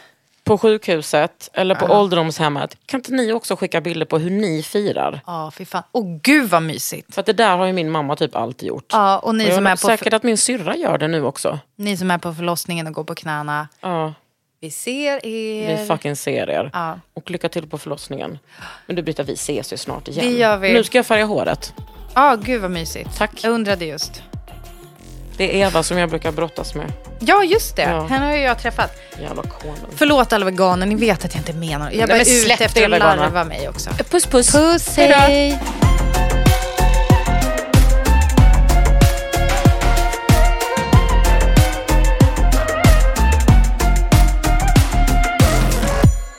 på 0.44 0.58
sjukhuset 0.58 1.50
eller 1.54 1.76
på 1.76 1.86
ålderdomshemmet. 1.86 2.78
Kan 2.86 3.00
inte 3.00 3.12
ni 3.14 3.34
också 3.34 3.56
skicka 3.56 3.82
bilder 3.82 4.06
på 4.06 4.18
hur 4.18 4.30
ni 4.30 4.64
firar? 4.64 5.22
Ja, 5.26 5.52
fy 5.52 5.66
fan. 5.66 5.84
Åh 5.92 6.18
gud 6.24 6.50
vad 6.50 6.64
mysigt. 6.64 7.16
För 7.16 7.24
det 7.24 7.34
där 7.34 7.58
har 7.58 7.66
ju 7.66 7.74
min 7.74 7.92
mamma 7.92 8.16
typ 8.16 8.36
alltid 8.36 8.68
gjort. 8.68 8.86
Ja, 8.92 9.20
och 9.20 9.36
ni 9.36 9.50
och 9.50 9.54
som, 9.54 9.68
är 9.68 9.72
är 9.72 9.76
på, 9.76 9.88
säkert 9.88 10.14
att 10.14 10.24
min 10.24 10.38
syrra 10.38 10.76
gör 10.76 10.98
det 10.98 11.08
nu 11.08 11.24
också. 11.26 11.60
ni 11.76 11.98
som 11.98 12.12
är 12.12 12.18
på 12.18 12.34
förlossningen 12.34 12.88
och 12.88 12.94
går 12.94 13.04
på 13.04 13.16
knäna. 13.16 13.68
Ja, 13.82 14.14
Vi 14.60 14.72
ser 14.72 15.26
er. 15.26 15.78
vi 15.78 15.86
fucking 15.88 16.16
ser 16.16 16.50
er. 16.50 16.70
Ja. 16.74 17.00
Och 17.14 17.32
lycka 17.32 17.50
till 17.50 17.68
på 17.68 17.78
förlossningen. 17.78 18.40
Men 18.86 18.96
du 18.96 19.02
Britta, 19.02 19.24
vi 19.24 19.34
ses 19.34 19.74
ju 19.74 19.78
snart 19.78 20.08
igen. 20.08 20.26
Det 20.26 20.32
gör 20.32 20.58
vi. 20.58 20.74
Nu 20.74 20.84
ska 20.84 20.98
jag 20.98 21.06
färga 21.06 21.26
håret. 21.26 21.74
Ja, 22.14 22.36
gud 22.36 22.62
vad 22.62 22.72
mysigt. 22.72 23.18
Tack. 23.18 23.44
Jag 23.44 23.54
undrade 23.54 23.86
just. 23.86 24.24
Det 25.38 25.62
är 25.62 25.68
Eva 25.68 25.84
som 25.84 25.98
jag 25.98 26.10
brukar 26.10 26.32
brottas 26.32 26.76
med. 26.76 26.94
Ja, 27.20 27.44
just 27.44 27.76
det. 27.76 27.82
Ja. 27.82 28.06
Henne 28.06 28.26
har 28.26 28.34
ju 28.34 28.42
jag 28.42 28.60
träffat. 28.60 28.92
Jävla 29.22 29.44
konen. 29.44 29.86
Förlåt 29.96 30.34
alla 30.34 30.46
veganer, 30.46 30.86
ni 30.86 30.96
vet 30.96 31.26
att 31.26 31.34
jag 31.34 31.42
inte 31.42 31.54
menar 31.54 31.92
Jag 31.92 32.02
är 32.02 32.08
bara 32.08 32.22
ute 32.22 32.64
efter 32.66 32.84
att 32.84 33.00
larva 33.00 33.44
mig 33.44 33.70
också. 33.70 33.90
Puss 33.90 34.26
puss. 34.26 34.52
Puss, 34.52 34.98
Hej 34.98 35.60
då. 36.32 36.37